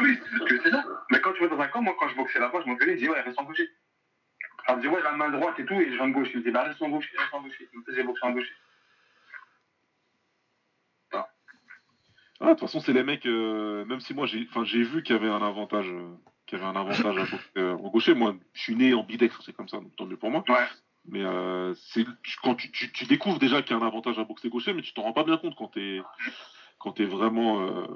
[0.00, 0.84] oui, c'est ça.
[1.10, 2.98] Mais quand tu vas dans un camp, moi, quand je boxais là-bas, je m'engueulais, je
[2.98, 3.68] disais, ouais, reste en gaucher.
[4.66, 6.28] Alors, je disais, ouais, la main droite et tout, et les jambes gauche.
[6.32, 7.54] Il me disait, bah, reste en gauche, reste en gauche.
[7.72, 8.48] Il me faisait boxer en gauche.
[12.40, 15.14] Ah, de toute façon, c'est les mecs, euh, même si moi j'ai j'ai vu qu'il
[15.14, 16.14] y avait un avantage, euh,
[16.46, 18.14] qu'il y avait un avantage à boxer, euh, en gaucher.
[18.14, 20.44] Moi, je suis né en bidex, c'est comme ça, donc tant mieux pour moi.
[20.48, 20.66] Ouais.
[21.06, 22.06] Mais euh, c'est
[22.42, 24.82] quand tu, tu, tu découvres déjà qu'il y a un avantage à boxer gaucher, mais
[24.82, 26.00] tu t'en rends pas bien compte quand t'es
[26.78, 27.86] quand t'es vraiment euh,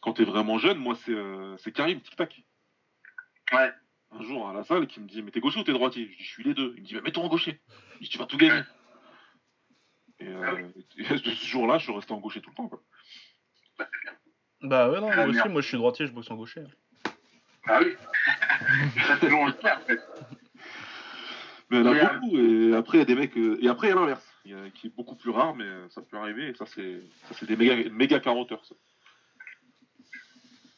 [0.00, 0.78] quand t'es vraiment jeune.
[0.78, 2.42] Moi, c'est euh, c'est Karim Tic Tac.
[3.52, 3.72] Ouais.
[4.10, 6.08] Un jour à la salle, qui me dit mais t'es gaucher ou t'es droitier?
[6.12, 6.72] Je dis je suis les deux.
[6.76, 7.60] Il me dit mais mets-toi en gaucher.
[7.96, 8.62] Je dis tu vas tout gagner.
[10.20, 12.68] Et, euh, et ce jour-là, je suis resté en gaucher tout le temps.
[12.68, 12.80] Quoi.
[14.62, 16.62] Bah ouais, non, Ah, moi aussi, moi je suis droitier, je boxe en gaucher.
[17.66, 17.96] Ah oui.
[19.06, 20.00] ça, c'est long à le faire, en fait.
[21.70, 23.36] Mais il y en a beaucoup, et après, il y a des mecs.
[23.36, 25.54] euh, Et après, il y a l'inverse, il y a- qui est beaucoup plus rare,
[25.54, 28.74] mais euh, ça peut arriver, et ça, c'est ça, c'est des méga, méga carotteurs, ça.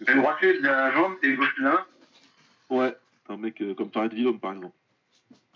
[0.04, 1.86] T'as une droitier de la jambe, t'es une gauche de la main.
[2.70, 2.96] Ouais,
[3.28, 4.76] un mec euh, comme Farid Villom, par exemple.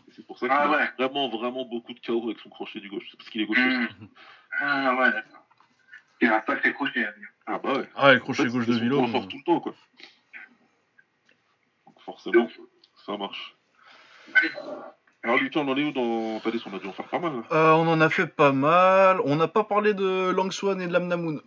[0.08, 0.90] Et C'est pour ça qu'il Ah a ouais.
[0.98, 3.06] vraiment, vraiment beaucoup de KO avec son crochet du gauche.
[3.10, 3.60] C'est parce qu'il est gaucher.
[3.62, 3.88] Mmh.
[4.60, 5.46] Ah ouais, d'accord.
[6.22, 7.28] Il a pas fait crochet à venir.
[7.46, 7.88] Ah bah ouais.
[7.94, 8.98] Ah, le En crochet fait, gauche de Vilo.
[8.98, 9.74] point fort tout le temps, quoi.
[12.04, 12.48] Forcément,
[13.06, 13.54] ça marche.
[15.22, 16.66] Alors, Lucas, on en est où dans liste?
[16.66, 17.32] On a dû en faire pas mal.
[17.32, 17.44] hein.
[17.52, 19.20] Euh, on en a fait pas mal.
[19.24, 21.42] On n'a pas parlé de Langswan et de Lamnamoun.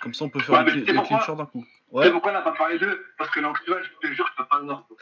[0.00, 1.64] Comme ça, on peut faire Ouais, les, les pourquoi d'un coup.
[1.90, 2.10] Ouais.
[2.10, 3.06] pourquoi on n'a pas parlé d'eux?
[3.16, 4.86] Parce que l'anxuel, je te jure, je peux pas le nord.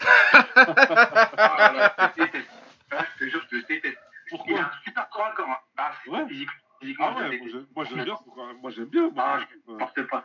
[0.56, 1.94] Ah,
[2.88, 3.98] voilà, je te jure, je te déteste.
[4.30, 5.48] Il a Pourquoi un super corps à corps.
[5.50, 5.56] Hein.
[5.76, 6.26] Ah, Ouais.
[6.28, 6.48] physique-
[6.80, 7.38] physiquement, Ah ouais,
[7.74, 8.16] moi, j'aime bien.
[8.62, 9.10] Moi j'aime bien.
[9.14, 9.24] moi.
[9.26, 10.24] Ah, je porte pas.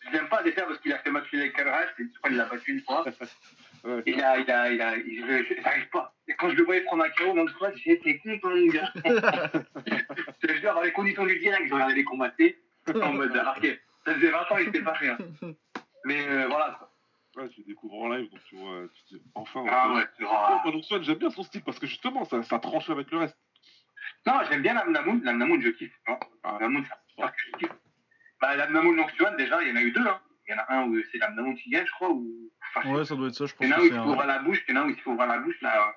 [0.00, 2.82] Je l'aime pas déjà parce qu'il a fait match avec Calras, qu'il l'a battu une
[2.82, 3.04] fois.
[3.84, 4.02] Ouais.
[4.06, 6.14] Il a, il a, il a, il, je, je- j'arrive pas.
[6.26, 8.66] Et quand je le voyais prendre un KO dans le squat, j'ai été content, mon
[8.66, 8.92] gars.
[9.06, 12.58] je te jure, dans les conditions du direct, je regardais les combattés
[12.94, 15.08] en mode, ah, ok, ça faisait 20 ans, il s'était pas fait.
[15.10, 15.18] hein.
[16.04, 16.90] Mais euh, voilà, quoi.
[17.36, 19.64] Ouais, tu découvres en live, donc tu vois, tu dis enfin.
[19.70, 19.96] Ah enfin.
[19.96, 20.60] ouais, c'est Oh, rare.
[20.64, 23.18] moi, donc, Swan, j'aime bien son style parce que justement, ça, ça tranche avec le
[23.18, 23.36] reste.
[24.26, 25.22] Non, j'aime bien l'Amnamoun.
[25.22, 25.92] L'Amnamoun, je kiffe.
[26.08, 26.18] Hein.
[26.44, 26.84] L'Amnamoun,
[27.16, 27.76] c'est un que je kiffe.
[28.40, 30.06] Bah, l'Amnamoun Nongsuan, déjà, il y en a eu deux.
[30.06, 30.20] Hein.
[30.48, 32.10] Il y en a un où c'est l'Amnamoun qui gagne, je crois.
[32.10, 32.50] Ou...
[32.74, 33.92] Enfin, Ouais, ça doit être ça, je pense il y en a un où il
[33.92, 35.60] faut ouvrir la bouche, il y en a un où il faut ouvrir la bouche.
[35.60, 35.94] Là,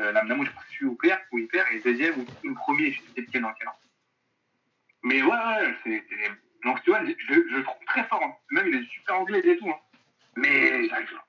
[0.00, 2.26] euh, L'Amnamoun, je crois celui où il perd, où il perd, et le deuxième, où
[2.42, 3.76] le premier, je sais plus dans quel an.
[5.02, 6.04] Mais ouais, ouais, c'est.
[6.08, 6.30] c'est-
[6.64, 8.22] Nongsuan, je, je le trouve très fort.
[8.22, 8.34] Hein.
[8.50, 9.68] Même, il est super anglais et tout.
[9.68, 9.78] Hein.
[10.36, 11.26] Mais j'arrive pas.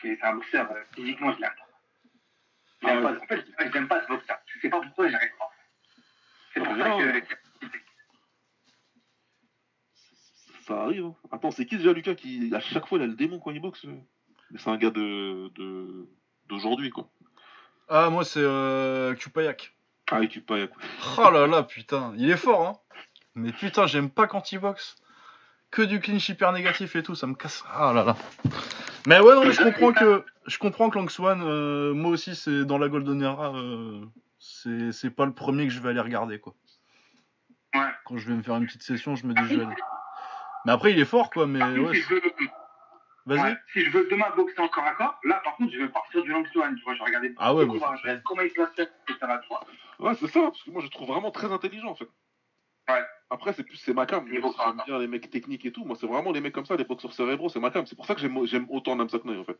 [0.00, 2.88] C'est un boxeur, euh, physiquement, je l'aime pas.
[2.88, 3.02] Ah ouais.
[3.02, 3.22] pas.
[3.22, 4.38] En fait, j'aime pas ce boxeur.
[4.46, 5.50] Je sais pas pourquoi, j'arrive pas.
[6.52, 7.20] C'est pour ça que.
[10.72, 11.04] Ça arrive.
[11.06, 11.14] hein.
[11.30, 13.60] Attends, c'est qui déjà Lucas qui, à chaque fois, il a le démon quand il
[13.60, 13.94] boxe euh
[14.50, 16.06] Mais c'est un gars de de-
[16.48, 17.08] d'aujourd'hui, quoi.
[17.88, 19.74] Ah, moi, c'est euh, Kupayak.
[20.10, 20.82] Ah, quoi.
[21.18, 22.12] Oh là là, putain.
[22.16, 22.76] Il est fort, hein.
[23.34, 24.96] Mais putain, j'aime pas quand il boxe.
[25.70, 27.64] Que du clinch hyper négatif et tout, ça me casse.
[27.72, 28.16] Ah là là.
[29.06, 32.34] Mais ouais, non, mais je comprends que je comprends que Lang Swan, euh, moi aussi,
[32.36, 34.04] c'est dans la Golden Era, euh,
[34.38, 36.54] c'est c'est pas le premier que je vais aller regarder, quoi.
[37.74, 37.88] Ouais.
[38.04, 39.74] Quand je vais me faire une petite session, je me dis, je vais aller.
[40.64, 41.96] Mais après, il est fort, quoi, mais Par contre, ouais.
[41.96, 42.22] si, je veux,
[43.26, 43.40] Vas-y.
[43.42, 46.22] ouais, si je veux demain boxer encore à corps, là, par contre, je vais partir
[46.22, 46.74] du Swan.
[46.76, 48.94] Tu vois, je regardais Ah ouais, bah, je regarde comment il place, etc.
[49.42, 49.64] Tu vois.
[49.98, 52.08] Ouais, c'est ça, parce que moi, je le trouve vraiment très intelligent, en fait.
[52.88, 53.02] Ouais.
[53.30, 54.26] Après, c'est plus, c'est ma cam.
[54.28, 54.42] J'aime
[54.86, 55.84] bien les mecs techniques et tout.
[55.84, 57.86] Moi, c'est vraiment les mecs comme ça, les boxeurs cérébraux, c'est ma cam.
[57.86, 59.58] C'est pour ça que j'aime j'aime autant Namsak Noy, en fait.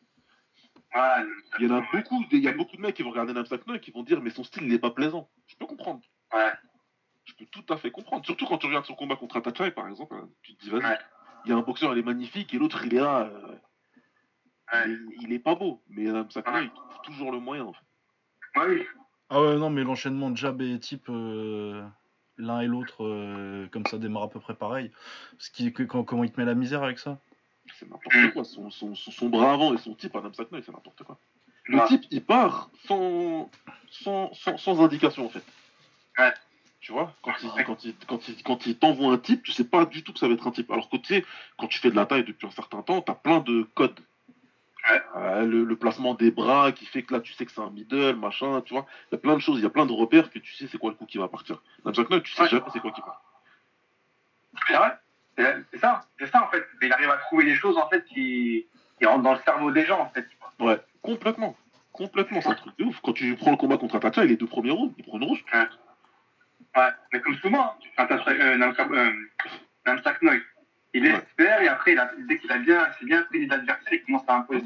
[0.95, 1.25] Ouais,
[1.59, 3.67] Il y en a beaucoup, il y a beaucoup de mecs qui vont regarder Namsak
[3.67, 5.31] Noy et qui vont dire, mais son style, il est pas plaisant.
[5.47, 6.01] Je peux comprendre.
[6.35, 6.53] Ouais.
[7.25, 8.25] Je peux tout à fait comprendre.
[8.25, 10.83] Surtout quand tu regardes son combat contre Atachai, par exemple, hein, tu te dis, vas-y,
[10.85, 10.99] Ouais.
[11.45, 13.57] il y a un boxeur, il est magnifique, et l'autre, il est là, euh,
[14.73, 14.85] Ouais.
[14.87, 15.81] il, est, il est pas beau.
[15.89, 16.65] Mais Noy, Ouais.
[16.65, 18.61] il trouve toujours le moyen, en fait.
[18.61, 18.87] Ouais, oui.
[19.31, 21.83] Ah ouais, non, mais l'enchaînement de jab et type, euh,
[22.37, 24.91] l'un et l'autre, euh, comme ça démarre à peu près pareil.
[25.39, 27.19] Ce qui, que- quand- comment il te met la misère avec ça?
[27.79, 28.45] C'est n'importe quoi.
[28.45, 31.19] Son, son, son, son bras avant et son type à Namsak Noy, c'est n'importe quoi.
[31.65, 31.87] Le Ouais.
[31.87, 33.49] type, il part sans,
[33.91, 35.45] sans, sans, sans indication, en fait.
[36.19, 36.33] Ouais.
[36.83, 39.65] Tu vois, quand il, quand il, quand il, quand il t'envoie un type, tu sais
[39.65, 40.69] pas du tout que ça va être un type.
[40.71, 41.25] Alors que tu sais,
[41.57, 44.01] quand tu fais de la taille depuis un certain temps, t'as plein de codes.
[45.15, 47.71] Euh, le, le placement des bras qui fait que là, tu sais que c'est un
[47.71, 48.85] middle, machin, tu vois.
[49.11, 50.67] Il y a plein de choses, il y a plein de repères que tu sais
[50.67, 51.63] c'est quoi le coup qui va partir.
[51.85, 52.49] Noy, tu sais Ouais.
[52.49, 53.23] jamais c'est quoi qui part.
[54.67, 54.99] C'est vrai.
[55.39, 56.67] C'est c'est ça, c'est ça en fait.
[56.83, 58.67] Il arrive à trouver des choses en fait qui,
[58.99, 60.27] qui rentrent dans le cerveau des gens en fait.
[60.59, 61.57] Ouais, complètement.
[61.93, 62.99] Complètement, c'est un truc de ouf.
[63.05, 65.45] Quand tu prends le combat contre Atacha, les deux premiers rounds, il prend une rouge.
[65.55, 65.67] Ouais,
[67.13, 69.13] mais comme souvent, t'as euh, Namsak euh,
[69.87, 70.41] Namsak Noy,
[70.95, 71.27] il Ouais.
[71.37, 74.23] faire et après, il a, dès qu'il a bien, c'est bien pris l'adversaire, il commence
[74.29, 74.65] à imposer.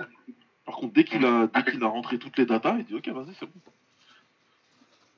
[0.65, 3.09] Par contre, dès qu'il a, dès qu'il a rentré toutes les datas, il dit ok,
[3.09, 3.61] vas-y, c'est bon.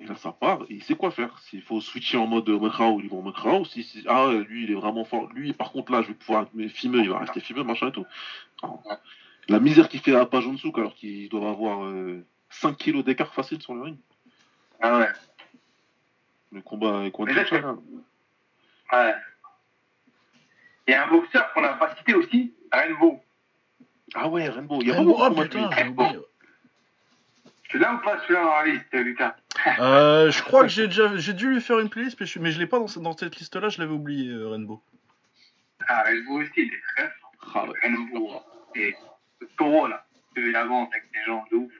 [0.01, 1.37] Et là, ça part, et il sait quoi faire.
[1.41, 3.65] S'il faut switcher en mode Mekrao, il va en Mekrao.
[3.65, 5.29] Si, si, ah, ouais, lui, il est vraiment fort.
[5.33, 7.93] Lui, par contre, là, je vais pouvoir être fimeux, il va rester fimeux, machin et
[7.93, 8.07] tout.
[8.63, 8.83] Alors,
[9.49, 13.61] la misère qu'il fait à Pajonsouk, alors qu'ils doivent avoir euh, 5 kilos d'écart facile
[13.61, 13.97] sur le ring.
[14.81, 15.09] Ah ouais.
[16.53, 17.77] Le combat Punch, là.
[18.93, 19.15] Ouais.
[20.87, 23.21] Il y a un boxeur qu'on n'a pas cité aussi, Rainbow.
[24.15, 24.79] Ah ouais, Rainbow.
[24.81, 26.19] Il y a beaucoup oh de putain, oublié.
[27.65, 29.37] Tu l'as ou pas celui-là dans la liste, Lucas?
[29.79, 32.51] Euh, je crois que j'ai déjà, j'ai dû lui faire une playlist, mais je, mais
[32.51, 34.83] je l'ai pas dans, ce- dans cette liste-là, je l'avais oublié, euh, Rainbow.
[35.87, 37.67] Ah, Rainbow aussi, il est très fort.
[37.67, 37.79] Ah ouais.
[37.83, 38.31] Rainbow.
[38.75, 38.97] Et
[39.41, 41.73] ce taureau là, qu'il avance avec des gens de ouf.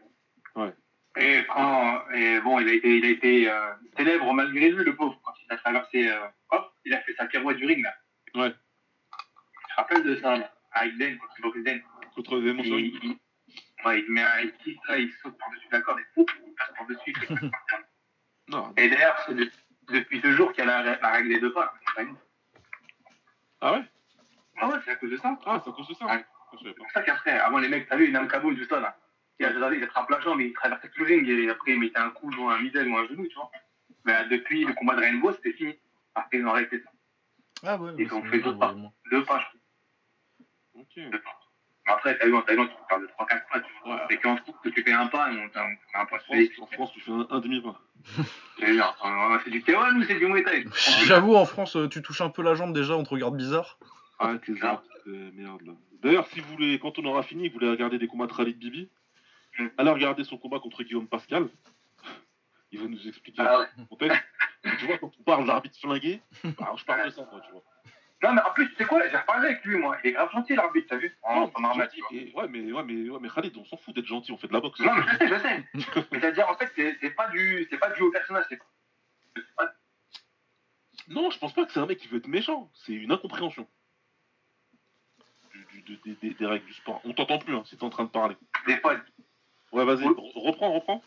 [0.57, 0.75] Ouais.
[1.21, 4.95] Et quand, et bon, il a été, il a été euh, célèbre malgré lui, le
[4.95, 7.95] pauvre, quand il a traversé, euh, hop, il a fait sa pirouette du ring là.
[8.35, 8.51] Ouais.
[8.53, 11.83] Je me rappelle de ça là, avec Den, quand il boxe Den.
[12.15, 13.17] Contre les Il,
[13.85, 16.55] ouais, il met un il kick, là, il saute par-dessus la corde et pouf, il
[16.55, 17.13] passe par-dessus.
[18.51, 18.73] Non.
[18.79, 19.51] et d'ailleurs, c'est de-
[19.89, 21.75] depuis deux jours qu'il y a la, la règle des deux pas.
[23.61, 23.83] Ah ouais?
[24.61, 25.39] Ah ouais, c'est à cause de ça.
[25.45, 26.19] Ah, c'est à cause de ça Ouais.
[26.19, 26.59] Pas.
[26.63, 28.97] C'est pour ça qu'après, avant les mecs, t'as vu, Nam Kaboul, tout ça, là.
[29.41, 31.81] Il a regardé, il attrape la jambe, il traversait tout le ring et après il
[31.81, 33.51] mettait un coup ou un middle ou un genou, tu vois.
[34.05, 35.75] Mais depuis le combat de Rainbow, c'était fini.
[36.15, 36.91] Après, ils ont arrêté ça.
[37.65, 38.75] Ah ouais, Ils ont fait d'autres pas.
[39.11, 39.61] Deux pas, je trouve.
[40.83, 41.11] Ok.
[41.11, 41.41] Deux pas.
[41.87, 43.95] Mais après, t'as vu, en Thaïlande, tu peux faire de 3-4 pas, tu vois.
[43.95, 44.03] Ouais.
[44.11, 46.03] C'est qu'en France, que tu fais un pas, et on t'a un pas.
[46.03, 47.81] En France, C'est en France, tu fais un, un demi-pas.
[48.59, 50.65] c'est du K1 ou c'est du Muay Thai
[51.07, 53.79] J'avoue, en France, euh, tu touches un peu la jambe déjà, on te regarde bizarre.
[54.19, 54.35] Ah.
[54.63, 55.73] arts de merde là.
[56.03, 58.59] D'ailleurs, si vous voulez, quand on aura fini, vous voulez regarder des combats de Khalid
[58.59, 58.89] Bibi,
[59.59, 59.69] Mm.
[59.79, 61.49] allez regarder son combat contre Guillaume Pascal.
[62.71, 63.67] Il va nous expliquer Ah ouais.
[63.89, 64.21] contexte.
[64.79, 66.21] Tu vois, quand on parle d'arbitre flingué,
[66.59, 67.63] bah, je parle de ça, quoi, tu vois.
[68.23, 69.97] Non, mais en plus, tu sais quoi, j'ai reparlé avec lui, moi.
[70.03, 72.23] Il est grave gentil, l'arbitre, t'as vu Non, En en normal, gentil, tu vois.
[72.23, 74.49] et- ouais, mais, ouais, mais, ouais, mais Khalid, on s'en fout d'être gentil, on fait
[74.49, 74.81] de la boxe.
[74.81, 75.65] Non, mais je sais, je sais.
[76.13, 78.59] Mais C'est-à-dire, en fait, c'est pas du, pas dû au personnage, c'est
[79.57, 79.75] pas
[81.09, 82.71] Non, je pense pas que c'est un mec qui veut être méchant.
[82.75, 83.67] C'est une incompréhension
[85.53, 87.01] du- du- de- des- des- des règles du sport.
[87.05, 88.37] On t'entend plus hein, si t'es en train de parler.
[88.67, 88.97] des fois.
[89.73, 91.03] Ouais, vas-y, reprends, reprends.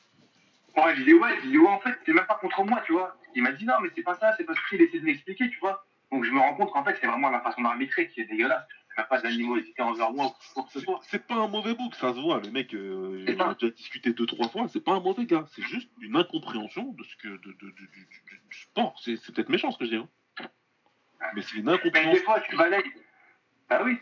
[0.78, 2.94] Ouais, je dis ouais, je dis ouais, en fait, c'est même pas contre moi, tu
[2.94, 3.16] vois.
[3.36, 5.60] Il m'a dit non, mais c'est pas ça, c'est parce qu'il essaie de m'expliquer, tu
[5.60, 5.84] vois.
[6.12, 8.64] Donc je me rends compte qu'en fait, c'est vraiment la façon d'arbitrer qui est dégueulasse.
[8.90, 11.00] C'est même pas d'animosité envers moi ou quoi que ce C'est soit.
[11.04, 12.42] c'est pas un mauvais book, ça se voit.
[12.42, 14.68] Le mec, euh, on a déjà discuté deux, trois fois.
[14.68, 15.46] C'est pas un mauvais gars.
[15.56, 17.72] C'est juste une incompréhension de ce que, de, de- de-
[18.50, 18.94] du, sport.
[19.02, 19.96] C'est peut-être méchant ce que je dis.
[19.96, 20.10] hein.
[21.36, 22.24] Mais c'est une Mais des incompréhension.
[22.26, 22.84] fois, tu balayes.
[23.70, 23.98] Bah oui.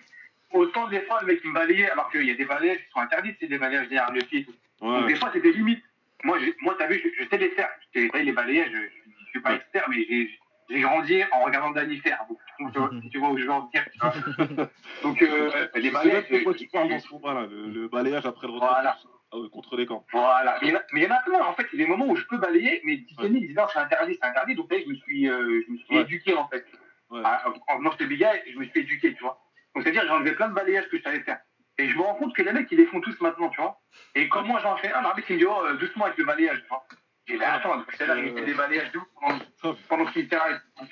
[0.51, 2.99] Autant des fois, le mec me balayait, alors qu'il y a des balayages qui sont
[3.01, 4.53] interdits, c'est des balayages derrière le pied tout.
[4.81, 5.07] Donc Ouais.
[5.07, 5.83] des fois, c'est des limites.
[6.23, 7.69] Moi, moi t'as vu, je, je sais les faire.
[7.93, 8.77] Je sais les balayages, je,
[9.25, 9.55] je suis pas Ouais.
[9.57, 10.29] expert, mais j'ai
[10.71, 12.19] j'ai grandi en regardant Danny Fer.
[12.59, 14.13] Donc, tu vois, si tu vois où je veux en venir, tu vois.
[15.03, 16.25] Donc, euh, les balayages.
[16.29, 18.97] pourquoi tu parles dans ce combat-là, le, le balayage après le retrait Voilà.
[19.33, 20.05] euh, contre les camps.
[20.11, 20.57] Voilà.
[20.61, 20.73] Mais il
[21.03, 21.65] y en a- plein, en fait.
[21.73, 23.79] Il y a des moments où je peux balayer, mais Tiffany il dit non, c'est
[23.79, 24.53] interdit, c'est interdit.
[24.55, 26.01] Donc, là, je me suis, euh, je me suis Ouais.
[26.01, 26.63] éduqué, en fait.
[27.09, 27.21] Ouais.
[27.23, 29.41] À- En venant chez Biga, je me suis éduqué, tu vois.
[29.75, 31.39] Donc, c'est-à-dire, j'ai enlevé plein de balayages que je savais faire.
[31.77, 33.79] Et je me rends compte que les mecs, ils les font tous maintenant, tu vois.
[34.15, 36.25] Et comme moi, j'en fais un, l'arbitre, il me dit, oh, euh, doucement avec le
[36.25, 36.85] balayage, tu vois.
[37.27, 40.41] J'ai dit, attends, c'est là, fait des balayages de ouf pendant, pendant qu'il tient,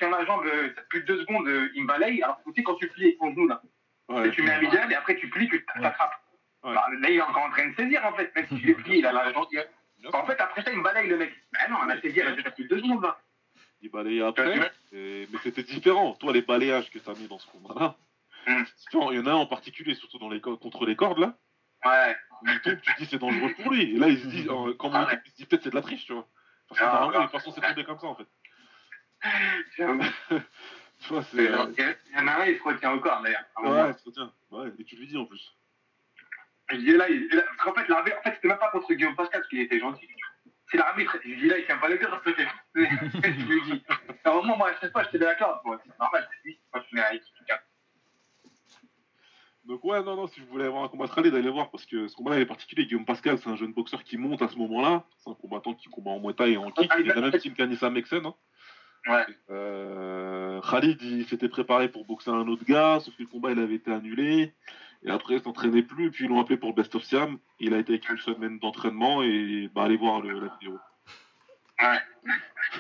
[0.09, 2.21] la jambe, euh, plus de deux secondes, euh, il me balaye.
[2.23, 3.61] Alors, tu sais, quand tu plies avec ton genou, là,
[4.09, 4.32] Ouais.
[4.32, 6.13] tu mets un middle et après tu plies, tu t'attrapes.
[6.63, 6.73] Ouais.
[6.73, 8.34] Bah, là, il est encore en train de saisir, en fait.
[8.36, 9.47] Même si tu les plies, il a la jambe.
[10.13, 11.34] En fait, après ça, il me balaye, le mec.
[11.59, 13.19] Ah non, on a saisi, elle a déjà plus de deux secondes, là.
[13.82, 16.13] Il balayait après, et- mais c'était différent.
[16.13, 17.95] Toi, les balayages que tu as mis dans ce combat-là,
[18.47, 21.37] Il y en a un en particulier, surtout dans les contre les cordes, là,
[21.85, 22.15] Ouais.
[22.41, 23.95] où il tombe, tu te dis c'est dangereux pour lui.
[23.95, 25.21] Et là, il se dit, euh, quand Ah il ouais.
[25.25, 26.27] il se dit peut-être c'est de la triche, tu vois.
[26.67, 27.23] Parce que Ah, normalement, ouais.
[27.25, 28.27] il est pas censé tomber comme ça, en fait.
[30.99, 31.37] Tu vois, c'est.
[31.37, 31.57] Il y euh,
[32.15, 33.43] en a un, il se retient au corps, d'ailleurs.
[33.55, 33.83] À moment.
[33.85, 34.33] Ouais, c'est bien.
[34.49, 35.55] Ouais, et tu lui dis en plus.
[36.71, 38.91] Je dis là, il, là, parce qu'en fait, l'arbitre, en fait, c'était même pas contre
[38.91, 40.07] Guillaume Pascal parce qu'il était gentil.
[40.71, 41.17] C'est l'arbitre.
[41.23, 42.51] Je dis là, il tient pas les deux, peut-être.
[42.75, 43.83] je lui dis.
[44.23, 45.61] À un moment, moi, à chaque fois, j'étais d'accord.
[45.63, 46.59] Bon, c'est normal, c'est lui.
[46.73, 47.61] Moi, je suis avec quelqu'un.
[49.68, 52.07] Donc ouais, non, non, si vous voulez avoir un combat tralé, d'aller voir, parce que
[52.07, 52.86] ce combat-là est particulier.
[52.86, 55.03] Guillaume Pascal, c'est un jeune boxeur qui monte à ce moment-là.
[55.18, 56.89] C'est un combattant qui combat en Muay Thai et en kick.
[56.99, 58.26] Il est de la même team qu'Anissa Mexen.
[58.26, 58.34] Hein.
[59.07, 59.26] Ouais.
[59.49, 63.59] Euh, Khalid, il s'était préparé pour boxer un autre gars, sauf que le combat il
[63.59, 64.53] avait été annulé.
[65.03, 67.38] Et après, il s'entraînait plus, puis ils l'ont appelé pour le Best of Siam.
[67.59, 70.80] Il a été avec une semaine d'entraînement et bah, allez voir le- la vidéo.
[71.82, 71.99] Ouais.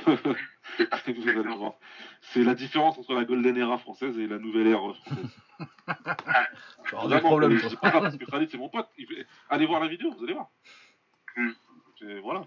[1.07, 1.73] Vous allez voir.
[2.21, 5.29] C'est la différence entre la Golden Era française et la nouvelle ère française.
[6.89, 8.87] T'auras des problèmes, je dis pas ça parce que Khalid, c'est mon pote.
[8.97, 10.49] Il fait- Allez voir la vidéo, vous allez voir.
[11.35, 11.51] Hmm.
[12.23, 12.45] Voilà.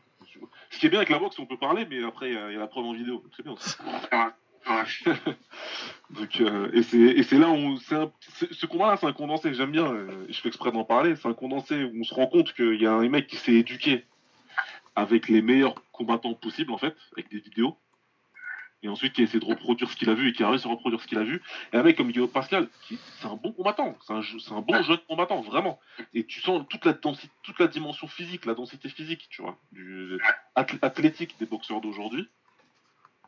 [0.71, 2.49] Ce qui est bien avec la boxe, on peut parler, mais après, il y a
[2.51, 3.25] il y a la preuve en vidéo.
[3.37, 3.77] C'est bien aussi.
[4.13, 4.29] Ouais.
[6.11, 9.13] Donc, euh, et c'est et c'est là où c'est un- c'est- ce combat-là, c'est un
[9.13, 9.53] condensé.
[9.55, 9.91] J'aime bien.
[9.93, 11.17] euh, je fais exprès d'en parler.
[11.17, 13.55] C'est un condensé où on se rend compte qu'il y a un mec qui s'est
[13.55, 14.05] éduqué
[14.95, 17.77] avec les meilleurs combattants possibles en fait, avec des vidéos.
[18.83, 20.67] Et ensuite qui a essayé de reproduire ce qu'il a vu et qui a réussi
[20.67, 21.43] à reproduire ce qu'il a vu.
[21.73, 24.13] Et un mec comme Guillaume Pascal, qui c'est un bon combattant, c'est
[24.53, 25.79] un, bon jeune combattant, vraiment.
[26.15, 29.59] Et tu sens toute la, densité, toute la dimension physique, la densité physique, tu vois,
[29.73, 30.19] du
[30.55, 32.29] athlétique des boxeurs d'aujourd'hui.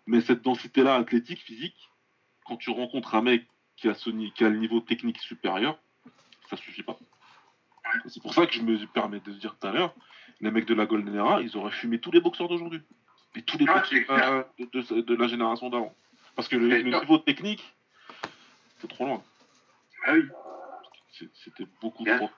[0.07, 1.91] Mais cette densité-là, athlétique, physique,
[2.47, 3.47] quand tu rencontres un mec
[3.77, 5.79] qui a, ce qui a le niveau technique supérieur,
[6.49, 6.97] ça suffit pas.
[8.07, 9.95] C'est pour ça que je me permets de dire tout à l'heure,
[10.41, 12.81] les mecs de la Golden Era, ils auraient fumé tous les boxeurs d'aujourd'hui.
[13.35, 14.65] Et tous les Ah, euh, de,
[14.95, 15.95] de- de la génération d'avant.
[16.37, 17.63] Parce que le, niveau technique,
[18.81, 19.23] c'est trop loin.
[20.07, 20.29] Ah oui.
[21.45, 22.19] C'était beaucoup Bien.
[22.19, 22.31] trop.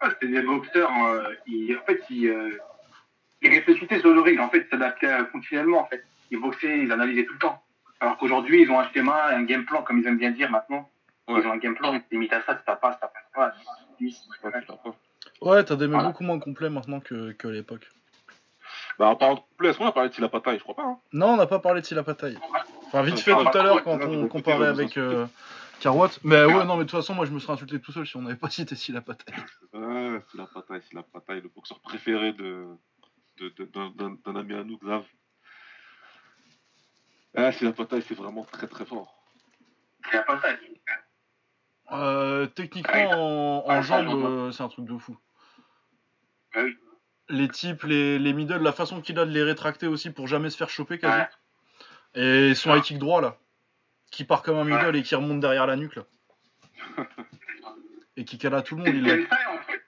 [0.00, 2.58] Ah, c'était des boxeurs, euh, ils, en fait, ils, euh,
[3.42, 6.04] ils réfléchissaient sur le ring, en fait, ils s'adaptaient euh, continuellement, en fait.
[6.30, 7.62] Ils boxaient, ils analysaient tout le temps.
[8.00, 10.90] Alors qu'aujourd'hui, ils ont un schéma, un game plan, comme ils aiment bien dire maintenant.
[11.28, 11.40] Ouais.
[11.40, 13.54] Ils ont un game plan, ils limitent à ça, ça passe, ça passe pas.
[15.40, 16.08] Ouais, t'as des mecs Voilà.
[16.08, 17.88] beaucoup moins complets maintenant que, que à l'époque.
[18.98, 20.84] Bah, en parlant de plus, qu'on a parlé de Silla Pataille Je crois pas.
[20.84, 20.98] Hein.
[21.12, 22.38] Non, on n'a pas parlé de Silapataille.
[22.86, 25.26] Enfin, vite fait Ah, tout à l'heure quand on comparait avec euh,
[25.80, 26.18] Carwatt.
[26.24, 28.16] Mais ouais, non, mais de toute façon, moi je me serais insulté tout seul si
[28.16, 29.34] on n'avait pas cité Silapataille.
[29.74, 32.66] Ouais, Silla Pataille, Silla Pataille, le boxeur préféré de,
[33.38, 35.04] de, de- d'un, ami à nous, Xav.
[37.36, 39.12] Ah, Silla Pataille, c'est vraiment très très fort.
[40.10, 40.22] Ça.
[41.92, 45.16] Euh, techniquement, en, en ça, jambes, euh, c'est un truc de fou.
[46.54, 46.76] Ah oui.
[47.28, 50.50] Les types, les, les middle, la façon qu'il a de les rétracter aussi pour jamais
[50.50, 51.18] se faire choper quasi.
[52.14, 52.48] Ouais.
[52.50, 53.36] Et son high kick droit là,
[54.10, 56.04] qui part comme un middle et qui remonte derrière la nuque là.
[58.16, 59.04] et qui cale à tout le C'est monde.
[59.04, 59.26] ce Il est...
[59.26, 59.82] Tensai, en fait.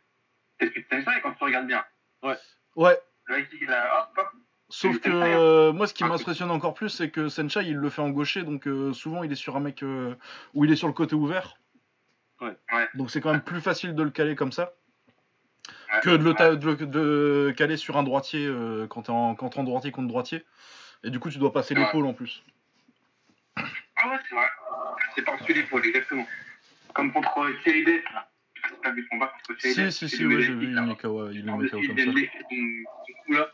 [0.60, 1.84] C'est Tensai, quand tu regardes bien.
[2.76, 2.96] Ouais,
[3.26, 4.26] Le high kick, là, hop, hop.
[4.68, 7.88] sauf que euh, moi ce qui Ah, m'impressionne encore plus, c'est que Senchai il le
[7.90, 10.14] fait en gaucher, donc euh, souvent il est sur un mec euh,
[10.54, 11.54] où il est sur le côté ouvert.
[12.40, 12.56] Ouais.
[12.72, 12.88] Ouais.
[12.94, 14.72] Donc c'est quand même plus facile de le caler comme ça.
[16.02, 19.34] Que de le, ta- de, le- de caler sur un droitier euh, quand t'es en,
[19.34, 20.44] quand t'es en droitier contre droitier.
[21.04, 22.42] Et du coup, tu dois passer l'épaule en plus.
[23.56, 24.46] Ah ouais, c'est vrai.
[25.14, 26.26] C'est par-dessus l'épaule, exactement.
[26.94, 28.28] Comme contre Dess, là.
[28.54, 30.52] Je sais pas si t'as vu le combat contre Thierry Si, si, si, ouais, j'ai
[30.54, 33.48] vu, il met KO, il met KO comme ça.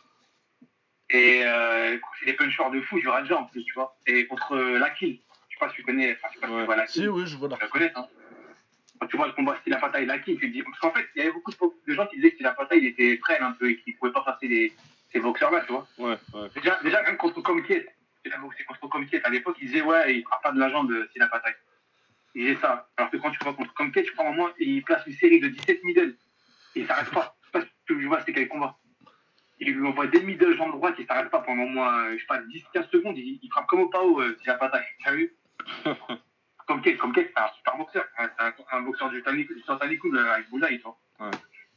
[1.11, 3.97] Et euh, c'est des punchers de fou, du Raja en plus, tu vois.
[4.07, 6.53] Et contre euh, Lakil, je sais pas si tu connais, enfin, je sais pas si
[6.55, 6.61] Ouais.
[6.61, 7.03] tu vois Lakil.
[7.03, 7.49] Si, oui, je vois.
[7.51, 8.07] Tu la connais, hein.
[9.01, 10.63] Quand tu vois le combat style Apata et tu te dis.
[10.63, 12.87] Parce qu'en fait, il y avait beaucoup de, gens qui disaient que style Apata, il
[12.87, 14.73] était frêle un peu et qu'il pouvait pas passer les,
[15.13, 15.87] ces boxeurs-là, tu vois.
[15.99, 16.49] Ouais, ouais.
[16.55, 17.87] Déjà, déjà même contre Comquiet,
[18.41, 21.23] boxé contre Comquiet à l'époque, il disait ouais, il frappe pas de la jambe s'il
[21.23, 21.55] a pas taille.
[22.35, 22.89] Il disait ça.
[22.97, 25.41] Alors que quand tu vois contre Comquiet, tu prends au moins, il place une série
[25.41, 26.17] de 17 middle.
[26.75, 27.37] Et il s'arrête pas.
[27.41, 28.77] Je sais pas si tu vois c'était quel combat.
[29.61, 32.27] Il lui envoie des middle jambe droite, il s'arrête pas pendant au moins, je sais
[32.27, 35.31] pas, 10-15 secondes, il, il frappe comme au Pao, euh, s'il a pas taille.
[36.67, 38.05] Comme Kate, comme Kate, c'est un super boxeur.
[38.17, 40.97] C'est un, un boxeur du du Tanikou avec Boulaï, tu vois.
[41.21, 41.31] Ouais.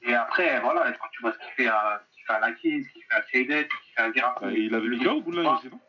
[0.04, 2.82] Et après, voilà, quand tu vois ce qu'il fait à, ce qu'il fait à Lakin,
[2.88, 4.36] ce qu'il fait à Seydet, ce qu'il fait à Zera.
[4.42, 5.80] Bah, il avait le KO, Boulaye aussi, non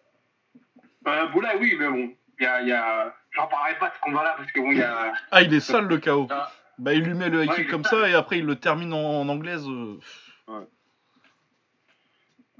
[1.07, 3.15] Euh, Boulaï, oui, mais bon, il y a, il y a...
[3.33, 5.13] j'en parlerai pas de ce combat-là, parce que bon, il y a.
[5.31, 6.27] Ah, il est sale le KO.
[6.31, 6.51] Ah.
[6.79, 8.03] Bah, il lui met le high Ouais, comme sale.
[8.03, 9.67] ça et après il le termine en, en anglaise.
[9.69, 9.99] euh.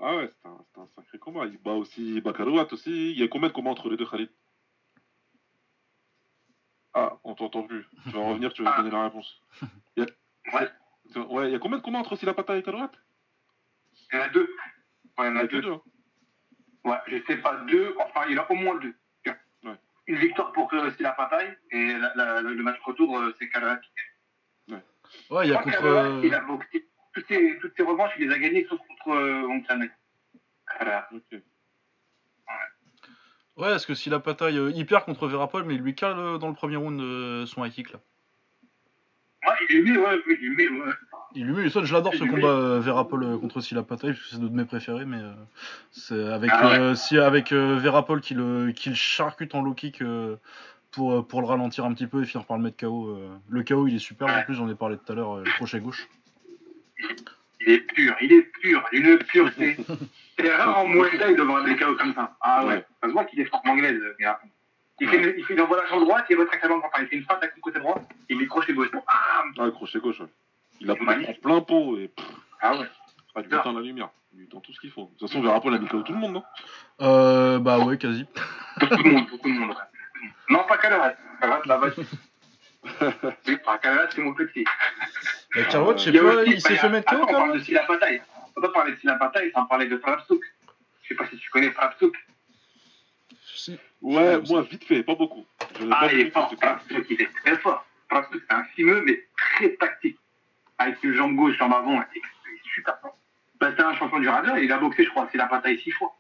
[0.01, 1.47] Ah ouais, c'était un, un sacré combat.
[1.47, 3.13] Il bat aussi Bakarouat aussi.
[3.13, 4.29] Il y a combien de combats entre les deux, Khalid?
[6.95, 7.85] Ah, on t'entend plus.
[8.05, 8.79] Tu vas revenir, tu vas me Ah.
[8.79, 9.43] donner la réponse.
[9.97, 10.59] Il y a...
[10.59, 10.69] Ouais.
[11.29, 12.91] Ouais, il y a combien de combats entre Silapata et Karouat
[14.13, 14.49] Il y en a deux.
[15.19, 15.61] Ouais, il y en Il y a deux.
[15.63, 15.73] deux.
[15.73, 15.83] hein.
[16.85, 18.95] Ouais, je sais pas, deux, enfin, il a au moins deux.
[19.65, 19.77] Ouais.
[20.07, 23.59] Une victoire pour euh, Stila Pataille et la- la- le match retour, euh, c'est qui
[23.61, 23.79] gagne.
[25.31, 25.85] Ouais, il y a contre.
[25.85, 29.11] Euh, il a boxé toutes ses, toutes ses revanches, il les a gagnées sauf contre
[29.17, 29.91] euh, Sanai.
[30.79, 31.09] Kalala.
[33.59, 36.17] Ouais, parce que si la pataille, euh, il perd contre Verapol, mais il lui cale
[36.17, 37.99] euh, dans le premier round euh, son high kick là.
[39.47, 40.93] Ouais, il est mis, ouais, il est mis, ouais.
[41.35, 44.13] Il lui met, ça, je l'adore ce Il lui combat euh, Verapol contre Silla Pataille,
[44.13, 45.21] parce que c'est de mes préférés, mais
[45.91, 46.95] c'est avec, Ah ouais.
[46.95, 50.03] si, avec Verapol qui le, qui le charcute en low kick
[50.93, 53.19] pour, pour le ralentir un petit peu et finir par le mettre KO.
[53.49, 55.81] Le KO il est super, en plus j'en ai parlé tout à l'heure, le crochet
[55.81, 56.09] gauche.
[57.61, 59.77] Il est pur, il est pur, une pureté.
[60.39, 62.37] C'est rare en Muay Thai de voir des KO comme ça.
[62.41, 62.85] Ah ouais, Ouais.
[63.03, 64.41] ça se voit qu'il est fort en anglaise, le gars.
[65.01, 66.93] Il, fait une, il, fait, il envoie la jambe droite, il retraque la jambe droite,
[67.01, 68.89] il fait une feinte avec son côté droit, il met crochet gauche.
[69.07, 70.27] Ah, Ah, le crochet gauche, ouais.
[70.81, 72.27] Il a pris plein pot et pff,
[72.61, 72.87] ah ouais.
[73.35, 74.11] ah, il éteint la lumière.
[74.35, 75.05] Il éteint tout ce qu'il faut.
[75.15, 76.45] De toute façon, Verapol a mis KO tout le monde, non?
[77.01, 78.27] Euh, bah ouais, quasi.
[78.81, 79.75] Beaucoup de monde, beaucoup de monde.
[80.51, 81.15] Non, pas Kalarat.
[81.41, 81.89] Kalarat, là-bas.
[83.47, 84.65] Oui, pas c'est mon petit.
[85.55, 88.23] Bah, Karloat, je sais pas, il s'est fait mettre KO On parle de Bataille.
[88.57, 90.43] On peut pas parler de Silla Bataille sans parler de Farabsouk.
[91.03, 92.15] Je sais pas si tu connais Farabsouk.
[93.45, 93.79] Si.
[94.01, 95.45] Ouais, moi, vite fait, pas beaucoup.
[95.91, 96.49] Ah, il est fort.
[96.51, 97.85] c'était Farabsouk, il est très fort.
[98.09, 100.19] Farabsouk, c'est un fimeux, mais très tactique.
[100.79, 103.17] Avec une jambe gauche, jambe avant, il est super fort.
[103.61, 106.15] Bah, c'est un champion du radar, il a boxé, je crois, Bataille six fois.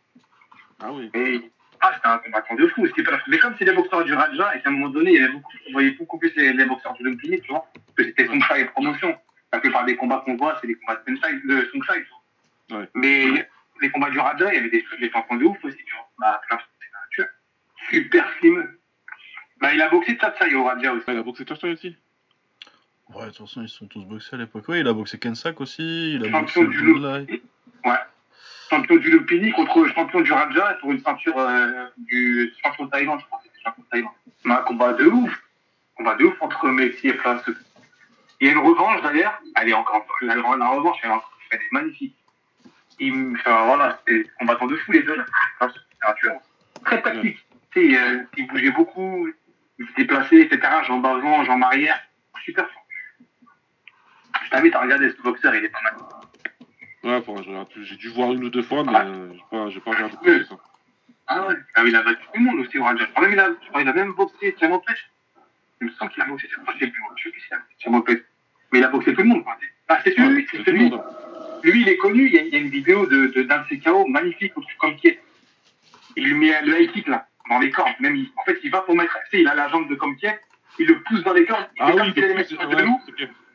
[0.80, 1.10] Ah oui.
[1.14, 1.50] Et
[1.80, 2.86] ah, c'était un combattant de fou.
[2.86, 5.20] C'était pas- Mais comme c'est des boxeurs du Raja, et qu'à un moment donné, il
[5.20, 8.05] y avait beaucoup, on voyait beaucoup plus les, les boxeurs du Lumpini, tu vois, que
[8.05, 9.16] c'était Songsai et promotion.
[9.52, 12.18] La plupart des combats qu'on voit, c'est des combats de Songsai, de Songsai, tu vois.
[12.70, 12.89] Ouais.
[12.95, 13.49] Mais
[13.81, 16.09] les combats du Raja, il y avait des, des champions de ouf aussi, tu vois.
[16.19, 17.28] Bah, Kraft, c'est un tueur.
[17.90, 18.81] Super slimeux.
[19.61, 21.05] Bah, il a boxé Tsatsai au Raja aussi.
[21.09, 21.97] Ah, il a boxé Touchdown aussi
[23.15, 24.69] Ouais, de toute façon, ils sont tous boxés à l'époque.
[24.69, 27.40] Ouais, il a boxé Kensak aussi, il a Champion boxé du Boulay.
[28.70, 33.20] Champion du Lumpini contre champion du Raja pour une ceinture euh, du champion de Thaïlande,
[33.20, 34.12] je crois que c'était champion de Thaïlande.
[34.45, 35.43] Un combat de ouf.
[35.97, 37.40] Combat de ouf entre Messi et France.
[38.40, 39.40] Il y a une revanche d'ailleurs.
[39.57, 40.07] Elle est encore.
[40.20, 42.15] La, la revanche, elle est, encore- elle est magnifique.
[43.00, 45.16] Il, me- enfin, voilà, c'est des combattants de fou les deux.
[45.16, 45.24] là.
[45.60, 46.36] Enfin, c'est un tueur.
[46.84, 47.38] Très tactique.
[47.72, 49.28] Tu sais, euh, il bougeait beaucoup,
[49.78, 50.60] il se déplaçait, etc.
[50.86, 52.00] Jambes avant, jambes arrière.
[52.44, 52.84] Super fort.
[54.44, 55.94] Je t'invite à regarder ce boxeur, il est pas mal.
[57.04, 57.22] Ouais.
[57.82, 59.04] J'ai dû voir une ou deux fois, mais Ah.
[59.06, 60.56] euh, j'ai pas, j'ai pas regardé plus ça.
[61.26, 63.68] Ah ouais, ah, il a battu tout le monde aussi crois même il a, je
[63.68, 65.10] crois qu'il a même boxé Thiago Pech.
[65.80, 68.00] Il me semble qu'il a boxé, je sais plus, je sais plus a boxé Thiago
[68.02, 68.22] Pech.
[68.72, 69.56] Mais il a boxé tout le monde, quoi.
[69.88, 70.90] Ah, c'est celui, c'est c'est celui.
[70.90, 70.94] monde.
[71.06, 71.27] hein.
[71.62, 73.59] Lui, il est connu, il y a, il y a une vidéo de, de, d'un
[73.62, 75.20] de ses KO magnifique au truc comme qui est.
[76.16, 77.93] Il lui met le high kick, là, dans les cordes.
[78.01, 79.94] Même, il- en fait, il va pour mettre, tu sais, il a la jambe de
[79.94, 80.40] comme qui est,
[80.78, 82.78] il le pousse dans les cordes, il Ah fait oui, mettre c'est- sur le ouais,
[82.78, 83.01] genou,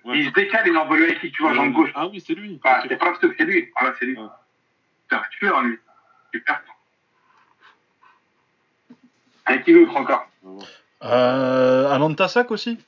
[0.05, 0.19] Ouais.
[0.19, 1.91] il se décale et il envoie le high kick, tu vois, jambe gauche.
[1.95, 2.59] Ah oui, c'est lui.
[2.63, 2.87] Ah, Ok.
[2.89, 3.69] c'est pas que c'est lui.
[3.79, 4.17] Voilà, c'est lui.
[4.17, 4.27] Ouais.
[5.09, 5.79] C'est un tueur, lui.
[6.33, 6.75] Super fort.
[9.45, 10.29] Avec qui d'autre encore.
[11.03, 12.79] Euh, Alan Tassak aussi?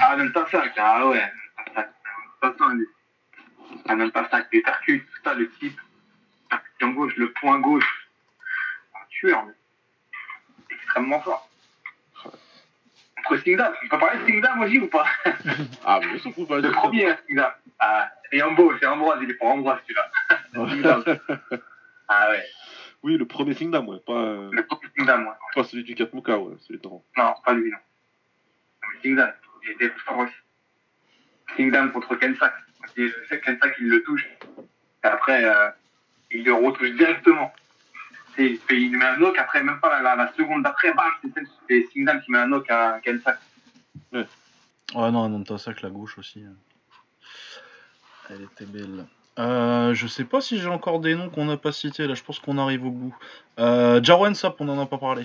[0.00, 0.46] Ah, ça,
[0.78, 1.22] ah ouais.
[2.40, 2.86] Pas ça, lui.
[3.88, 5.78] Ah, même pas ça, les percutes, tout ça, le type.
[6.48, 8.08] Percussion gauche, le point gauche.
[8.94, 9.54] Un tueur, lui.
[10.70, 11.48] Extrêmement fort.
[13.18, 15.06] Entre Singdam, on peut parler de Singdam aussi ou pas?
[15.84, 17.52] Ah, mais sûr qu'on va Le premier, hein, Singdam.
[17.78, 20.10] Ah, et Ambo, c'est Ambroise, il est pour Ambroise, celui-là.
[20.68, 21.04] Singdam.
[22.08, 22.44] Ah ouais,
[23.02, 23.98] Oui, le premier Singdam, ouais.
[24.06, 25.32] Pas, euh, le premier Singdam, ouais.
[25.54, 26.56] pas celui du Katmuka, ouais.
[26.60, 27.04] Celui de Ran.
[27.16, 27.78] Non, pas lui, non.
[28.82, 29.28] Mais Kingdom,
[29.64, 30.34] il était fort aussi.
[31.56, 32.54] Kingdom contre Kensak.
[32.96, 33.50] Et je sais que
[33.80, 34.26] il le touche.
[35.02, 35.68] Après, euh,
[36.30, 37.52] il le retouche directement.
[38.38, 40.92] Il, fait- il lui met un knock, après, même pas la, la, la seconde d'après,
[40.92, 41.06] bam,
[41.68, 43.38] c'est Kingdom qui met un knock à Kensak.
[44.12, 44.26] Ouais,
[45.10, 46.44] non, Alan Tassak, la gauche aussi.
[48.30, 49.06] Elle était belle.
[49.38, 52.22] Euh, je sais pas si j'ai encore des noms qu'on n'a pas cités là, je
[52.22, 53.16] pense qu'on arrive au bout.
[53.58, 55.24] Euh, Jarwan Sap, on en a pas parlé.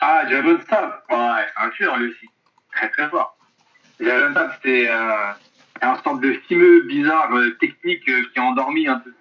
[0.00, 1.02] Ah, Jason Stab.
[1.10, 2.26] Ouais, c'est un tueur, lui aussi.
[2.72, 3.36] Très, très fort.
[4.00, 5.32] Jason Stab, c'était euh,
[5.82, 9.12] un sorte de fimeux bizarre, euh, technique, euh, qui a endormi un peu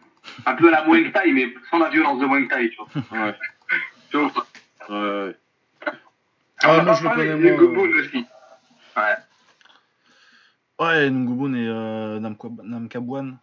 [0.46, 2.88] Un peu à la Muay Thai, mais sans la violence de Muay Thai, tu vois.
[3.26, 3.36] Ouais.
[4.12, 4.48] Tu vois
[4.90, 5.36] Ouais.
[6.62, 8.00] Ah, moi, je le connais moins, Gobon euh.
[8.02, 8.26] aussi.
[8.98, 9.16] Ouais.
[10.80, 13.38] Ouais, Ngubun et euh, Namkabwan.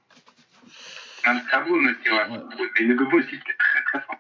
[1.25, 2.29] Un aussi, ouais.
[2.31, 2.71] Ouais.
[2.81, 4.17] Mais Gobon aussi, c'était très très fort.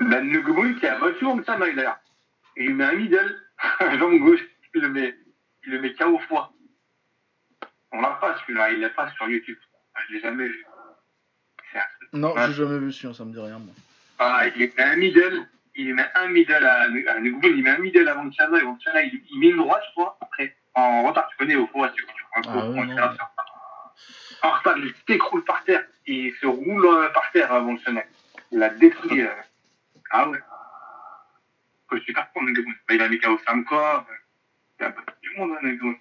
[0.00, 1.98] Ben, qui a battu Hong Samai d'ailleurs.
[2.56, 3.36] Il met un middle,
[3.98, 4.40] jambe gauche,
[4.74, 5.14] il le met,
[5.64, 6.52] il le met KO fois.
[7.92, 9.56] On l'a pas celui-là, il l'a pas sur YouTube.
[10.08, 10.66] Je l'ai jamais vu.
[11.72, 11.80] C'est.
[12.12, 12.46] Non, Ouais.
[12.48, 13.74] j'ai jamais vu celui ça me dit rien, moi.
[14.18, 16.88] Ah, il met un middle, il met un middle à, à
[17.20, 19.92] Ngubun, il met un middle à Vanchana, et Vanchana, il, il met une droite, je
[19.92, 22.58] crois, après, en retard, tu connais, au fond, tu, tu prends un
[22.98, 27.60] Ah coup, En retard, il s'écroule par terre, il se roule euh, par terre, euh,
[27.60, 28.02] Vanchana.
[28.50, 29.28] Il a détruit, euh,
[30.10, 30.38] ah ouais.
[31.90, 32.72] Faut super fort, Ngubun.
[32.88, 34.14] Bah, il a mis KO Samkor, euh,
[34.80, 35.94] il a battu du monde, hein, Ngubun.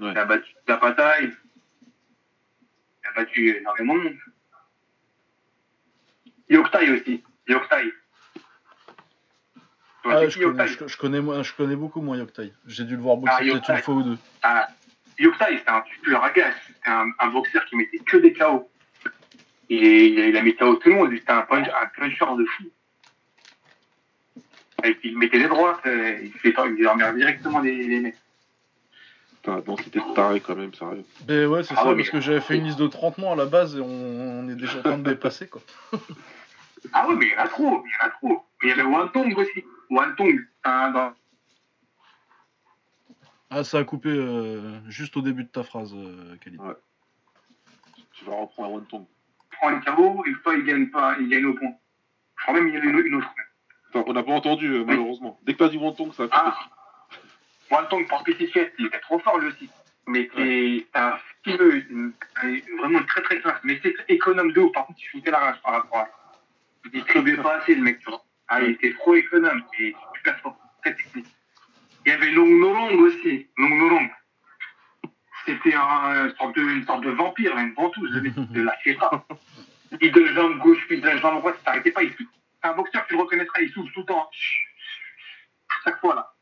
[0.00, 0.12] Ouais.
[0.12, 4.16] Il a battu Zapatai, il a battu énormément de monde.
[6.48, 7.92] Yoktai aussi, Yoktai.
[10.04, 12.52] Ah, c'est je, connais, Yoktai je, je connais, moi- je connais beaucoup moins Yoktai.
[12.66, 13.72] J'ai dû le voir Ah, boxer peut-être Yoktai.
[13.74, 14.18] une fois ou deux.
[14.42, 14.68] Ah,
[15.18, 16.54] Yoktai, c'était un tueur à gage.
[16.66, 18.70] C'était un, un boxeur qui mettait que des KO.
[19.68, 21.10] Et il a, il a mis KO tout le monde.
[21.14, 22.64] C'était un, punch, un puncher de fou.
[24.82, 25.84] Et puis il mettait des droites.
[25.86, 28.16] euh, Il fait il dormir directement les, les mecs.
[29.42, 31.04] Putain, la densité de taré quand même, sérieux.
[31.28, 33.16] Mais ouais, c'est Ah ça, ouais, parce mais- que j'avais fait une liste de 30
[33.18, 35.62] noms à la base et on, on est déjà en train de dépasser, quoi.
[36.94, 37.84] Ah ouais, mais il y en a trop.
[37.84, 38.28] Il y en a trop.
[38.62, 39.64] Mais il y avait Wantong aussi.
[39.90, 40.38] Wantong.
[40.64, 41.12] Un, dans,
[43.50, 46.58] Ah, ça a coupé euh, juste au début de ta phrase, euh, Khalid.
[48.12, 49.04] Tu vas reprendre un one tongue.
[49.52, 50.24] prend les KO.
[50.26, 51.16] Et fois, il gagne pas.
[51.20, 51.72] Il gagne au point.
[52.38, 53.28] Je crois même qu'il y en a une, autre.
[53.90, 55.38] Attends, on n'a pas entendu, euh, malheureusement.
[55.42, 56.40] Dès que t'as dit one tongue, ça a coupé.
[56.42, 56.56] Ah,
[57.70, 59.70] Parce que c'est fait, il était trop fort lui aussi.
[60.06, 63.60] Mais c'est un une- un- vraiment très très classe.
[63.64, 64.72] Mais c'est économe de ouf.
[64.72, 66.12] Par contre, il foutait la rage par rapport à ça.
[66.86, 68.24] Il distribuait pas assez le mec, tu vois.
[68.48, 69.62] Ah, il était trop économe.
[69.78, 71.26] Et super fort, très technique.
[72.04, 73.48] Il y avait Long Nolong aussi.
[73.56, 74.10] Long Nolong.
[75.46, 79.24] C'était un, une, sorte de, une sorte de vampire, une ventouse de, de la Chira.
[80.00, 82.02] Il donne jambe gauche, puis donne jambe droite, il s'arrêtait pas.
[82.02, 82.12] Il
[82.62, 84.28] un boxeur, tu le reconnaîtras, il souffle tout le temps.
[85.84, 86.32] Chaque fois là.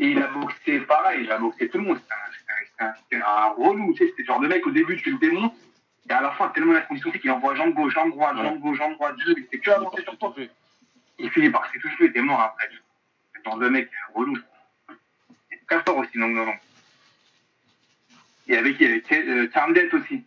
[0.00, 1.98] Et il a boxé pareil, il a boxé tout le monde.
[1.98, 4.70] C'était un, c'était un- c'était un, relou, tu sais, c'était le genre de mec au
[4.70, 5.54] début tu le démontes,
[6.08, 8.44] et à la fin tellement la condition fait qu'il envoie jambe gauche, jambe droite, Ouais.
[8.44, 10.32] jambe gauche, jambe droite, jeu, il fait que avancer sur toi.
[10.36, 10.50] fait.
[11.18, 12.68] Il finit par s'étouffer, il était mort après.
[13.32, 14.38] C'est le genre de mec relou.
[15.50, 16.54] C'est très fort aussi, non, non, non.
[18.46, 20.24] Il y avait qui Il y avait euh, Charmdet aussi.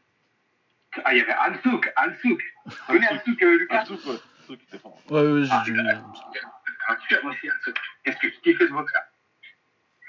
[1.05, 2.41] Ah, il y avait Ansuk, Ansuk.
[2.69, 4.15] Tu connais Ansuk, euh, Lucas Ah, soupe, ouais.
[4.45, 4.99] Soupe, il était fort.
[5.09, 5.79] Ouais, ouais, j'ai Ah, dû.
[5.79, 7.79] un tueur aussi, Ansuk.
[8.03, 9.01] Qu'est-ce que je kiffais ce boxeur?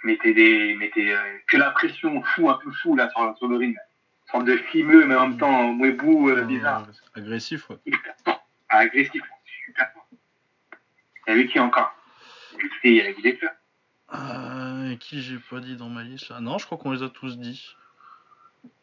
[0.04, 3.56] Mettez des, mettez euh, que la pression fou, un peu fou là sur, sur le
[3.56, 3.76] ring.
[3.76, 6.86] Une sorte de fimeux, mais en même temps mouébou, euh, bizarre.
[6.88, 7.76] Euh, agressif, ouais.
[7.86, 8.46] Hyper fort.
[8.68, 9.22] Ah, agressif,
[9.64, 10.06] super fort.
[11.26, 11.94] Il y avait qui encore?
[12.84, 13.52] Il y avait des fleurs.
[14.14, 16.40] Euh, qui j'ai pas dit dans ma liste là?
[16.40, 17.74] Non, je crois qu'on les a tous dit.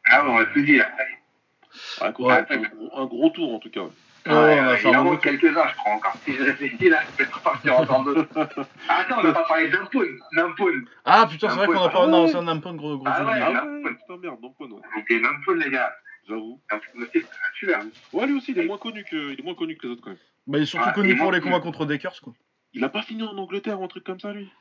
[0.06, 0.90] Ah ouais, on l'a tout dit là.
[0.98, 3.82] Ouais, un, gros, un gros tour en tout cas.
[4.28, 6.14] Ouais, Ouais, on a euh, fait il en manque quelques-uns, je crois encore.
[6.26, 8.28] Si je réfléchis là, je vais repartir encore d'autres.
[8.90, 10.00] Ah, attends, on n'a pas parlé d'Ampun.
[10.36, 10.82] D'Ampun.
[11.06, 12.08] Ah putain, c'est vrai qu'on a Ah pas.
[12.08, 12.32] Non, ouais.
[12.32, 13.40] c'est un peu gros, gros Ah ouais.
[13.42, 13.96] Ah ouais, ouais.
[13.96, 14.54] putain merde, non.
[14.60, 14.78] Donc,
[15.10, 15.94] D'Ampun, les gars.
[16.28, 16.62] J'avoue.
[16.96, 17.82] Aussi, c'est un tueur.
[18.14, 20.02] Ouais, lui aussi, il est moins connu que, il est moins connu que les autres
[20.04, 20.20] quand même.
[20.48, 22.34] Bah, il est surtout Ah, connu pour les combats contre Dekers, quoi.
[22.74, 24.52] Il a pas fini en Angleterre ou un truc comme ça, lui.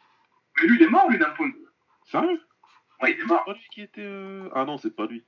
[0.60, 1.50] Mais lui, il est mort, lui, D'Ampun.
[2.06, 2.40] Sérieux
[3.02, 3.42] Ouais, il est mort.
[3.46, 4.00] C'est pas lui qui était.
[4.02, 5.24] euh, Ah non, c'est pas lui.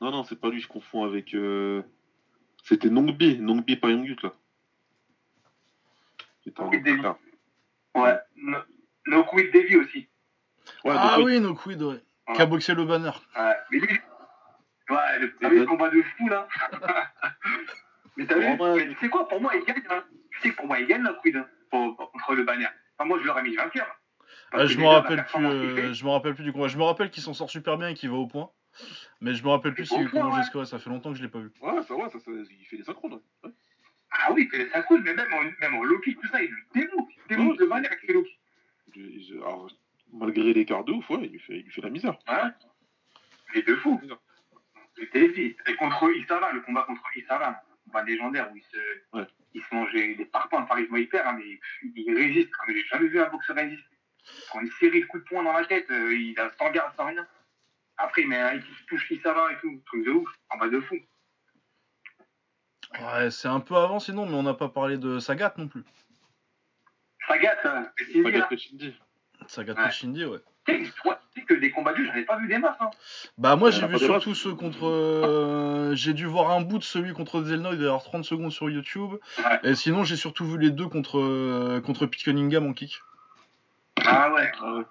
[0.00, 1.34] Non, non, c'est pas lui, je confonds avec.
[1.34, 1.82] euh,
[2.70, 3.80] C'était Nongbi, Nongbi
[4.22, 4.32] là.
[6.44, 6.90] C'était en Nongbi Devi.
[6.92, 7.16] Angleterre.
[7.96, 8.16] Ouais.
[8.36, 8.58] No,
[9.06, 10.08] no Quit Davy aussi.
[10.84, 11.94] Ouais, ah donc, oui, no quid, ouais.
[11.94, 12.34] Ouais.
[12.36, 13.10] Qui a boxé le banner.
[13.36, 13.54] Ouais.
[13.72, 13.88] Mais lui,
[14.88, 16.46] ouais, le premier combat de fou, là.
[18.16, 18.56] mais t'as vu.
[18.56, 19.82] Mais tu sais quoi, pour moi, il gagne.
[19.90, 20.04] Hein.
[20.30, 22.68] Tu sais que pour moi, il gagne, la Quid, hein, contre le banner.
[22.96, 23.88] Enfin, moi, je l'aurais mis vainqueur.
[24.52, 25.44] Ah, que je me rappelle plus.
[25.44, 26.68] euh, je me rappelle plus du combat.
[26.68, 28.52] Je me rappelle qu'il s'en sort super bien et qu'il va au point.
[29.20, 30.40] Mais je me rappelle plus Au si, point, comment ouais.
[30.42, 30.66] j'ai scoré.
[30.66, 31.50] Ça fait longtemps que je l'ai pas vu.
[31.60, 33.20] Ouais, ça, ouais, ça, ça- il fait des synchrones.
[33.44, 33.50] ouais.
[34.12, 36.50] Ah oui, c'est ça cool, mais même en, même en low kick, tout ça, il
[36.50, 37.08] lui démonte.
[37.16, 38.00] Il démonte le banner avec
[38.92, 39.70] je- alors,
[40.12, 42.18] malgré l'écart de ouf, ouais, il lui fait, il lui fait la misère.
[42.28, 42.50] Ouais.
[43.54, 44.00] Il est de fou.
[44.98, 45.26] C'était.
[45.66, 48.78] Et contre Isara, le combat contre Isara, combat légendaire où il se,
[49.16, 49.26] Ouais.
[49.54, 51.58] il se mangeait des parpaings par Ismaël Hyper, hein, mais
[51.94, 53.84] il résiste comme j'ai jamais vu un boxeur résister.
[54.52, 56.94] Quand une série de coups de poing dans la tête, euh, il a sans garde,
[56.96, 57.26] sans rien.
[58.02, 60.80] Après, il met un qui touche Isara et tout, truc de ouf, en bas de
[60.80, 60.96] fou.
[62.98, 65.84] Ouais, c'est un peu avant sinon, mais on n'a pas parlé de Sagat non plus.
[67.28, 68.48] Sagat, hein, c'est Cindy, Pas là.
[68.50, 68.94] Gat Shindy.
[69.46, 69.90] Sagat Ouais.
[69.90, 70.38] Shindy, ouais.
[70.66, 72.76] Tu sais, que des combats de j'en ai pas vu des masses.
[72.80, 72.90] Hein.
[73.38, 74.86] Bah moi j'ai en a vu surtout ceux contre...
[74.86, 78.24] euh, j'ai dû voir un bout de celui contre Zelnoy, il doit y avoir 30
[78.24, 79.14] secondes sur YouTube.
[79.38, 79.60] Ouais.
[79.62, 83.00] Et sinon j'ai surtout vu les deux contre, euh, contre Pete Cunningham en kick.
[84.04, 84.52] Ah ouais.
[84.60, 84.84] Ah ouais.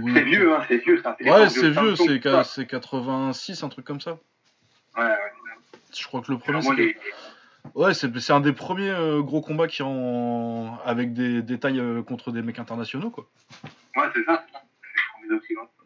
[0.00, 1.16] Où- C'est vieux, hein, c'est vieux ça.
[1.20, 2.44] Ouais c'est vieux, c'est tout ca- ça.
[2.44, 4.18] c'est 86, un truc comme ça.
[4.96, 5.16] Ouais, ouais.
[5.96, 6.74] Je crois que le premier c'est...
[6.74, 6.96] les-
[7.74, 10.78] Ouais, c'est un des premiers euh, gros combats qui en...
[10.84, 13.28] avec des détails euh, contre des mecs internationaux quoi.
[13.96, 14.44] Ouais, c'est ça.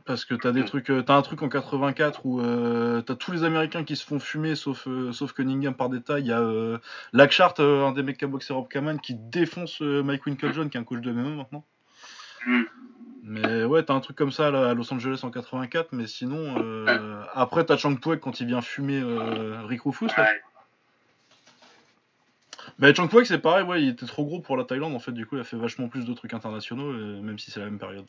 [0.07, 3.33] Parce que t'as des trucs, euh, t'as un truc en 84 où euh, t'as tous
[3.33, 6.23] les Américains qui se font fumer, sauf euh, sauf Cunningham par détail.
[6.23, 6.79] Il y a euh,
[7.13, 10.85] un des mecs qui a boxé Rob Kaman, qui défonce Mike Winklejohn, qui est un
[10.85, 11.65] coach de MMA maintenant.
[12.47, 12.63] Hmm.
[13.29, 16.55] Mais ouais, t'as un truc comme ça là, à Los Angeles en 84, mais sinon
[16.59, 20.07] euh, après t'as Chang Puek quand il vient fumer euh, Rick Rufus.
[20.17, 20.23] Là.
[20.23, 20.43] Ouais.
[22.79, 25.11] Mais Chang Puek c'est pareil, ouais, il était trop gros pour la Thaïlande en fait.
[25.11, 27.81] Du coup, il a fait vachement plus de trucs internationaux, même si c'est la même
[27.81, 28.07] période.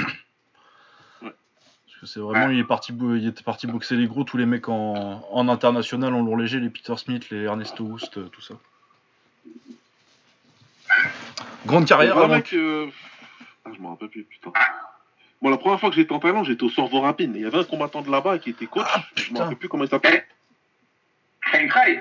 [0.00, 1.30] Ouais.
[1.86, 4.46] Parce que c'est vraiment, il est parti, il était parti boxer les gros, tous les
[4.46, 8.40] mecs en, en international, en lourd léger, les Peter Smith, les Ernesto Houst, euh, tout
[8.40, 8.54] ça.
[11.64, 12.34] Grande carrière avant.
[12.34, 12.88] mec, euh,
[13.64, 14.52] Ah, je me rappelle plus, putain.
[15.40, 17.34] Bon, la première fois que j'étais en Thaïlande, j'étais au Sorvorapine.
[17.34, 18.84] et Il y avait un combattant de là-bas qui était coach.
[18.88, 20.24] Ah, je me rappelle plus comment il s'appelle.
[21.40, 21.98] Cry,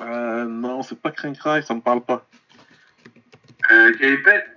[0.00, 2.26] Euh, non, c'est pas Crankrai, ça me parle pas.
[3.70, 3.92] euh,
[4.24, 4.50] pète.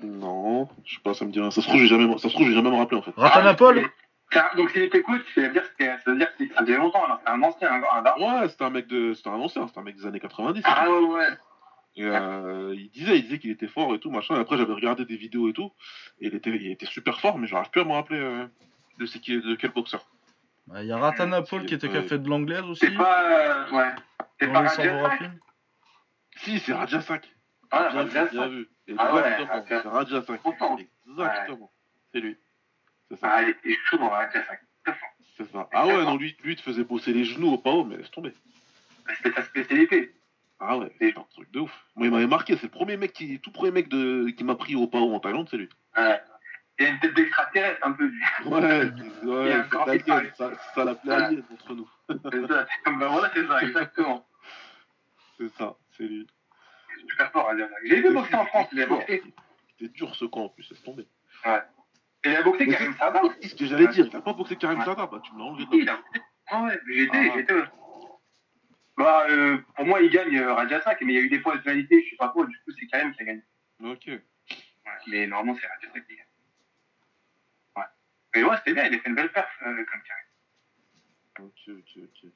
[0.00, 1.50] Non, je sais pas, ça me dit rien.
[1.50, 3.12] Ça se trouve, j'ai jamais, ça se trouve, j'ai jamais me rappelé en fait.
[3.16, 3.90] Ratanapol
[4.34, 6.60] Ah, Donc s'il était coach, ça veut dire que c'était- ça veut dire que ça
[6.60, 8.40] faisait longtemps, alors c'est un ancien, un, un.
[8.42, 10.62] Ouais, c'était un mec de, c'était un ancien, c'était un mec des années 90.
[10.64, 11.28] Ah ouais, ouais.
[11.98, 14.36] Et euh, il disait, il disait qu'il était fort et tout, machin.
[14.36, 15.72] Et après, j'avais regardé des vidéos et tout.
[16.20, 18.46] Et il était, il était super fort, mais j'arrive plus à me rappeler euh,
[18.98, 20.06] de, qui, de quel boxeur.
[20.76, 22.86] Il y a Ratanapol qui était qui a fait de l'anglaise aussi.
[22.86, 23.24] C'est pas.
[23.24, 23.90] euh, ouais.
[24.38, 25.40] C'est pas Raja Sorvorapine.
[26.36, 27.28] Si, c'est Rajasak.
[27.70, 28.50] Ah, bien, Raja vu, bien Sak.
[28.52, 28.68] vu.
[28.98, 30.42] Ah ouais, c'est Rajasak.
[30.42, 30.78] Content.
[31.08, 31.72] Exactement.
[32.12, 32.36] C'est lui.
[33.10, 33.28] C'est ça.
[33.32, 34.60] Ah, il était chaud dans Raja Sak.
[34.84, 35.08] Très fort.
[35.36, 35.68] C'est ça.
[35.72, 38.10] Ah ouais, non, lui, lui, il te faisait bosser les genoux au PAO, mais laisse
[38.12, 38.32] tomber.
[39.16, 40.14] C'était sa spécialité.
[40.60, 41.72] Ah ouais, c'est un truc de ouf.
[41.94, 42.56] Moi, il m'avait marqué.
[42.56, 45.20] C'est le premier mec qui, tout premier mec de, qui m'a pris au PAO en
[45.20, 45.68] Thaïlande, c'est lui.
[45.96, 46.20] Ouais.
[46.80, 48.06] Il a une tête d'extraterrestre un peu.
[48.06, 48.20] lui.
[48.46, 48.60] Ouais,
[49.24, 51.22] ouais, c'est alien, ça, ça l'appelait Ouais.
[51.22, 51.88] alien entre nous.
[52.08, 52.66] C'est ça.
[52.86, 54.26] Ben voilà, c'est ça, exactement.
[55.38, 56.26] C'est ça, c'est lui.
[57.08, 57.50] Super fort.
[57.84, 59.22] J'ai vu boxer en France, il a boxé.
[59.78, 61.06] C'était dur ce camp en plus, laisse tomber.
[62.24, 63.22] Il a boxé Karim Sada.
[63.40, 65.44] C'est ce que j'allais dire, il a pas boxé Karim Sada, bah tu me l'as
[65.44, 66.20] enlevé de Il a boxé.
[66.50, 67.32] Ah ouais, j'étais, Ah.
[67.36, 67.54] j'étais.
[68.98, 71.38] Bah, euh, pour moi, il gagne euh, Raja Sak, mais il y a eu des
[71.38, 73.42] points de pénalité, je sais pas quoi, du coup, c'est Karim qui a gagné.
[73.84, 74.06] Ok.
[74.08, 74.20] Ouais,
[75.06, 76.26] mais normalement, c'est Raja Sak qui gagne.
[77.76, 77.84] Ouais.
[78.34, 81.48] Mais ouais, c'était bien, il a fait une belle perf, euh, comme Karim.
[81.48, 82.30] Ok, ok, ok.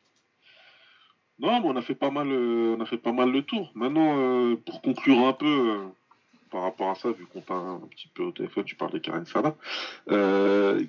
[1.40, 3.72] Non, mais on a fait pas mal, euh, on a fait pas mal le tour.
[3.74, 5.88] Maintenant, euh, pour conclure un peu
[6.52, 8.98] par rapport à ça, vu qu'on t'a un petit peu au téléphone, tu parles de
[8.98, 9.56] Karim Sada.
[10.10, 10.80] Euh,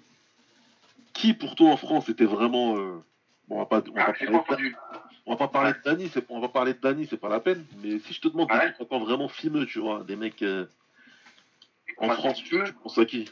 [1.13, 3.03] qui pour toi en France était vraiment, bon,
[3.49, 4.71] on va pas, on va Ah, pas parler.
[5.25, 7.39] On va pas parler de Dany, c'est, on va parler de Dany, c'est pas la
[7.39, 7.65] peine.
[7.81, 8.73] Mais si je te demande des Ouais.
[8.77, 10.65] combattants vraiment fimeux, tu vois, des mecs euh,
[11.97, 13.31] en France, tu, penses à qui?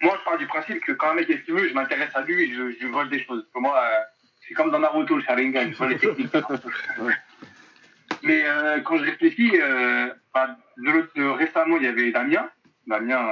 [0.00, 2.44] Moi, je pars du principe que quand un mec est fumeux, je m'intéresse à lui
[2.44, 3.48] et je, je lui vole des choses.
[3.52, 3.98] Pour moi, euh,
[4.46, 6.32] c'est comme dans Naruto, le Sharingan, je vole les techniques.
[7.00, 7.14] Ouais.
[8.22, 9.58] Mais euh, quand je réfléchis,
[10.32, 12.48] bah, de l'autre, récemment, il y avait Damien,
[12.86, 13.26] Damien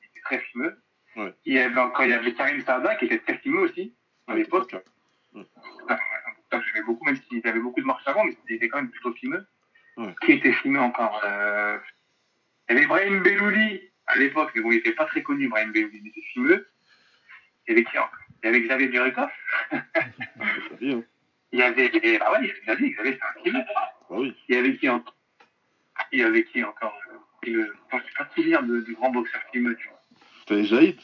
[0.00, 0.78] qui était très fumeux.
[1.16, 1.34] Ouais.
[1.44, 3.94] Il y avait encore il y avait Karim Sada qui était très fumeux aussi
[4.28, 4.74] à l'époque.
[5.84, 8.78] Enfin, ouais, j'aimais beaucoup, même s'il avait beaucoup de marche avant, mais il était quand
[8.78, 9.46] même plutôt fumeux.
[9.96, 10.14] Ouais.
[10.24, 11.78] Qui était fumeux encore euh...
[12.68, 15.72] Il y avait Brahim Bellouli à l'époque, mais bon, il n'était pas très connu, Brahim
[15.72, 16.68] Bellouli, mais c'était fumeux.
[17.66, 18.18] Il y avait qui encore?
[18.42, 19.30] Il y avait Xavier bien, hein.
[20.80, 22.18] Il y avait.
[22.20, 23.64] Ah ouais, il y avait Xavier, Xavier, c'est un fumeux.
[23.74, 24.36] Bah oui.
[24.48, 25.16] Il y avait qui encore?
[26.12, 26.98] Il y avait qui encore?
[27.42, 30.02] Je ne sais pas souvenir de, de grands boxeurs fumeux, tu vois.
[30.46, 30.98] T'avais Jaïd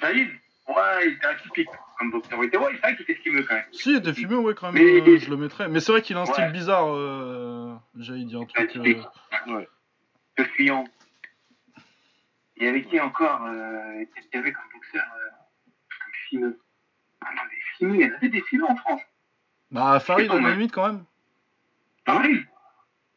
[0.00, 0.28] Saïd
[0.68, 2.20] Ouais, il était atypique comme ouais,
[2.50, 3.64] c'est vrai qu'il était fumeux quand même.
[3.72, 5.68] Si, il était fumeux, ouais, quand même, Mais- euh, je le mettrais.
[5.68, 6.52] Mais c'est vrai qu'il a un style Ouais.
[6.52, 7.74] bizarre, euh...
[7.98, 8.76] j'allais dire un truc.
[8.76, 8.94] Euh,
[9.46, 9.68] Ouais.
[10.38, 10.84] Le fuyant.
[12.56, 15.30] Il y avait qui encore euh, Qu'est-ce qu'il y avait comme boxeur euh,
[15.88, 16.60] comme fumeux
[17.20, 17.42] Ah non,
[17.78, 19.00] fumeux, il y en avait des fumeux en France.
[19.70, 21.04] Bah, Farid, à la limite, quand même.
[22.06, 22.44] Farid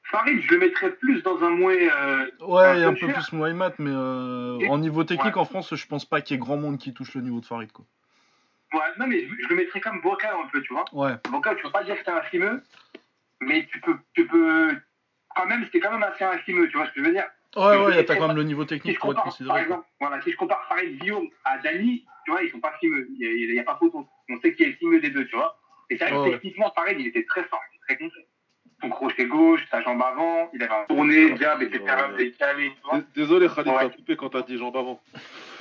[0.04, 1.90] Farid, je le mettrais plus dans un mouet.
[1.92, 3.14] Euh, Ouais, il y a un peu cher.
[3.14, 5.42] plus Mohamed, mais euh, en niveau technique, Ouais.
[5.42, 7.46] en France, je pense pas qu'il y ait grand monde qui touche le niveau de
[7.46, 7.86] Farid, quoi.
[8.74, 10.86] Ouais, non, mais je, je le mettrais comme Boca un peu, tu vois.
[10.94, 11.14] Ouais.
[11.30, 12.62] Boca, tu peux pas dire que c'est un fumeux,
[13.42, 14.76] mais tu peux, tu peux.
[15.36, 17.28] Quand même, c'était quand même assez un fumeux, tu vois ce que je veux dire
[17.56, 19.32] Ouais, Mais ouais, sais quand même le niveau Si technique je pour être compare, par
[19.32, 19.54] considéré.
[19.54, 19.62] quoi.
[19.64, 23.08] exemple, voilà, si je compare Farid Guillaume à Dani, tu vois, ils sont pas fumeux.
[23.18, 24.08] Il y a, y a pas photo.
[24.30, 25.58] On sait qui est le fumeux des deux, tu vois.
[25.90, 26.32] Et c'est vrai que ouais.
[26.32, 28.28] techniquement, Farid, il était très fort, il était très complet.
[28.82, 31.84] son crochet gauche, sa jambe avant, il avait un tourné, jab, etc..
[33.16, 33.78] Désolé, Khalid, Ouais.
[33.80, 35.02] t'as coupé quand t'as dit jambes avant.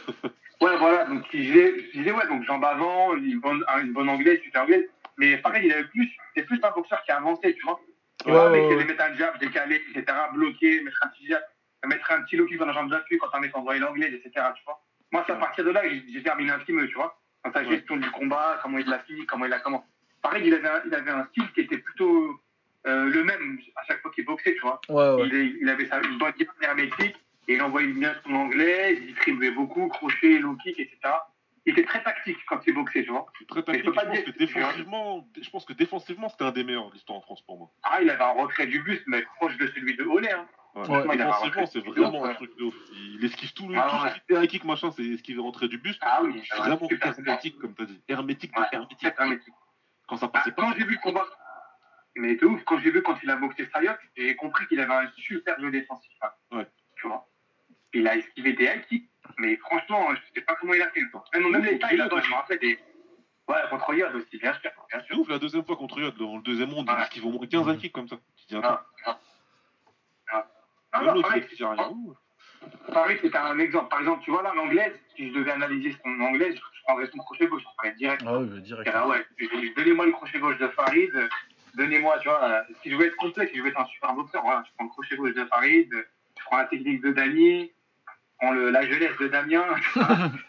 [0.61, 4.09] Ouais, voilà, donc je disais, je disais, ouais, donc jambe avant, une bonne, une bonne
[4.09, 4.85] anglaise, super anglaise.
[5.17, 7.81] Mais pareil, il avait plus, c'est plus un boxeur qui a avancé, tu vois.
[8.27, 8.75] Ouais, Ouais, ouais, il ouais.
[8.75, 10.05] allait mettre un jab, décalé, etc.,
[10.35, 11.43] bloqué, mettre un petit jab,
[11.87, 14.47] mettre un petit low kick dans la jambe d'appui quand un mec envoyait l'anglaise, etc.,
[14.57, 14.83] tu vois.
[15.13, 15.41] Moi, c'est à Ouais.
[15.41, 17.17] partir de là que j'ai terminé un peu, tu vois.
[17.45, 17.71] Dans sa Ouais.
[17.77, 19.85] gestion du combat, comment il l'a fini, comment il a comment.
[20.23, 22.41] Pareil, il avait un, il avait un style qui était plutôt
[22.87, 24.81] euh, le même à chaque fois qu'il boxait, tu vois.
[24.89, 25.29] Ouais, ouais.
[25.33, 27.15] Il, il avait sa une bonne guerre hermétique
[27.49, 30.99] et il envoyait bien son anglais, il trimbait beaucoup, crochet, low kick, etc.
[31.67, 33.27] Il était très tactique quand il boxait, tu vois.
[33.49, 33.85] Très tactique.
[33.85, 36.89] je peux Je pense dire que défensivement, je pense que défensivement, c'était un des meilleurs
[36.89, 37.71] de l'histoire en France pour moi.
[37.83, 40.31] Ah, il avait un retrait du buste, mais proche de celui de Olé.
[40.31, 40.47] Hein.
[40.75, 41.17] Ouais.
[41.17, 42.75] Défensivement, c'est vraiment un truc de ouf.
[42.93, 44.47] Il esquive tout le Ah, tout ouais.
[44.47, 45.99] kick, machin, c'est esquiver rentrer du buste.
[46.03, 48.01] Ah oui, C'est vraiment hermétique, comme t'as dit.
[48.09, 49.55] Hermétique, de Ouais, hermétique.
[50.07, 50.63] Quand ça Ah, passait pas.
[50.63, 51.27] quand j'ai vu le combat,
[52.17, 54.95] mais de ouf, quand j'ai vu quand il a boxé Sayok, j'ai compris qu'il avait
[54.95, 56.13] un super jeu défensif.
[56.23, 56.31] hein.
[56.53, 56.67] Ouais.
[56.97, 57.29] Tu vois.
[57.95, 59.03] Il a esquivé des high
[59.39, 61.01] mais franchement, je sais pas comment il a fait.
[61.35, 62.79] Même, même les tailles je me rappelle des.
[63.47, 65.19] Ouais, contre Yod aussi, bien sûr, bien C'est sûr.
[65.21, 67.03] ouf la deuxième fois contre Yod, dans le deuxième round, il Ouais.
[67.03, 68.17] esquive au moins 15 high kicks comme ça.
[68.37, 69.19] Tu dis, attends, Ah,
[70.33, 70.49] ah.
[70.93, 71.45] Ah, non, pareil,
[72.93, 73.89] pareil, c'était un exemple.
[73.89, 77.19] Par exemple, tu vois là, l'anglaise, si je devais analyser son anglaise, je prendrais son
[77.19, 78.23] crochet gauche, je ferais direct.
[78.27, 78.91] Ah oui, direct.
[78.93, 79.25] Ah ouais,
[79.77, 81.13] donnez-moi le crochet gauche de Farid,
[81.75, 84.15] donnez-moi, tu vois, euh, si je veux être complet, si je veux être un super
[84.15, 87.73] boxeur, voilà, je prends le crochet gauche de Farid, je prends la technique de Dany,
[88.43, 89.67] le, la jeunesse de Damien,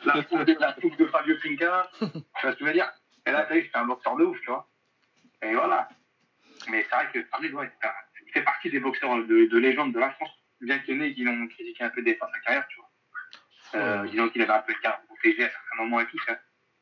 [0.05, 2.91] la fougue de, la fougue de Fabio Finca, tu vois ce que je veux dire?
[3.25, 4.69] Et là, t'as vu, je suis un boxeur de ouf, tu vois.
[5.41, 5.89] Et voilà.
[6.69, 7.93] Mais c'est vrai que Farid, ouais, c'est un-
[8.27, 10.29] il fait partie des boxeurs de, de légende de la France,
[10.61, 12.77] bien qu'il y en ait qui l'ont critiqué un peu des fois sa carrière, tu
[12.77, 12.89] vois.
[13.75, 14.09] Euh, Ouais.
[14.09, 16.39] disons qu'il avait un peu de carte protégé à certains moments et tout ça.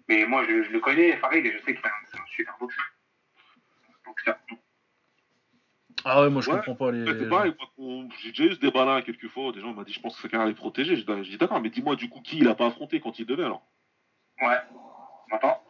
[0.09, 2.25] Mais moi, je, je le connais, Farid, et je sais que c'est un, c'est un
[2.27, 2.85] super boxeur.
[4.05, 4.37] Boxeur.
[6.05, 6.55] Ah ouais, moi je Ouais.
[6.57, 7.03] comprends pas les.
[7.03, 9.51] Ouais, c'est pareil, moi, on- j'ai déjà eu ce débat-là quelques fois.
[9.51, 10.95] Des gens m'ont dit, je pense que sa carrière est protégée.
[10.95, 13.19] J'ai dit, j'ai dit, d'accord, mais dis-moi du coup qui il a pas affronté quand
[13.19, 13.63] il devait alors
[14.41, 14.57] Ouais.
[15.31, 15.63] M'entends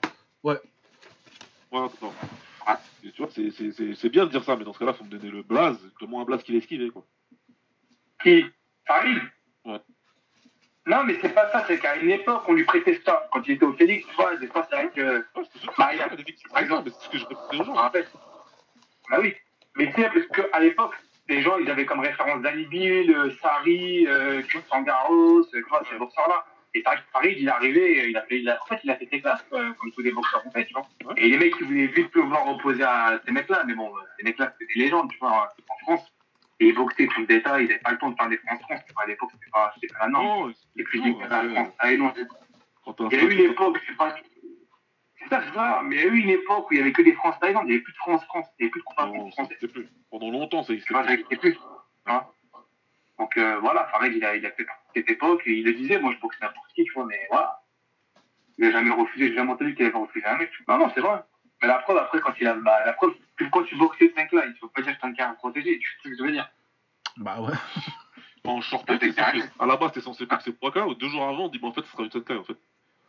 [0.44, 0.60] Ouais,
[1.74, 2.14] attends.
[3.04, 4.94] Et tu vois, c'est- c'est c'est- c'est bien de dire ça, mais dans ce cas-là,
[4.94, 7.06] faut me donner le blaze, donne-moi un blaze qu'il a esquivé, quoi.
[8.22, 8.46] Qui?
[8.86, 9.20] Farid?
[9.66, 9.80] Ouais.
[10.88, 13.28] Non, mais c'est pas ça, c'est qu'à une époque, on lui prêtait ça.
[13.32, 15.18] Quand il était au Félix, tu vois, des fois, c'est vrai que.
[15.20, 17.06] Ouais, c'est sûr, Bah, c'est il y a- sûr, les victimes, par exemple- mais c'est
[17.06, 17.74] ce que je répète aux gens.
[17.74, 18.08] me rappelle.
[19.10, 19.34] Bah oui.
[19.78, 20.96] Mais tu sais, parce qu'à l'époque,
[21.30, 25.98] les gens, ils avaient comme référence Danny Bill, euh, Sari, euh, Sangaros, tu vois, ces
[25.98, 26.46] boxeurs-là.
[26.74, 28.80] Et c'est vrai que Farid, il est arrivé, il a fait, il a, en fait,
[28.84, 30.86] il a fait ses classes, euh, comme tous les boxeurs ont fait, tu vois.
[31.06, 31.14] Ouais.
[31.18, 34.24] Et les mecs, ils voulaient vite le voir opposer à ces mecs-là, mais bon, ces
[34.24, 36.12] mecs-là, c'était des légendes, tu vois, en France.
[36.60, 38.60] Et ils boxaient tout le détail, ils n'avaient pas le temps de faire des France
[38.62, 40.48] France, tu vois, à l'époque, c'était pas, c'était pas la norme.
[40.50, 41.08] Non, Et puis, la
[41.44, 41.70] ouais, France.
[41.80, 44.16] Ah, et non, il y a eu une statut- époque, je sais pas.
[45.30, 45.82] C'est ça, c'est ça.
[45.84, 47.70] Mais il y a eu une époque où il y avait que des France-Thaïlande, il
[47.70, 49.54] n'y avait plus de France-France, il n'y avait plus de combat Non, ça français.
[49.54, 49.88] existait plus.
[50.10, 50.94] Pendant longtemps, ça existait
[51.40, 51.58] plus.
[52.06, 52.24] Hein
[53.20, 56.00] Donc euh, voilà, Farid, il a, il a fait cette époque et il le disait,
[56.00, 57.62] moi je boxe n'importe qui, tu vois, mais voilà.
[58.58, 60.50] Il n'a jamais refusé, j'ai jamais entendu qu'il avait refusé un mec.
[60.68, 61.22] Non, non, c'est vrai.
[61.62, 62.54] Mais la preuve, après, quand il a.
[62.56, 65.02] Bah, la preuve, que quand tu boxes ces mecs-là, il ne faut pas dire que
[65.02, 66.50] t'as un carrière protégé, tu sais ce que je veux dire.
[67.18, 67.54] Bah ouais.
[68.46, 69.12] En censé-
[69.60, 71.82] à la base, t'es censé boxer 3K, deux jours avant, on dit, bah, en fait,
[71.82, 72.58] ce sera une 7K, en fait.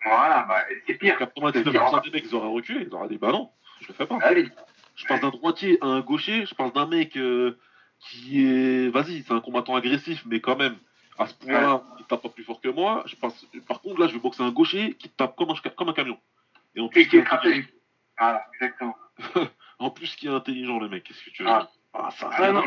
[0.04, 1.18] Voilà, bah, c'est pire.
[1.18, 3.50] 99% des mecs, ils auraient reculé, ils auraient dit, bah non,
[3.80, 4.18] je le fais pas.
[4.22, 4.48] Allez.
[4.94, 7.58] Je passe d'un droitier à un gaucher, je passe d'un mec euh,
[8.00, 8.88] qui est.
[8.88, 10.76] Vas-y, c'est un combattant agressif, mais quand même,
[11.18, 13.02] à ce point-là, il tape pas plus fort que moi.
[13.06, 13.46] Je passe...
[13.66, 16.18] Par contre, là, je vais boxer un gaucher qui tape comme un, comme un camion.
[16.74, 17.68] Et en plus, Et qui est stratégique.
[18.18, 18.96] Voilà, exactement.
[19.80, 21.70] En plus, qui est intelligent, le mec, qu'est-ce que tu veux Ah.
[21.94, 22.64] Ah, ça Ah, non.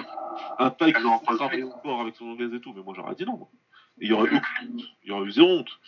[0.60, 3.16] Un taille Ah, qui travaillé au sport avec son anglaise et tout, mais moi, j'aurais
[3.16, 3.50] dit non, moi.
[4.00, 4.84] Et il y aurait eu honte.
[5.04, 5.80] Il y aurait eu zéro honte.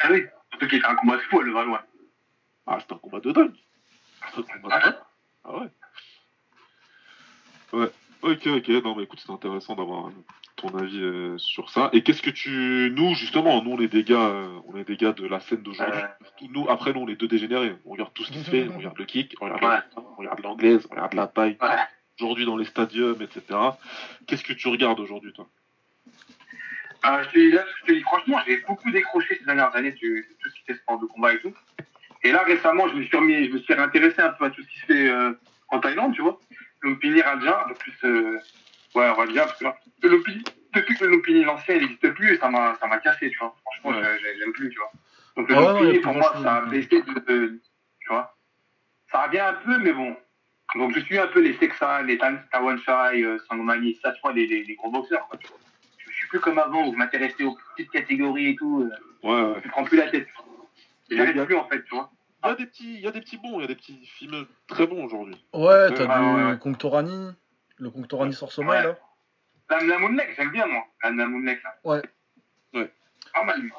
[0.00, 1.84] Ah oui, surtout qu'il un combat de fou à le Valois.
[2.66, 3.54] Ah, c'était un combat de dingue.
[4.34, 4.94] C'était un combat de dingue.
[5.44, 5.68] Ah ouais.
[7.72, 7.90] Ouais.
[8.22, 8.68] Ok, ok.
[8.84, 10.12] Non, mais écoute, c'est intéressant d'avoir euh,
[10.56, 11.88] ton avis euh, sur ça.
[11.92, 12.90] Et qu'est-ce que tu.
[12.96, 15.62] Nous, justement, nous, on est des gars, euh, on est des gars de la scène
[15.62, 16.00] d'aujourd'hui.
[16.50, 17.76] Nous, après, nous, on est deux dégénérés.
[17.84, 18.68] On regarde tout ce qui se fait.
[18.68, 20.02] On regarde le kick, on regarde, Ouais.
[20.08, 21.56] on regarde l'anglaise, on regarde la taille.
[21.60, 21.76] Ouais.
[22.20, 23.42] Aujourd'hui, dans les stadiums, etc.
[24.26, 25.46] Qu'est-ce que tu regardes aujourd'hui, toi?
[27.06, 29.92] Euh, je, te dis, là, je te dis franchement, j'ai beaucoup décroché ces dernières années
[29.92, 31.54] de, tout ce qui était sport de combat et tout.
[32.24, 34.62] Et là, récemment, je me suis remis, je me suis réintéressé un peu à tout
[34.62, 35.32] ce qui se fait euh,
[35.68, 36.40] en Thaïlande, tu vois.
[36.82, 38.38] Lumpini Raja, peu plus, euh,
[38.94, 40.42] ouais, Raja, parce que là, Lumpini,
[40.74, 43.54] depuis que le Lumpini l'ancien il n'existe plus, ça m'a, ça m'a cassé, tu vois.
[43.62, 44.18] Franchement, Ouais.
[44.38, 44.90] j'aime plus, tu vois.
[45.36, 47.60] Donc le Ah Lumpini, pour moi, ça a baissé de, de-
[48.00, 48.36] tu vois.
[49.10, 50.16] Ça revient un peu, mais bon.
[50.74, 54.32] Donc je suis un peu les Sexa, les Tan- Tawanchai, euh, Sangmani, ça, tu vois,
[54.32, 55.58] les, les, les gros boxeurs, quoi, tu vois.
[56.28, 58.82] Je suis plus comme avant où je m'intéressais aux petites catégories et tout.
[58.82, 59.60] euh, Ouais, ouais.
[59.64, 60.28] Je prends plus la tête.
[61.10, 62.10] J'arrive plus en fait, tu vois.
[62.44, 63.74] Il y a des petits, il y a des petits bons, il y a des
[63.74, 65.42] petits films très bons aujourd'hui.
[65.54, 66.58] Ouais, t'as du ouais, ouais.
[66.58, 67.30] Conctorani.
[67.78, 67.90] Le
[68.20, 68.82] Anis Sommeil, Ouais.
[68.84, 68.98] là
[69.70, 70.84] La, la Moonlake, j'aime bien, moi.
[71.02, 71.74] La, la Moonlake, là.
[71.84, 72.02] Ouais.
[72.74, 72.92] Ouais.
[73.32, 73.72] Pas mal, lui.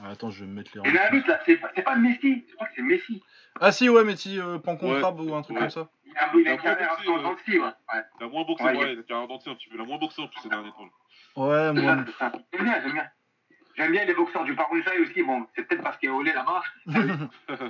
[0.00, 1.16] Ah, Attends, je vais me mettre les Et il y en a un rangs.
[1.18, 2.44] autre, là, c'est pas, c'est pas Messi.
[2.48, 3.22] Je crois que c'est Messi.
[3.60, 5.00] Ah si, ouais, mais si, euh, Pancon Ouais.
[5.02, 5.60] Ou un truc Ouais.
[5.62, 5.88] comme ça.
[6.06, 7.22] Il a, il a Ah, carrière un peu en ouais.
[7.22, 7.64] dents de scie, ouais.
[7.64, 8.02] ouais.
[8.20, 9.76] Il a moins boxé, Ouais, il- il a un dentier un petit peu.
[9.76, 10.88] Il a moins boxé en plus ces derniers temps.
[11.36, 11.96] Ouais, moi.
[12.52, 13.08] J'aime bien, j'aime bien.
[13.76, 15.22] J'aime bien les boxeurs du Parunjai aussi.
[15.24, 16.62] Bon, c'est peut-être parce qu'il y a Olé là-bas.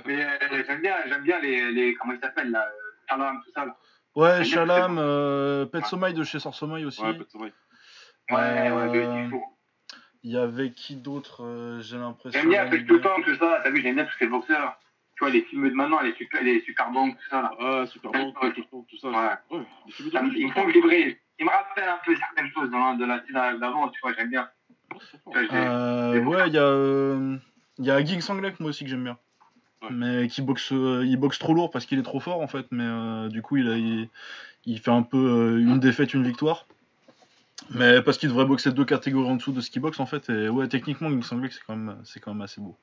[0.05, 1.95] mais euh, j'aime bien, j'aime bien les, les.
[1.95, 2.71] Comment ils s'appellent, là euh,
[3.09, 3.75] Salam, tout ça, là.
[4.15, 4.43] ouais,
[4.99, 7.01] euh, Pet Sommeil de chez Sort Sommeil aussi.
[7.01, 7.53] Ouais, c'est vrai.
[8.31, 9.37] Ouais, Euh, ouais, lui,
[10.23, 12.39] il y avait qui d'autre euh, J'ai l'impression.
[12.39, 13.17] J'aime bien avec tout le dernière.
[13.25, 13.61] temps, tout ça.
[13.63, 14.79] T'as vu, j'aime bien tous ces boxeurs.
[15.17, 17.51] Tu vois, les films de maintenant, les super, les super banques, tout ça, là.
[17.59, 19.07] Ah, super bon, tout, tout, tout ça.
[19.09, 19.57] Ouais.
[19.57, 21.19] Ouais, les films Ça me- de ils me font vibrer.
[21.39, 24.29] Ils me rappellent un peu certaines choses dans, de la scène d'avant, tu vois, j'aime
[24.29, 24.47] bien.
[25.51, 27.37] Euh, ouais, il y a, euh,
[27.77, 29.17] il y a Ging Sanglek, moi aussi, que j'aime bien.
[29.81, 29.89] Ouais.
[29.91, 32.65] Mais qui boxe, euh, il boxe trop lourd parce qu'il est trop fort, en fait.
[32.71, 34.07] Mais euh, du coup, il, a, il,
[34.65, 36.65] il fait un peu euh, une défaite, une victoire.
[37.71, 40.29] Mais parce qu'il devrait boxer deux catégories en dessous de ce qu'il boxe, en fait.
[40.29, 42.77] Et ouais, techniquement, Ging Sanglek, c'est quand, même- c'est quand même assez beau.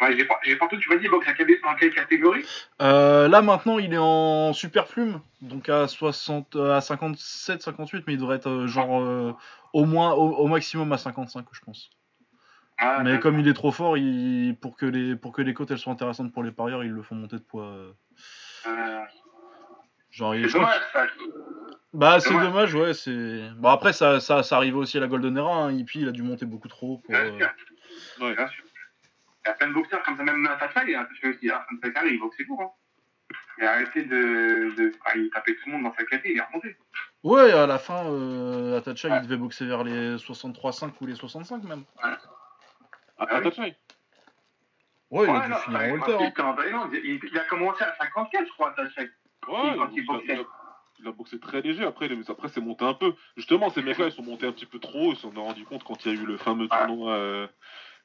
[0.00, 1.26] Ouais, j'ai pas, j'ai pas tout, tu m'as dit, boxe
[1.62, 2.44] dans quelle catégorie
[2.82, 5.20] Euh, là, maintenant, il est en super plume.
[5.40, 8.04] Donc à, 60, à 57, 58.
[8.06, 9.32] Mais il devrait être euh, genre euh,
[9.72, 11.88] au moins, au, au maximum à 55, je pense.
[12.76, 15.70] ah, Mais comme il est trop fort, il, pour, que les, pour que les côtes
[15.70, 17.64] elles soient intéressantes pour les parieurs, ils le font monter de poids.
[17.64, 17.92] euh,
[18.66, 19.00] Euh,
[20.10, 21.06] genre, il, crois dommage, ça.
[21.94, 22.46] Bah, c'est dommage.
[22.48, 22.92] dommage, ouais.
[22.92, 25.54] c'est Bon, après, ça, ça, ça arrivait aussi à la Golden Era.
[25.54, 25.72] Hein.
[25.72, 26.86] Hippie, il a dû monter beaucoup trop.
[26.94, 27.48] haut Pour, Bien euh, sûr,
[28.20, 28.36] Ouais.
[28.36, 28.64] bien sûr.
[29.46, 31.48] Il y a plein de boxeurs comme ça, même Natacha, il a touché aussi.
[31.50, 32.62] À la sa carrière, il boxait court.
[32.62, 32.70] Hein.
[33.58, 34.74] Il a arrêté de.
[34.76, 34.92] de...
[35.14, 36.76] Il tapait tout le monde dans sa caté, il est remonté.
[37.22, 39.18] Ouais, à la fin, euh, Atacha, Ouais.
[39.18, 41.84] il devait boxer vers les 63-5 ou les 65 même.
[42.02, 42.18] Ah,
[43.18, 43.42] Ah oui.
[43.44, 43.76] Tachai
[45.10, 46.24] Ouais, il a Ouais, dû non, finir en Walter.
[46.74, 46.90] hein.
[46.92, 49.02] il, il a commencé à 54, je crois, Natacha.
[49.02, 49.08] Ouais,
[49.46, 50.24] Quand il, a, boxait.
[50.34, 50.44] il a-
[50.98, 51.84] il a boxé très léger.
[51.84, 53.14] Après, les- après c'est monté un peu.
[53.36, 55.12] Justement, ces mecs-là, ils sont montés un petit peu trop haut.
[55.12, 56.78] Ils s'en sont rendus compte quand il y a eu le fameux Ouais.
[56.86, 57.12] tournoi.
[57.12, 57.46] euh,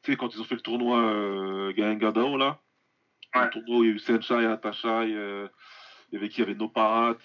[0.04, 2.60] tu sais, quand ils ont fait le tournoi euh, Gaengadao, là.
[3.36, 3.46] Ouais.
[3.46, 4.88] Le tournoi où il y a eu Senchai, Atachai.
[5.16, 5.48] Euh,
[6.12, 6.38] il y avait qui?
[6.38, 7.18] Il y avait Noparat.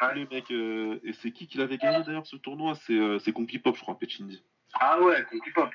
[0.00, 0.14] Ouais.
[0.14, 0.50] les mecs.
[0.50, 2.74] euh, et c'est qui qui l'avait gagné d'ailleurs ce tournoi?
[2.74, 4.42] C'est euh, Conky Pop, je crois, Pechindi.
[4.74, 5.70] Ah ouais, Conky Pop.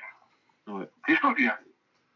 [0.66, 0.88] Ouais.
[1.06, 1.46] C'est chaud, lui.
[1.46, 1.58] Hein.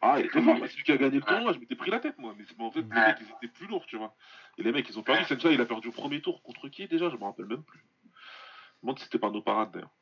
[0.04, 2.00] Ah, il était fort, c'est lui qui a gagné le tournoi, je m'étais pris la
[2.00, 4.16] tête moi, mais en fait les mecs ils étaient plus lourds, tu vois.
[4.58, 6.88] Et les mecs ils ont perdu, Senchai il a perdu au premier tour contre qui
[6.88, 7.08] déjà?
[7.08, 7.78] Je me rappelle même plus.
[7.78, 9.92] Je me demande si c'était pas nos parades d'ailleurs.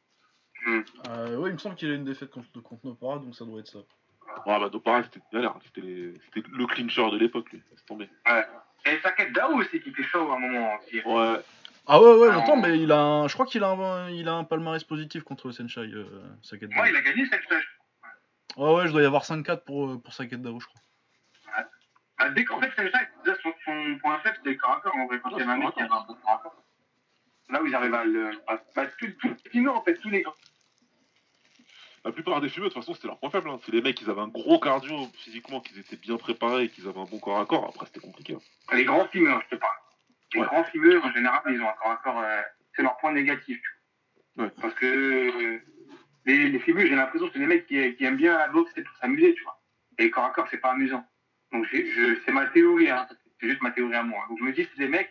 [0.67, 3.61] Euh, ouais, il me semble qu'il a une défaite contre, contre Nopara, donc ça doit
[3.61, 3.79] être ça.
[4.47, 7.85] Ah bah nos parades c'était galère, c'était les- c'était le clincher de l'époque lui, c'est
[7.87, 8.09] tombé.
[8.87, 11.01] Et Saket Dao aussi qui était chaud à un moment aussi.
[11.05, 11.41] Ouais,
[11.87, 13.29] Ah ouais, ouais, Ah, longtemps, on- mais il a un...
[13.29, 16.05] je crois qu'il a un, il a un palmarès positif contre Senshai, euh,
[16.43, 16.77] Saket Dao.
[16.77, 17.79] Moi, il a gagné cette flèche.
[18.57, 20.81] Ouais, ouais, je dois y avoir 5-4 pour, euh, pour Saket Dao, je crois.
[22.19, 24.81] Ah, dès qu'en fait, c'est ça, déjà, son, son point faible, c'était le corps à
[24.83, 26.39] corps, en vrai, quand il y avait un mec qui avait un bon corps à
[26.43, 26.63] corps.
[27.49, 28.31] Là où ils arrivent à le.
[28.47, 30.35] à- bah, tout, tout le film, en fait, tous les grands.
[32.05, 33.51] La plupart des fumeux de toute façon c'était leur point faible.
[33.51, 33.59] Hein.
[33.65, 36.89] C'est les mecs ils avaient un gros cardio physiquement, qu'ils étaient bien préparés et qu'ils
[36.89, 38.35] avaient un bon corps à corps, après c'était compliqué.
[38.35, 38.75] hein.
[38.77, 39.73] Les grands filmeux, je te parle.
[40.35, 40.47] Les Ouais.
[40.47, 42.21] grands filmeux, en général, ils ont un corps à corps.
[42.21, 42.41] euh,
[42.77, 43.61] c'est leur point négatif.
[44.37, 44.49] Ouais.
[44.61, 45.59] Parce que euh,
[46.25, 48.71] les, les filmeux, j'ai l'impression que c'est des mecs qui, qui aiment bien la boxe,
[48.75, 49.61] c'est pour s'amuser, tu vois.
[49.99, 51.05] Et le corps à corps, c'est pas amusant.
[51.53, 53.09] Donc, je, c'est ma théorie, hein.
[53.41, 54.25] C'est juste ma théorie à moi.
[54.29, 55.11] Donc, je me dis, c'est des mecs,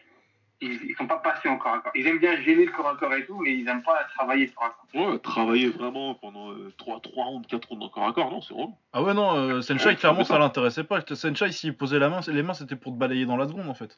[0.61, 1.91] ils, ils sont pas patients au corps à corps.
[1.95, 4.47] Ils aiment bien gêner le corps à corps et tout, mais ils aiment pas travailler
[4.47, 5.09] le corps à corps.
[5.11, 8.53] Ouais, travailler vraiment pendant 3, 3 rounds, 4 rounds en corps à corps, non, c'est
[8.53, 8.77] vraiment.
[8.93, 10.39] Ah ouais, non, euh, Senshai, Ouais, clairement, ça ça.
[10.39, 10.99] l'intéressait pas.
[11.13, 13.73] Senshai, s'il posait la main, les mains, c'était pour te balayer dans la seconde, en
[13.73, 13.97] fait.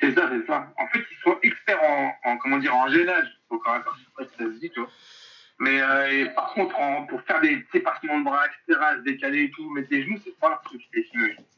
[0.00, 0.72] C'est ça, c'est ça.
[0.78, 3.96] En fait, ils sont experts en, en comment dire, en gênage au corps à corps.
[3.98, 4.90] Je sais pas si ça se dit, tu vois.
[5.58, 9.44] Mais euh, et par contre, en- pour faire des dépassements de bras, etc., se décaler
[9.44, 11.06] et tout, mettre des genoux, c'est pas leur truc, les.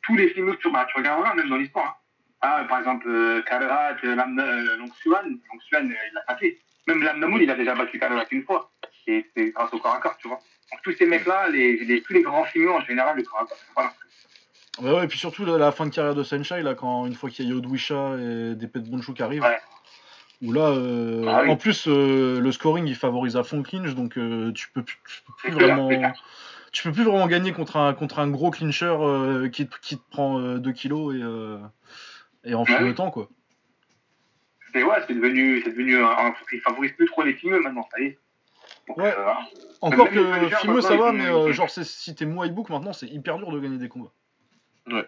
[0.03, 1.87] Tous les films que tu, bah, tu regarderas, même dans l'histoire.
[1.87, 1.95] hein.
[2.41, 6.59] Ah, par exemple, euh, Kalerat, euh, Lam- euh, Longsuan, euh, il l'a pas fait.
[6.87, 8.71] Même Lam Namoun, il a déjà battu Kalerat une fois.
[9.07, 10.39] Et c'est grâce au corps à corps, tu vois.
[10.71, 13.47] Donc tous ces mecs-là, les, les, tous les grands films, en général, le corps à
[13.83, 13.93] corps.
[14.81, 17.15] Ouais, ouais, et puis surtout la, la fin de carrière de Senshai, là, quand une
[17.15, 19.43] fois qu'il y a Yodwisha et des Bonshu qui arrivent.
[19.43, 19.59] Ouais.
[20.43, 20.69] Où là,
[21.27, 21.51] Ah oui.
[21.51, 24.13] en plus, le scoring il favorise à fond le clinch, donc
[24.55, 26.13] tu peux, plus- tu peux plus vraiment, clair.
[26.71, 29.97] tu peux plus vraiment gagner contre un contre un gros clincher euh, qui, te- qui
[29.99, 31.59] te prend 2 kilos et euh,
[32.49, 33.29] et en Ouais, temps quoi.
[34.75, 37.87] Et ouais, c'est devenu, c'est devenu, un- un- ils favorisent plus trop les films maintenant,
[37.91, 38.19] ça y est.
[38.87, 39.07] Donc, Ouais.
[39.17, 39.41] euh, voilà.
[39.81, 43.07] Encore que Fimeux ça va, mais euh, genre c'est- si t'es Muay Book maintenant c'est
[43.07, 44.13] hyper dur de gagner des combats.
[44.91, 45.07] Ouais.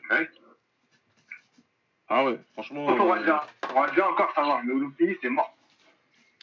[2.08, 2.86] Ah ouais, franchement.
[2.96, 5.54] Pour euh, Raja, pour Raja encore ça va, mais Olupini c'est mort.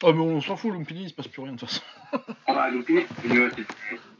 [0.02, 1.82] Oh mais on s'en fout, Lumpini il se passe plus rien de toute façon.
[2.46, 3.62] Voilà, Olupini c'est devenu aussi.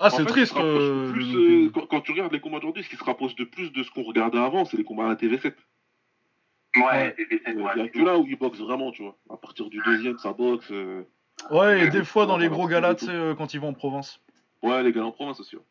[0.00, 0.54] Ah c'est triste.
[0.56, 1.66] il euh, plus, Lumpini.
[1.66, 3.82] euh, quand, quand tu regardes les combats d'aujourd'hui, ce qui se rapproche de plus de
[3.82, 5.54] ce qu'on regardait avant, c'est les combats à la TV7.
[6.82, 7.80] Ouais, Il décès, n'y ouais.
[7.80, 9.16] a que là où il boxe vraiment, tu vois.
[9.30, 10.70] À partir du deuxième, ça boxe.
[10.70, 11.02] euh,
[11.50, 13.68] Ouais, et Ouais, des fois dans les gros galas, tu sais, euh, quand ils vont
[13.68, 14.20] en province.
[14.62, 15.56] Ouais, les gars en province aussi.
[15.56, 15.62] ouais.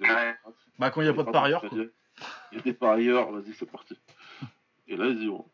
[0.00, 0.34] Ouais.
[0.78, 1.70] Bah, quand il n'y a pas de parieurs, quoi.
[2.52, 3.98] Il y a des parieurs, vas-y, c'est parti.
[4.88, 5.46] Et là, ils y vont.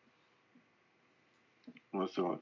[1.93, 2.37] Ouais, c'est vrai.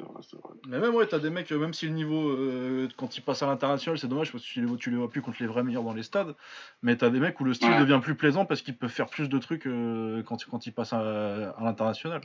[0.00, 0.54] C'est vrai, c'est vrai.
[0.66, 3.42] Mais même, ouais, t'as des mecs, euh, même si le niveau, euh, quand ils passent
[3.42, 5.46] à l'international, c'est dommage parce que tu les, vois, tu les vois plus contre les
[5.46, 6.34] vrais meilleurs dans les stades.
[6.82, 7.80] Mais t'as des mecs où le style Ouais.
[7.80, 10.92] devient plus plaisant parce qu'ils peuvent faire plus de trucs euh, quand, quand ils passent
[10.94, 12.22] à, à l'international.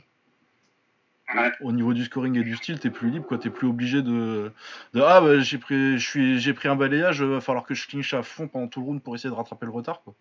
[1.34, 1.52] Ouais.
[1.60, 3.36] Au niveau du scoring et du style, t'es plus libre, quoi.
[3.36, 4.52] T'es plus obligé de,
[4.94, 7.86] de ah bah, j'ai pris, je suis, j'ai pris un balayage, va falloir que je
[7.88, 10.14] clinche à fond pendant tout le round pour essayer de rattraper le retard, quoi.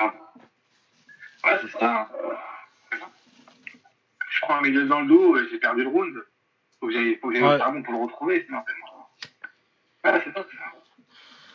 [0.00, 2.08] Ouais, c'est ça.
[4.30, 6.14] Je prends un milieu dans le dos, et j'ai perdu le round.
[6.82, 7.54] Faut que j'aille faut que j'aille Ouais.
[7.54, 9.10] au charbon pour le retrouver, sinon c'est mort.
[10.04, 10.64] Ouais, c'est ça, c'est ça.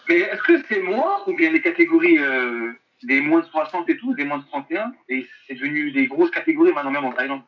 [0.07, 2.71] Mais est-ce que c'est moi ou bien les catégories euh,
[3.03, 6.31] des moins de 60 et tout, des moins de 31, et c'est devenu des grosses
[6.31, 7.41] catégories maintenant même en Thaïlande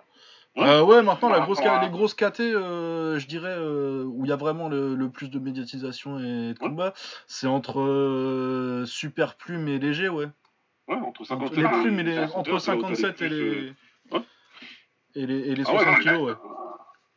[0.58, 0.68] Ouais.
[0.68, 4.04] Euh, ouais, maintenant, la Par grosse, rapport à- les grosses KT, euh, je dirais, euh,
[4.04, 6.94] où il y a vraiment le, le plus de médiatisation et de combat,
[7.28, 10.26] c'est entre super plume et léger, ouais.
[10.90, 13.74] Ouais, entre 57 les plumes et les, et entre 57 et les,
[14.12, 14.20] Ouais.
[15.16, 16.02] et les, et les Ah ouais, 60 ouais.
[16.02, 16.34] kilos, ouais.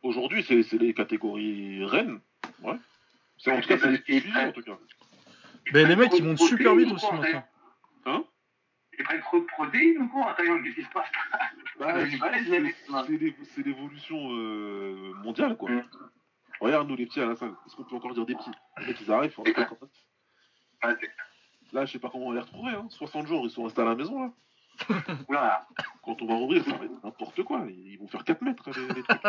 [0.03, 2.19] Aujourd'hui, c'est les catégories reines.
[2.61, 2.77] Ouais.
[3.37, 4.77] C'est en tout cas, c'est les plus suivis, en tout cas.
[5.73, 7.45] Mais les mecs, ils montent super vite aussi maintenant.
[8.05, 8.23] Hein?
[8.99, 11.09] Ils prennent trop de protéines ou quoi Qu'est-ce qui se passe?
[11.79, 12.75] Bah, Ouais,
[13.55, 15.71] c'est l'évolution euh, mondiale, quoi.
[15.71, 15.83] Mm.
[16.59, 17.53] Regarde, nous, les petits à la salle.
[17.65, 18.51] Est-ce qu'on peut encore dire des petits?
[18.79, 19.43] Les mecs, ils arrivent, ils font
[21.71, 22.71] Là, je sais pas comment on va les retrouver.
[22.71, 22.87] Hein.
[22.89, 24.33] 60 jours, ils sont restés à la maison, là.
[25.27, 25.67] Oula,
[26.03, 27.65] Quand on va rouvrir, ça va être n'importe quoi.
[27.69, 29.21] Ils vont faire 4 mètres, les, les trucs.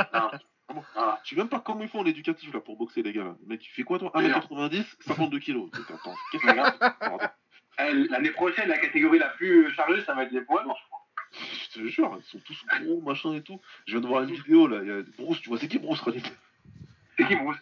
[0.67, 1.21] Comment Voilà.
[1.25, 3.25] Je sais même pas comment ils font en éducatif, là, pour boxer, les gars.
[3.25, 3.37] Là.
[3.41, 4.11] Le mec, il fait quoi, toi?
[4.15, 5.71] Mais 1m90, 52 kilos.
[5.71, 10.43] Donc, attends, qu'est-ce que L'année prochaine, la catégorie la plus chargée, ça va être les
[10.43, 11.01] poids je crois.
[11.33, 13.61] Je te jure, ils sont tous gros, machin et tout.
[13.87, 14.79] Je viens de voir une vidéo, là.
[14.83, 16.01] Il y a Bruce, tu vois, c'est qui Bruce,
[17.17, 17.59] C'est qui, Bruce?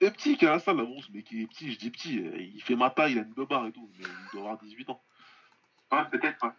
[0.00, 2.20] C'est petit qui à la salle, Bruce, mais qui est petit, je dis petit.
[2.20, 3.90] euh, Il fait ma taille, il a une beubare et tout.
[3.98, 5.02] Mais il doit avoir 18 ans.
[5.92, 6.52] Ouais, peut-être, ouais.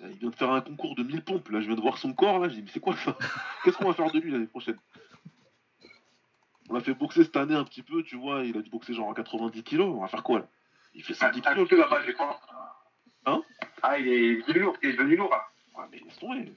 [0.00, 1.48] Il vient de faire un concours de 1000 pompes.
[1.50, 2.38] Là, je viens de voir son corps.
[2.38, 3.16] Là, j'ai dit, mais c'est quoi ça?
[3.64, 4.78] Qu'est-ce qu'on va faire de lui l'année prochaine?
[6.68, 8.44] On l'a fait boxer cette année un petit peu, tu vois.
[8.44, 9.86] Il a dû boxer genre à 90 kilos.
[9.96, 10.48] On va faire quoi là?
[10.94, 11.68] Il fait 110 Ah, kilos.
[11.68, 12.40] que là-bas, je crois.
[13.26, 13.42] Hein?
[13.82, 15.42] Ah, il est devenu lourd, il est devenu lourd, là.
[15.76, 16.52] Ouais, mais laisse tomber.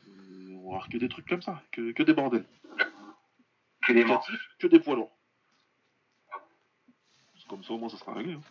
[0.51, 2.45] On va avoir que des trucs comme ça, que, que des bordels.
[3.85, 4.27] Que des morts.
[4.59, 5.11] Que des poids lourds.
[7.37, 8.33] C'est comme ça, au moins, ça sera réglé.
[8.33, 8.41] hein.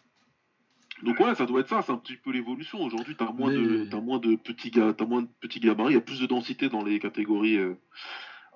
[1.03, 2.83] Donc ouais, ça doit être ça, c'est un petit peu l'évolution.
[2.83, 5.93] Aujourd'hui, t'as moins, Mais- de, t'as moins de petits gars, t'as moins de petits gabarits,
[5.93, 7.75] il y a plus de densité dans les catégories euh,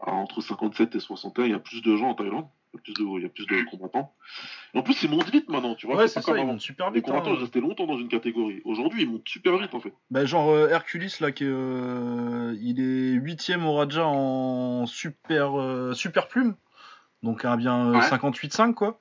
[0.01, 2.83] entre 57 et 61, il y a plus de gens en Thaïlande, il y a
[2.83, 4.12] plus de, il y a plus de combattants.
[4.75, 5.97] Et en plus, ils montent vite maintenant, tu vois.
[5.97, 7.05] Ouais, c'est ça, ils montent super Les vite.
[7.07, 7.35] combattants, hein.
[7.37, 8.61] ils restaient longtemps dans une catégorie.
[8.65, 9.95] Aujourd'hui, ils montent super vite en fait.
[10.11, 15.59] Bah, genre euh, Hercules, là, qui est, euh, il est 8ème au Raja en super,
[15.61, 16.57] euh, super plume.
[17.23, 18.01] Donc un bien euh, Ouais.
[18.01, 19.01] 58,5 quoi.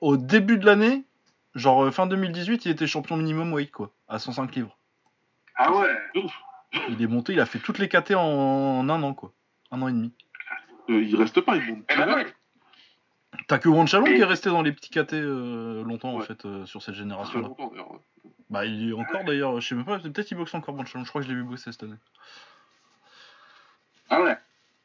[0.00, 1.04] Au début de l'année,
[1.54, 4.76] genre fin 2018, il était champion minimum weight quoi, à 105 livres.
[5.56, 6.32] Ah ouais ouf.
[6.90, 8.20] Il est monté, il a fait toutes les KT en,
[8.80, 9.32] en un an quoi.
[9.70, 10.12] Un an et demi.
[10.90, 11.84] Euh, ils restent pas, ils montent.
[11.90, 12.26] Eh ben ouais.
[13.46, 16.26] T'as que Wanchalon Et- qui est resté dans les petits KT euh, longtemps en Ouais.
[16.26, 17.48] fait euh, sur cette Très génération là.
[17.48, 17.90] longtemps d'ailleurs.
[17.92, 17.98] ouais.
[18.50, 21.08] Bah il est encore d'ailleurs, je sais même pas, peut-être qu'il boxe encore Wanchalon, je
[21.10, 21.96] crois que je l'ai vu bosser cette année.
[24.10, 24.36] Ah ouais.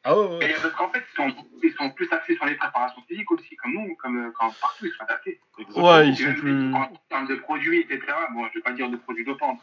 [0.05, 1.34] Ah ouais, Et parce qu'en fait, ils sont,
[1.64, 4.91] ils sont plus axés sur les préparations physiques aussi, comme nous, comme quand partout, ils
[4.91, 5.39] sont adaptés.
[5.57, 5.88] Exactement.
[5.93, 6.73] Ouais, ils sont plus.
[6.73, 8.01] En termes de produits, etc.,
[8.34, 9.57] bon, je vais pas dire de produits dopants,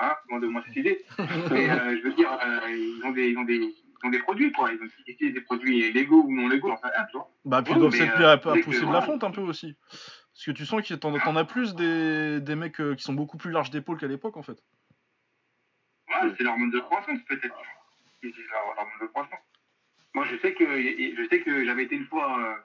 [0.00, 1.04] hein, cette idée,
[1.50, 4.18] mais euh, je veux dire, euh, ils, ont des, ils, ont des, ils ont des
[4.18, 4.70] produits, quoi.
[4.72, 7.30] Ils ont utilisé des produits légaux ou non légaux, enfin, hein, tu vois.
[7.44, 9.76] Bah, puis ils doivent s'être euh, à, pousser de la fonte un peu aussi.
[9.88, 13.36] Parce que tu sens que t'en t'en as plus des, des mecs qui sont beaucoup
[13.36, 14.62] plus larges d'épaule qu'à l'époque en fait.
[16.08, 17.54] Ouais, c'est l'hormone de croissance, peut-être.
[18.22, 19.38] Leur- l'hormone de croissance.
[20.14, 22.64] Moi, je sais que, je sais que j'avais été une fois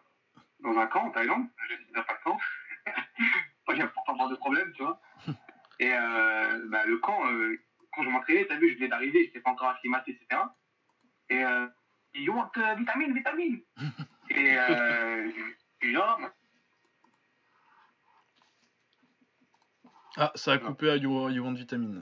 [0.62, 1.46] dans un camp en Thaïlande.
[1.70, 2.38] Je ne pas de camp.
[3.68, 5.00] Moi, j'ai pas de problème, tu vois.
[5.80, 7.58] Et euh, bah, le camp, euh,
[7.94, 10.42] quand je m'entraînais, t'as vu, je venais d'arriver, je n'étais pas encore acclimaté, etc.
[11.30, 11.68] Et euh,
[12.14, 13.62] dit, oh, euh, vitamine, vitamine.
[14.30, 15.30] Et euh,
[15.82, 16.18] je dis, ah,
[20.18, 22.02] Ah, ça a coupé à You, you Want Vitamine.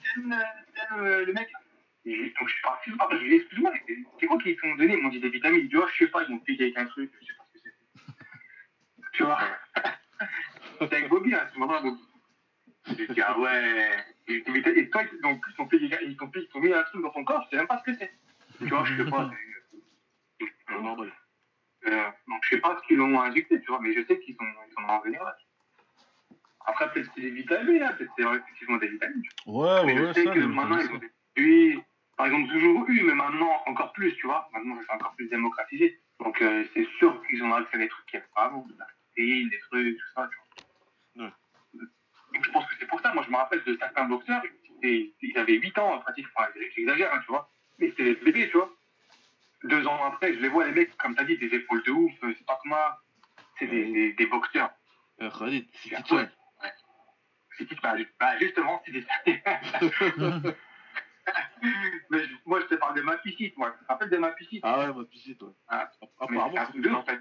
[0.00, 0.42] Tiens, euh,
[0.74, 1.50] tiens, euh, le mec.
[2.04, 4.38] Et donc je suis parti, ah, bah, je lui ai dit, excuse-moi, c'est c'est quoi
[4.38, 4.94] qu'ils t'ont donné?
[4.94, 5.62] Ils m'ont dit des vitamines.
[5.62, 7.44] Il dit, oh, je sais pas, ils m'ont piqué avec un truc, je sais pas
[7.52, 7.74] ce que c'est.
[9.14, 9.40] tu vois?
[10.78, 12.00] C'est avec Bobby, hein, c'est vraiment Bobby.
[12.96, 13.90] J'ai dit, ah ouais.
[14.28, 14.90] Et, toi, ils
[15.20, 15.40] t'ont
[15.72, 18.12] ils ils mis un truc dans ton corps, je sais même pas ce que c'est.
[18.58, 19.30] Tu vois, je sais pas.
[20.68, 20.76] c'est-.
[21.88, 24.34] Euh, donc je sais pas ce qu'ils l'ont injecté, tu vois, mais je sais qu'ils
[24.34, 25.36] sont, ils sont en là.
[26.64, 29.22] Après, peut-être c'est des vitamines, hein, peut-être c'est effectivement des vitamines.
[29.46, 31.78] Ouais, mais ouais, je ouais, sais ça, que maintenant, ils ont des oui,
[32.16, 34.48] par exemple, toujours eu, mais maintenant encore plus, tu vois.
[34.52, 36.00] Maintenant, c'est encore plus démocratisé.
[36.20, 38.66] Donc, euh, c'est sûr qu'ils ont accès à des trucs qu'il n'y avait pas avant,
[39.16, 40.45] des trucs, tout ça, tu vois.
[41.16, 41.30] Ouais.
[42.44, 43.12] Je pense que c'est pour ça.
[43.14, 44.42] Moi, je me rappelle de certains boxeurs,
[44.82, 47.48] ils avaient 8 ans, en pratique, enfin, j'exagère, hein, tu vois.
[47.78, 48.70] Mais c'était des bébés, tu vois.
[49.64, 51.90] Deux ans après, je les vois, les mecs, comme tu as dit, des épaules de
[51.90, 52.76] ouf, euh, c'est pas comme.
[53.58, 54.70] C'est des, des, des boxeurs.
[55.18, 55.96] Eh, Khalid, c'est Ouais.
[56.02, 56.24] qui toi
[57.56, 59.06] C'est qui bah, bah, justement, c'est des.
[62.10, 63.74] Mais je- moi, je te parle de ma piscine, moi.
[63.78, 65.50] Tu te rappelles de ma piscine Ah ouais, ma piscite, ouais.
[65.68, 65.90] Ah.
[66.20, 67.20] Apparemment, c'est un c'est truc de une ouf, en fait.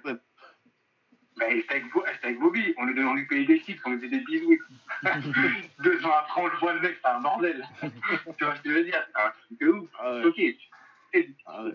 [1.38, 1.49] Belle.
[1.49, 2.74] Ben, c'était avec, c'était avec Bobby.
[2.78, 4.57] On lui, on lui payait des chips, on lui faisait des bisous.
[5.80, 7.68] Deux ans après, on le voit, le mec, c'est un bordel.
[8.38, 9.06] tu vois ce que je veux dire?
[9.14, 9.90] C'est un truc de ouf.
[9.99, 10.24] Ah ouais.
[10.24, 10.57] Choqué.
[11.14, 11.74] C'est Ah ouais.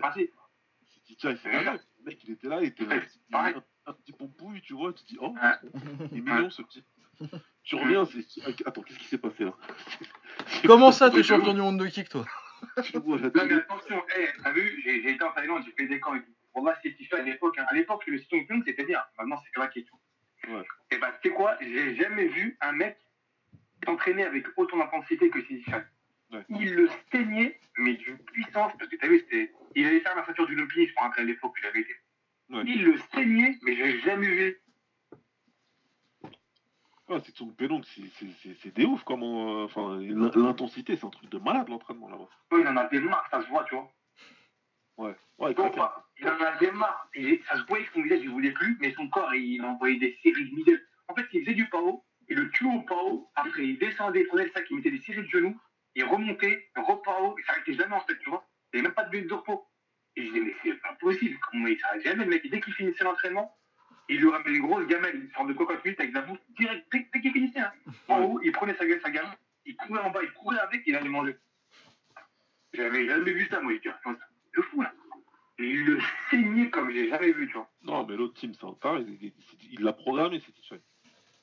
[0.85, 1.73] C'est Titcha, il fait rien.
[1.74, 2.97] Le mec, il était là, il était là.
[2.97, 3.55] Il pareil.
[3.87, 4.93] un, un petit pompouille, tu vois.
[4.93, 5.35] Tu te dis, oh,
[6.12, 6.85] il est mignon ce petit.
[7.62, 8.66] Tu reviens, c'est.
[8.66, 9.53] Attends, qu'est-ce qui s'est passé là?
[10.66, 12.24] Comment ça, t'es champion du monde de kick, toi?
[12.95, 15.99] Vois Non, mais attention, hey, t'as vu, j'ai j'ai été en Thaïlande, j'ai fait des
[16.01, 16.32] camps et tout.
[16.52, 17.59] Pour moi, c'était fait à l'époque.
[17.59, 17.66] hein.
[17.68, 19.02] À l'époque, le Sitong Pyong, c'était bien.
[19.18, 20.59] Maintenant, c'est claqué, tu vois.
[20.59, 20.64] Ouais.
[20.90, 21.56] Et bah, tu sais quoi?
[21.60, 22.98] J'ai jamais vu un mec
[23.85, 25.82] s'entraîner avec autant d'intensité que Chan.
[26.32, 26.44] Ouais.
[26.48, 29.52] Il le saignait, mais d'une puissance, parce que t'as vu, c'était.
[29.74, 31.94] Il allait faire la ceinture du Lumpini, je me rappelle à l'époque où j'avais été.
[32.51, 32.62] Ouais.
[32.66, 34.56] Il le saignait, mais j'ai jamais vu.
[37.09, 39.62] Ouais, c'est son c'est- c'est- c'est c'est des ouf comment.
[39.62, 42.28] euh, Enfin, l'in- l'intensité, c'est un truc de malade l'entraînement là-bas.
[42.52, 43.93] Ouais, il en avait marre, ça se voit, tu vois.
[45.01, 46.01] Ouais, ouais, Donc, craquait.
[46.18, 47.09] il en avait marre.
[47.14, 49.98] Et ça se voyait que son visage, il voulait plus, mais son corps, il envoyait
[49.98, 50.86] des séries de middle.
[51.09, 54.27] En fait, il faisait du pao, il le tuait au pao, après il descendait, il
[54.27, 55.59] prenait le sac, il mettait des séries de genoux,
[55.94, 58.47] il remontait, repao, il s'arrêtait jamais en fait, tu vois.
[58.72, 59.66] Il n'y avait même pas de but de repos.
[60.16, 62.74] Et je disais, mais c'est pas possible, comment il s'arrête jamais, le mec, dès qu'il
[62.74, 63.56] finissait l'entraînement,
[64.10, 66.39] il lui ramenait une grosse gamelle, une sorte de cocotte minute avec de la bouffe,
[66.59, 67.72] direct, dès, dès qu'il finissait, hein.
[68.09, 70.94] En haut, il prenait sa, sa gamelle, il courait en bas, il courait avec, il
[70.94, 71.36] allait manger.
[72.74, 73.89] J'avais jamais vu ça, moi, je dis,
[74.56, 74.93] de fou, là.
[75.59, 76.01] Il le
[76.31, 77.68] saignait comme j'ai jamais vu, tu vois.
[77.82, 79.02] Non, mais l'autre team, c'est taré.
[79.06, 79.35] Il il-
[79.72, 80.77] il l'a programmé, c'est Titcha.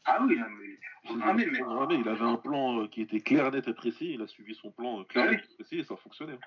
[0.05, 1.59] Ah oui, non, mais il programmé, mais.
[1.59, 4.13] programmé, il avait un plan euh, qui était clair, net et précis.
[4.13, 6.39] Il a suivi son plan euh, clair, Ah net et précis et ça fonctionnait.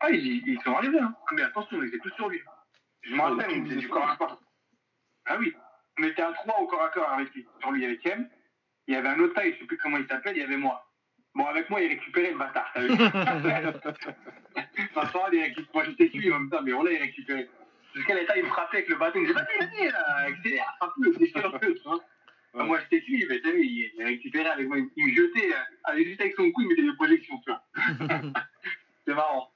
[0.00, 1.14] Ah, ils, ils sont arrivés, hein.
[1.28, 2.40] Ah, Mais attention, ils étaient tous sur lui.
[3.02, 4.40] Je me Ah, rappelle, il faisait du corps à corps.
[5.26, 5.54] Ah oui.
[6.00, 7.46] On était à trois au corps à corps avec lui.
[7.60, 8.28] Sur lui, il y avait Kem.
[8.86, 10.56] Il y avait un autre taille, je sais plus comment il s'appelle, il y avait
[10.56, 10.84] moi.
[11.34, 12.72] Bon, avec moi, il récupérait le bâtard,
[14.96, 15.66] il.
[15.74, 17.48] Moi, j'étais lui en même temps, mais on l'a, il récupérait.
[17.94, 19.20] Jusqu'à l'état, il me frappait avec le bâton.
[19.20, 22.00] Disait, vas-y, vas-y, là, accélère, frappe le, déchire un peu, tu vois.
[22.54, 22.64] Ouais.
[22.64, 25.58] Moi, j'étais lui, mais t'as vu, il, il récupérait avec moi, il, me jetait, euh,
[25.84, 27.62] avec, juste avec son cou, il mettait des projections, tu vois.
[29.06, 29.52] C'est marrant.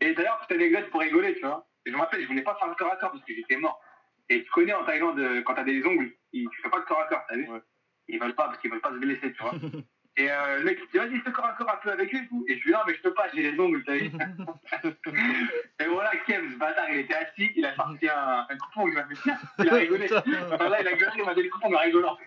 [0.00, 1.66] Et d'ailleurs, petite anecdote pour rigoler, tu vois.
[1.84, 3.80] Je me rappelle, je voulais pas faire le corps à corps parce que j'étais mort.
[4.28, 6.84] Et tu connais en Thaïlande, euh, quand t'as des ongles, ils, tu fais pas de
[6.84, 7.60] corps à corps, t'as vu Ouais.
[8.08, 9.52] Ils veulent pas parce qu'ils veulent pas se blesser, tu vois.
[10.18, 12.18] Et euh, le mec, il dit, vas-y, fais corps à corps un peu avec eux
[12.18, 12.44] et tout.
[12.48, 14.10] Et je lui dis, non, mais je peux pas, j'ai les ongles, t'as vu
[15.80, 18.94] Et voilà, Kev, ce bâtard, il était assis, il a sorti un, un coupon, il
[18.94, 20.08] m'a fait tiens, il a rigolé.
[20.12, 22.18] Enfin, là, il a gueulé, il m'a donné le coupon, en rigolant.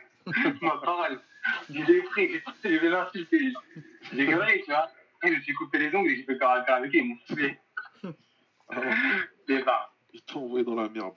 [1.67, 3.53] L'ai pris, j'ai sorti, je vais l'insulter.
[4.13, 4.89] J'ai gueulé, tu vois.
[5.23, 6.97] Et je me suis coupé les ongles et j'ai fait corps à corps avec eux,
[6.97, 7.59] ils m'ont soufflé.
[9.49, 9.91] Mais bah.
[10.13, 11.13] Ils t'ont envoyé dans la merde.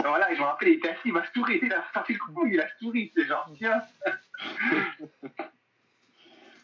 [0.00, 2.14] Et voilà, et je me rappelle, il était assis, il m'a souri, il a sorti
[2.14, 3.80] le coupon, il a souri, c'est genre, tiens.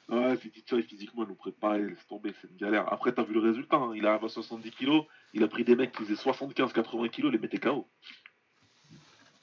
[0.08, 2.92] Ouais, c'est Titcha, physiquement, l'ont préparé, laisse tomber, c'est une galère.
[2.92, 3.92] Après, t'as vu le résultat, hein.
[3.94, 7.38] il arrive à 70 kilos, il a pris des mecs qui faisaient 75-80 kilos, les
[7.38, 7.88] mettait KO.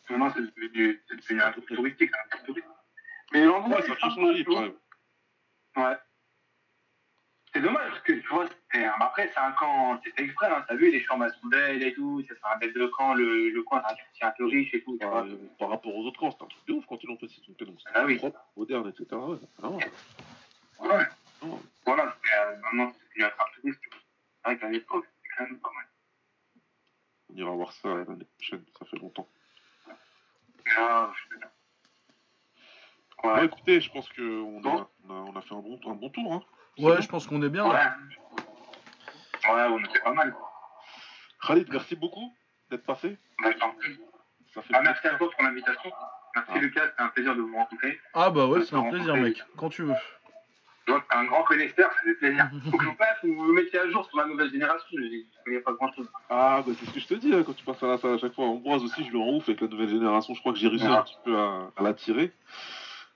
[0.09, 2.71] Maintenant, c'est devenu, c'est devenu un truc touristique, un truc touristique.
[3.31, 4.61] Mais l'endroit, Ouais, c'est ça change tu vois.
[4.63, 4.75] ouais.
[5.77, 5.97] Ouais.
[7.53, 8.45] C'est dommage parce que tu vois,
[8.99, 11.93] après c'est un camp, c'est exprès, hein, t'as vu, les chambres elles sont belles et
[11.95, 13.81] tout, c'est un bête de camp, le, le coin
[14.13, 14.97] c'est un peu riche et tout.
[15.01, 17.17] Ouais, euh, par rapport aux autres camps, c'est un truc de ouf quand ils l'ont
[17.17, 17.75] fait, c'est une pédon.
[17.83, 18.17] C'est Ah oui.
[18.17, 19.19] propre, moderne, etc.
[19.19, 19.37] Ouais,
[20.79, 20.97] à.
[20.97, 21.05] Ouais.
[21.85, 23.21] Voilà, c'est, euh, maintenant c'est
[23.55, 23.99] touriste, tu vois.
[24.43, 25.85] C'est vrai qu'à l'époque, c'était quand même pas mal.
[27.31, 29.27] On ira voir ça l'année prochaine, ça fait longtemps.
[30.77, 31.51] Ah, je sais pas.
[33.27, 33.45] Ouais, Ouais.
[33.45, 34.77] écoutez, je pense qu'on Bon.
[34.81, 36.33] a, on a, on a fait un bon, un bon tour.
[36.33, 36.43] Hein.
[36.77, 37.73] Ouais, je pense qu'on est bien Ouais.
[37.73, 37.97] là.
[39.49, 40.33] Ouais, on était pas mal.
[41.45, 42.33] Khalid, merci beaucoup
[42.69, 43.17] d'être passé.
[43.41, 43.49] Bah.
[44.53, 45.91] Ça fait Ah, merci à toi pour l'invitation.
[46.35, 46.59] Merci Ah.
[46.59, 47.99] Lucas, c'était un plaisir de vous rencontrer.
[48.13, 49.43] Ah bah ouais, c'est un plaisir, mec.
[49.57, 49.95] Quand tu veux.
[51.11, 52.49] Un grand connaisseur, ça fait plaisir.
[52.71, 55.43] Faut que je vous vous vous mettiez à jour sur la nouvelle génération, je ne
[55.45, 56.09] connais pas grand chose.
[56.29, 58.13] Ah, bah c'est ce que je te dis hein, quand tu passes à la salle
[58.13, 58.45] à chaque fois.
[58.45, 60.33] Ambroise aussi, je lui rends ouf avec la nouvelle génération.
[60.33, 62.31] Je crois que j'ai réussi un petit peu à, à l'attirer.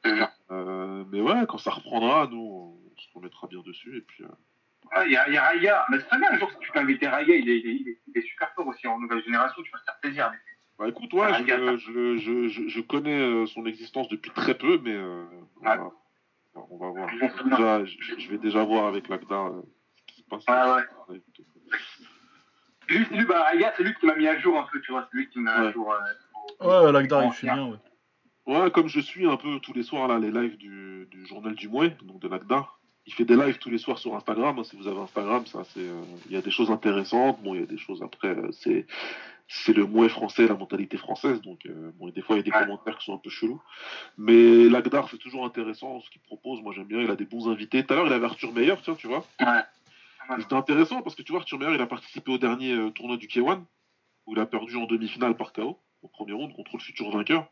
[0.05, 3.97] Ouais, Euh, mais ouais, quand ça reprendra, nous, on se remettra bien dessus.
[3.97, 6.51] Et puis, euh, Il y, a- il y a Raya, mais c'est bien un jour
[6.51, 8.67] si tu peux inviter Raya, il est, il est- il est- il est super fort
[8.67, 10.31] aussi en nouvelle génération, tu vas te faire plaisir.
[10.77, 11.77] bah écoute, ouais, je, regarde.
[11.77, 15.25] je, je, je, je connais euh, son existence depuis très peu, mais euh,
[15.61, 15.89] va-
[16.55, 17.09] on va voir.
[17.45, 19.61] Déjà, je, je vais déjà voir avec l'ACDA euh,
[20.07, 20.45] ce qui se passe.
[20.47, 21.21] Ouais, ouais.
[22.89, 24.91] Lui, c'est lui, bah, Aya, c'est lui qui m'a mis à jour un peu, tu
[24.91, 25.07] vois.
[25.11, 25.73] C'est lui qui m'a mis à Ouais.
[25.73, 25.93] jour.
[25.93, 27.77] euh, Ouais, l'Agdar, il fait bien, ouais.
[28.45, 31.55] Ouais, comme je suis un peu tous les soirs là les lives du, du journal
[31.55, 32.67] du Mouet, donc de l'ACDA.
[33.05, 34.57] Il fait des lives tous les soirs sur Instagram.
[34.59, 37.41] hein, si vous avez Instagram, ça c'est, euh, il y a des choses intéressantes.
[37.43, 38.85] Bon, il y a des choses après, euh, c'est,
[39.49, 41.41] c'est le Mouet français, la mentalité française.
[41.41, 42.63] Donc euh, bon, des fois il y a des Ouais.
[42.63, 43.61] commentaires qui sont un peu chelous.
[44.17, 46.61] Mais l'ACDAR c'est toujours intéressant ce qu'il propose.
[46.61, 47.01] Moi j'aime bien.
[47.01, 47.83] Il a des bons invités.
[47.85, 49.25] Tout à l'heure il avait Arthur Meyer, tiens, tu vois.
[49.41, 49.61] Ouais.
[50.39, 53.27] C'était intéressant parce que tu vois, Arthur Meyer, il a participé au dernier tournoi du
[53.27, 53.61] K1
[54.25, 57.45] où il a perdu en demi-finale par KO au premier round contre le futur vainqueur.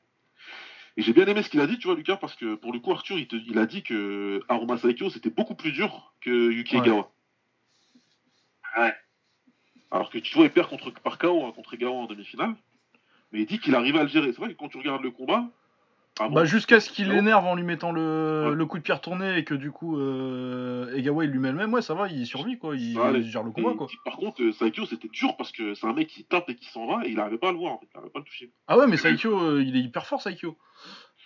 [0.97, 2.80] Et j'ai bien aimé ce qu'il a dit, tu vois, Lucas, parce que pour le
[2.80, 6.51] coup, Arthur, il, te- il a dit que Aruma Saikyo, c'était beaucoup plus dur que
[6.51, 6.81] Yuki Ouais.
[6.81, 7.11] Egawa.
[8.77, 8.93] Ouais.
[9.89, 12.55] Alors que tu vois, il perd contre, par KO hein, contre Egawa en demi-finale.
[13.31, 14.31] Mais il dit qu'il arrive à le gérer.
[14.34, 15.45] C'est vrai que quand tu regardes le combat.
[16.30, 18.56] Bah, jusqu'à ce qu'il l'énerve en lui mettant le, Ouais.
[18.56, 21.57] le coup de pierre tourné et que du coup, euh, Egawa, il lui met le
[21.57, 22.76] même, ouais, ça va, il survit, quoi.
[22.76, 22.93] Il,
[23.23, 23.88] gère le combat, quoi.
[24.06, 26.69] par contre, euh, Saikyo, c'était dur parce que c'est un mec qui tape et qui
[26.69, 27.88] s'en va et il n'arrivait pas à le voir, en fait.
[27.93, 28.52] Il n'arrivait pas à le toucher.
[28.68, 30.57] Ah ouais, mais Saikyo, euh, il est hyper fort, Saikyo.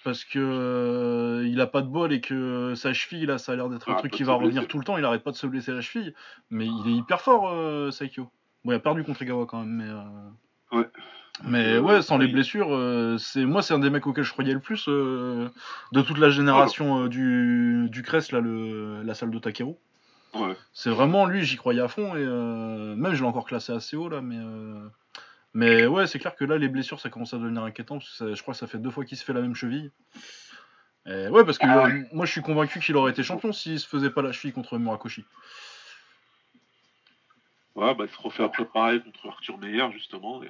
[0.04, 3.56] Parce que euh, il a pas de bol et que sa cheville, là, ça a
[3.56, 4.68] l'air d'être un Ah, truc qui va revenir blesser.
[4.68, 4.98] tout le temps.
[5.00, 6.14] Il arrête pas de se blesser la cheville.
[6.52, 8.30] Mais il est hyper fort, Saikyo.
[8.64, 9.90] Bon, il a perdu contre Egawa quand même, mais.
[9.90, 10.88] euh, Ouais.
[11.44, 14.32] Mais Euh, ouais, sans les blessures, euh, c'est moi, c'est un des mecs auxquels je
[14.32, 15.49] croyais le plus euh,
[15.91, 19.74] de toute la génération euh, du, du Crest, là, le, la salle de Takeru.
[20.34, 20.56] Ouais.
[20.74, 24.10] C'est vraiment lui, j'y croyais à fond et même je l'ai encore classé assez haut
[24.10, 24.38] là, mais
[25.53, 28.16] mais ouais, c'est clair que là les blessures ça commence à devenir inquiétant parce que
[28.18, 29.91] ça- je crois que ça fait deux fois qu'il se fait la même cheville.
[31.06, 33.88] Et ouais, parce que Ah moi je suis convaincu qu'il aurait été champion s'il se
[33.88, 35.24] faisait pas la cheville contre Murakoshi.
[37.76, 40.41] Ouais, bah, il se refait après pareil contre Arthur Meyer, justement.
[40.44, 40.49] Et,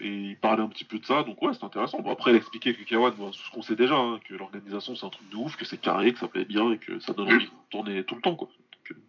[0.00, 2.00] et il parlait un petit peu de ça, donc ouais, c'est intéressant.
[2.00, 4.94] Bon, après, il a expliqué que Kawan, bon, ce qu'on sait déjà, hein, que l'organisation
[4.96, 7.12] c'est un truc de ouf, que c'est carré, que ça plaît bien et que ça
[7.12, 8.48] donne envie de tourner tout le temps, quoi.
[8.48, 9.02] Donc, euh,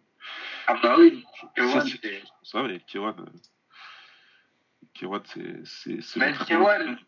[0.68, 1.24] Ah bah oui.
[1.40, 6.18] ça, Kewan, c'est ça, mais Kewan, euh, Kewan, c'est.
[6.18, 6.98] Mais Kewan,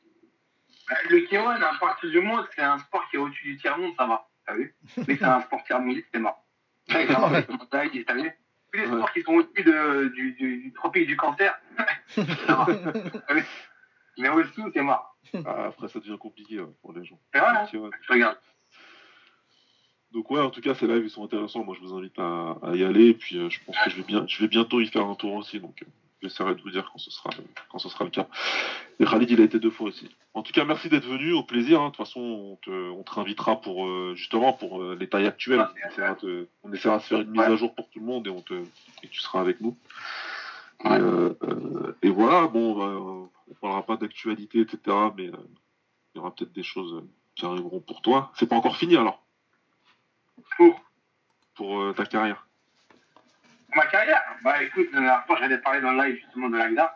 [0.89, 3.93] bah, le Kewan, à partir du moment c'est un sport qui est au-dessus du tiers-monde,
[3.99, 4.29] ça va.
[4.47, 6.45] T'as vu Dès que c'est un sport tiers-monde, c'est mort.
[6.89, 7.03] T'as
[7.85, 8.31] vu
[8.73, 11.55] Tous les sports qui sont au-dessus de- du, du, du tropique du cancer,
[12.09, 12.23] ça
[12.55, 12.67] va.
[14.17, 15.11] T'as vu Mais au-dessous, c'est mort.
[15.47, 17.19] Ah, après, ça devient compliqué ouais, pour les gens.
[17.33, 17.91] C'est vrai, hein Kewan.
[18.03, 18.37] Je regarde.
[20.13, 21.65] Donc ouais, en tout cas, ces lives, ils sont intéressants.
[21.65, 23.09] Moi, je vous invite à, à y aller.
[23.09, 25.15] Et puis, euh, je pense que je vais, bien, je vais bientôt y faire un
[25.17, 25.59] tour aussi.
[25.59, 25.87] Donc, euh,
[26.23, 27.31] j'essaierai de vous dire quand ce, sera,
[27.71, 28.29] quand ce sera le cas.
[29.01, 30.09] Et Khalid, il a été deux fois aussi.
[30.35, 31.33] En tout cas, merci d'être venu.
[31.33, 31.81] Au plaisir.
[31.81, 31.87] hein.
[31.87, 35.27] De toute façon, on te, on te réinvitera pour, euh, justement, pour euh, les tailles
[35.27, 35.67] actuelles.
[35.85, 38.27] On essaiera, de, on essaiera de faire une mise à jour pour tout le monde
[38.29, 38.55] et, on te,
[39.03, 39.77] et tu seras avec nous.
[40.85, 43.14] Et, euh, euh, et voilà, bon, euh, on
[43.65, 44.79] parlera pas d'actualité, etc.
[45.17, 45.37] Mais euh,
[46.15, 48.31] il y aura peut-être des choses euh, qui arriveront pour toi.
[48.35, 49.25] C'est pas encore fini alors
[50.57, 50.81] Pour
[51.55, 52.47] pour euh, ta carrière.
[53.75, 56.95] ma carrière, bah écoute, la dernière fois, j'avais parlé dans le live justement de l'AGDA.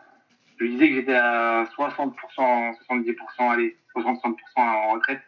[0.59, 5.21] Je disais que j'étais à 60%, 70%, allez, 60% en retraite.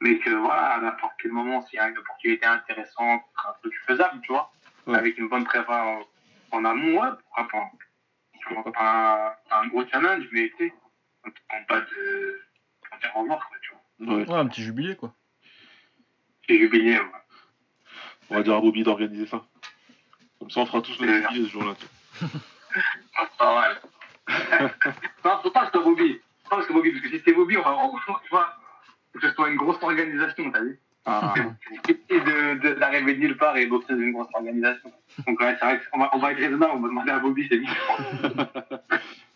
[0.00, 3.70] Mais que voilà, à n'importe quel moment, s'il y a une opportunité intéressante, un peu
[3.70, 4.50] plus faisable, tu vois,
[4.86, 4.98] Ouais.
[4.98, 5.82] avec une bonne prépa
[6.52, 7.70] en, en amont, ouais, pourquoi pas.
[8.50, 10.74] Vois pas un, un gros challenge, mais tu sais,
[11.24, 12.40] on ne prend pas de.
[12.92, 14.16] On dire au revoir, quoi, tu vois.
[14.16, 14.26] Ouais.
[14.28, 15.12] Ouais, un petit jubilé quoi.
[16.48, 17.04] J'ai jubilé, ouais.
[18.30, 19.44] On va dire à Bobby d'organiser ça.
[20.38, 21.74] Comme ça, on fera tous le jubilé ce jour-là.
[21.74, 22.38] tu sais.
[23.16, 23.80] Ah, pas mal.
[25.24, 26.20] non, faut pas que ce soit Bobby.
[26.44, 28.28] Faut pas que ce soit Bobby, parce que si c'est Bobby, on va, on, tu
[28.30, 28.56] vois,
[29.12, 33.20] faut que ce soit une grosse organisation, t'as vu C'est difficile de- de- d'arriver de,
[33.20, 34.90] nulle part et dans une grosse organisation.
[35.26, 37.46] Donc ouais, c'est vrai qu'on va, on va être raisonnable, on va demander à Bobby,
[37.48, 37.96] c'est différent.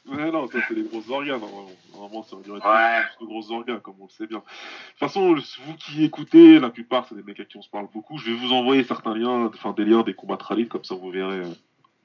[0.06, 1.40] ouais, non, ça c'est les gros organes.
[1.40, 3.02] Normalement, normalement ça aurait dû être Ouais.
[3.20, 4.38] de gros organes, comme on le sait bien.
[4.38, 7.70] De toute façon, vous qui écoutez, la plupart, c'est des mecs à qui on se
[7.70, 8.18] parle beaucoup.
[8.18, 11.10] Je vais vous envoyer certains liens, enfin des liens des combats Tralit, comme ça vous
[11.10, 11.48] verrez euh,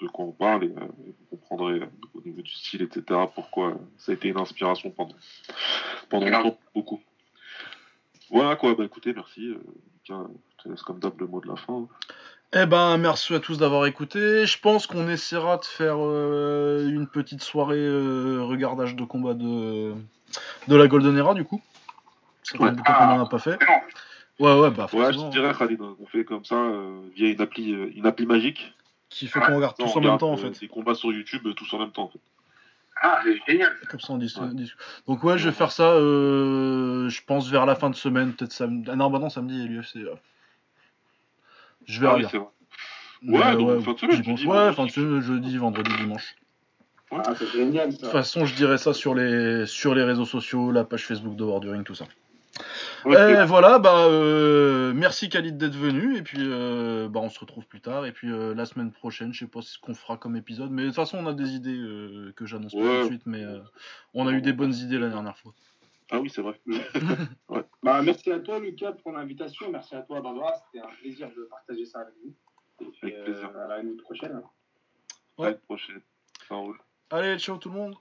[0.01, 0.85] de quoi on parle et, euh,
[1.31, 5.15] vous comprendrez euh, au niveau du style, etc., pourquoi ça a été une inspiration pendant,
[6.09, 7.01] pendant longtemps, beaucoup.
[8.31, 9.47] Voilà quoi, bah écoutez, merci.
[9.49, 9.57] Euh,
[10.03, 10.23] Lucas,
[10.57, 11.87] je te laisse comme d'hab le mot de la fin.
[12.53, 14.45] Eh ben, merci à tous d'avoir écouté.
[14.45, 19.93] Je pense qu'on essaiera de faire euh, une petite soirée euh, regardage de combat de,
[20.67, 21.61] de la Golden Era, du coup.
[22.43, 22.75] Fait Ouais.
[22.75, 23.57] temps qu'on en a pas fait.
[23.59, 23.73] C'est bon.
[24.45, 25.29] Ouais, ouais, bah Ouais, je forcément.
[25.29, 28.73] dirais, Khalid, hein, on fait comme ça, euh, via une appli, une appli magique.
[29.09, 30.59] Qui fait qu'on regarde tous en même temps, en fait.
[30.59, 32.19] Des combats sur YouTube, tous en même temps, en fait.
[33.07, 33.71] Ah, c'est génial.
[33.87, 34.47] Comme ça, on dit, Ouais.
[35.07, 38.51] Donc, ouais, je vais faire ça, euh, je pense, vers la fin de semaine, peut-être
[38.51, 38.89] samedi.
[38.91, 39.97] Ah non, bah non, samedi, l'UFC.
[39.97, 40.15] euh.
[41.85, 42.25] Je vais Ah oui,
[43.27, 43.41] Ouais,
[43.81, 44.39] fin de semaine, j'y tu pense.
[44.39, 44.75] dis, Ouais, vendredi.
[44.75, 46.35] fin de semaine, jeudi, vendredi, dimanche.
[47.37, 50.83] C'est génial, De toute façon, je dirai ça sur les, sur les réseaux sociaux, la
[50.83, 52.05] page Facebook de War du Ring, tout ça.
[53.07, 56.17] Et voilà, bah, euh, merci Khalid d'être venu.
[56.17, 58.05] Et puis, euh, bah, on se retrouve plus tard.
[58.05, 60.71] Et puis, euh, la semaine prochaine, je sais pas ce qu'on fera comme épisode.
[60.71, 63.25] Mais de toute façon, on a des idées euh, que j'annonce pas tout de suite.
[63.25, 63.59] Mais euh,
[64.13, 65.53] on a eu des bonnes idées la dernière fois.
[66.11, 66.59] Ah oui, c'est vrai.
[67.83, 69.71] Bah, merci à toi, Lucas, pour l'invitation.
[69.71, 70.53] Merci à toi, Barbara.
[70.71, 72.33] C'était un plaisir de partager ça avec vous.
[72.81, 73.51] Et puis, Avec plaisir.
[73.55, 74.41] euh, à l'année prochaine.
[75.37, 75.47] Ouais.
[75.47, 76.01] À la prochaine.
[76.49, 76.79] Ça roule.
[77.11, 77.95] Allez, ciao tout le monde.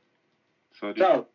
[0.81, 0.98] Salut.
[0.98, 1.26] Ciao.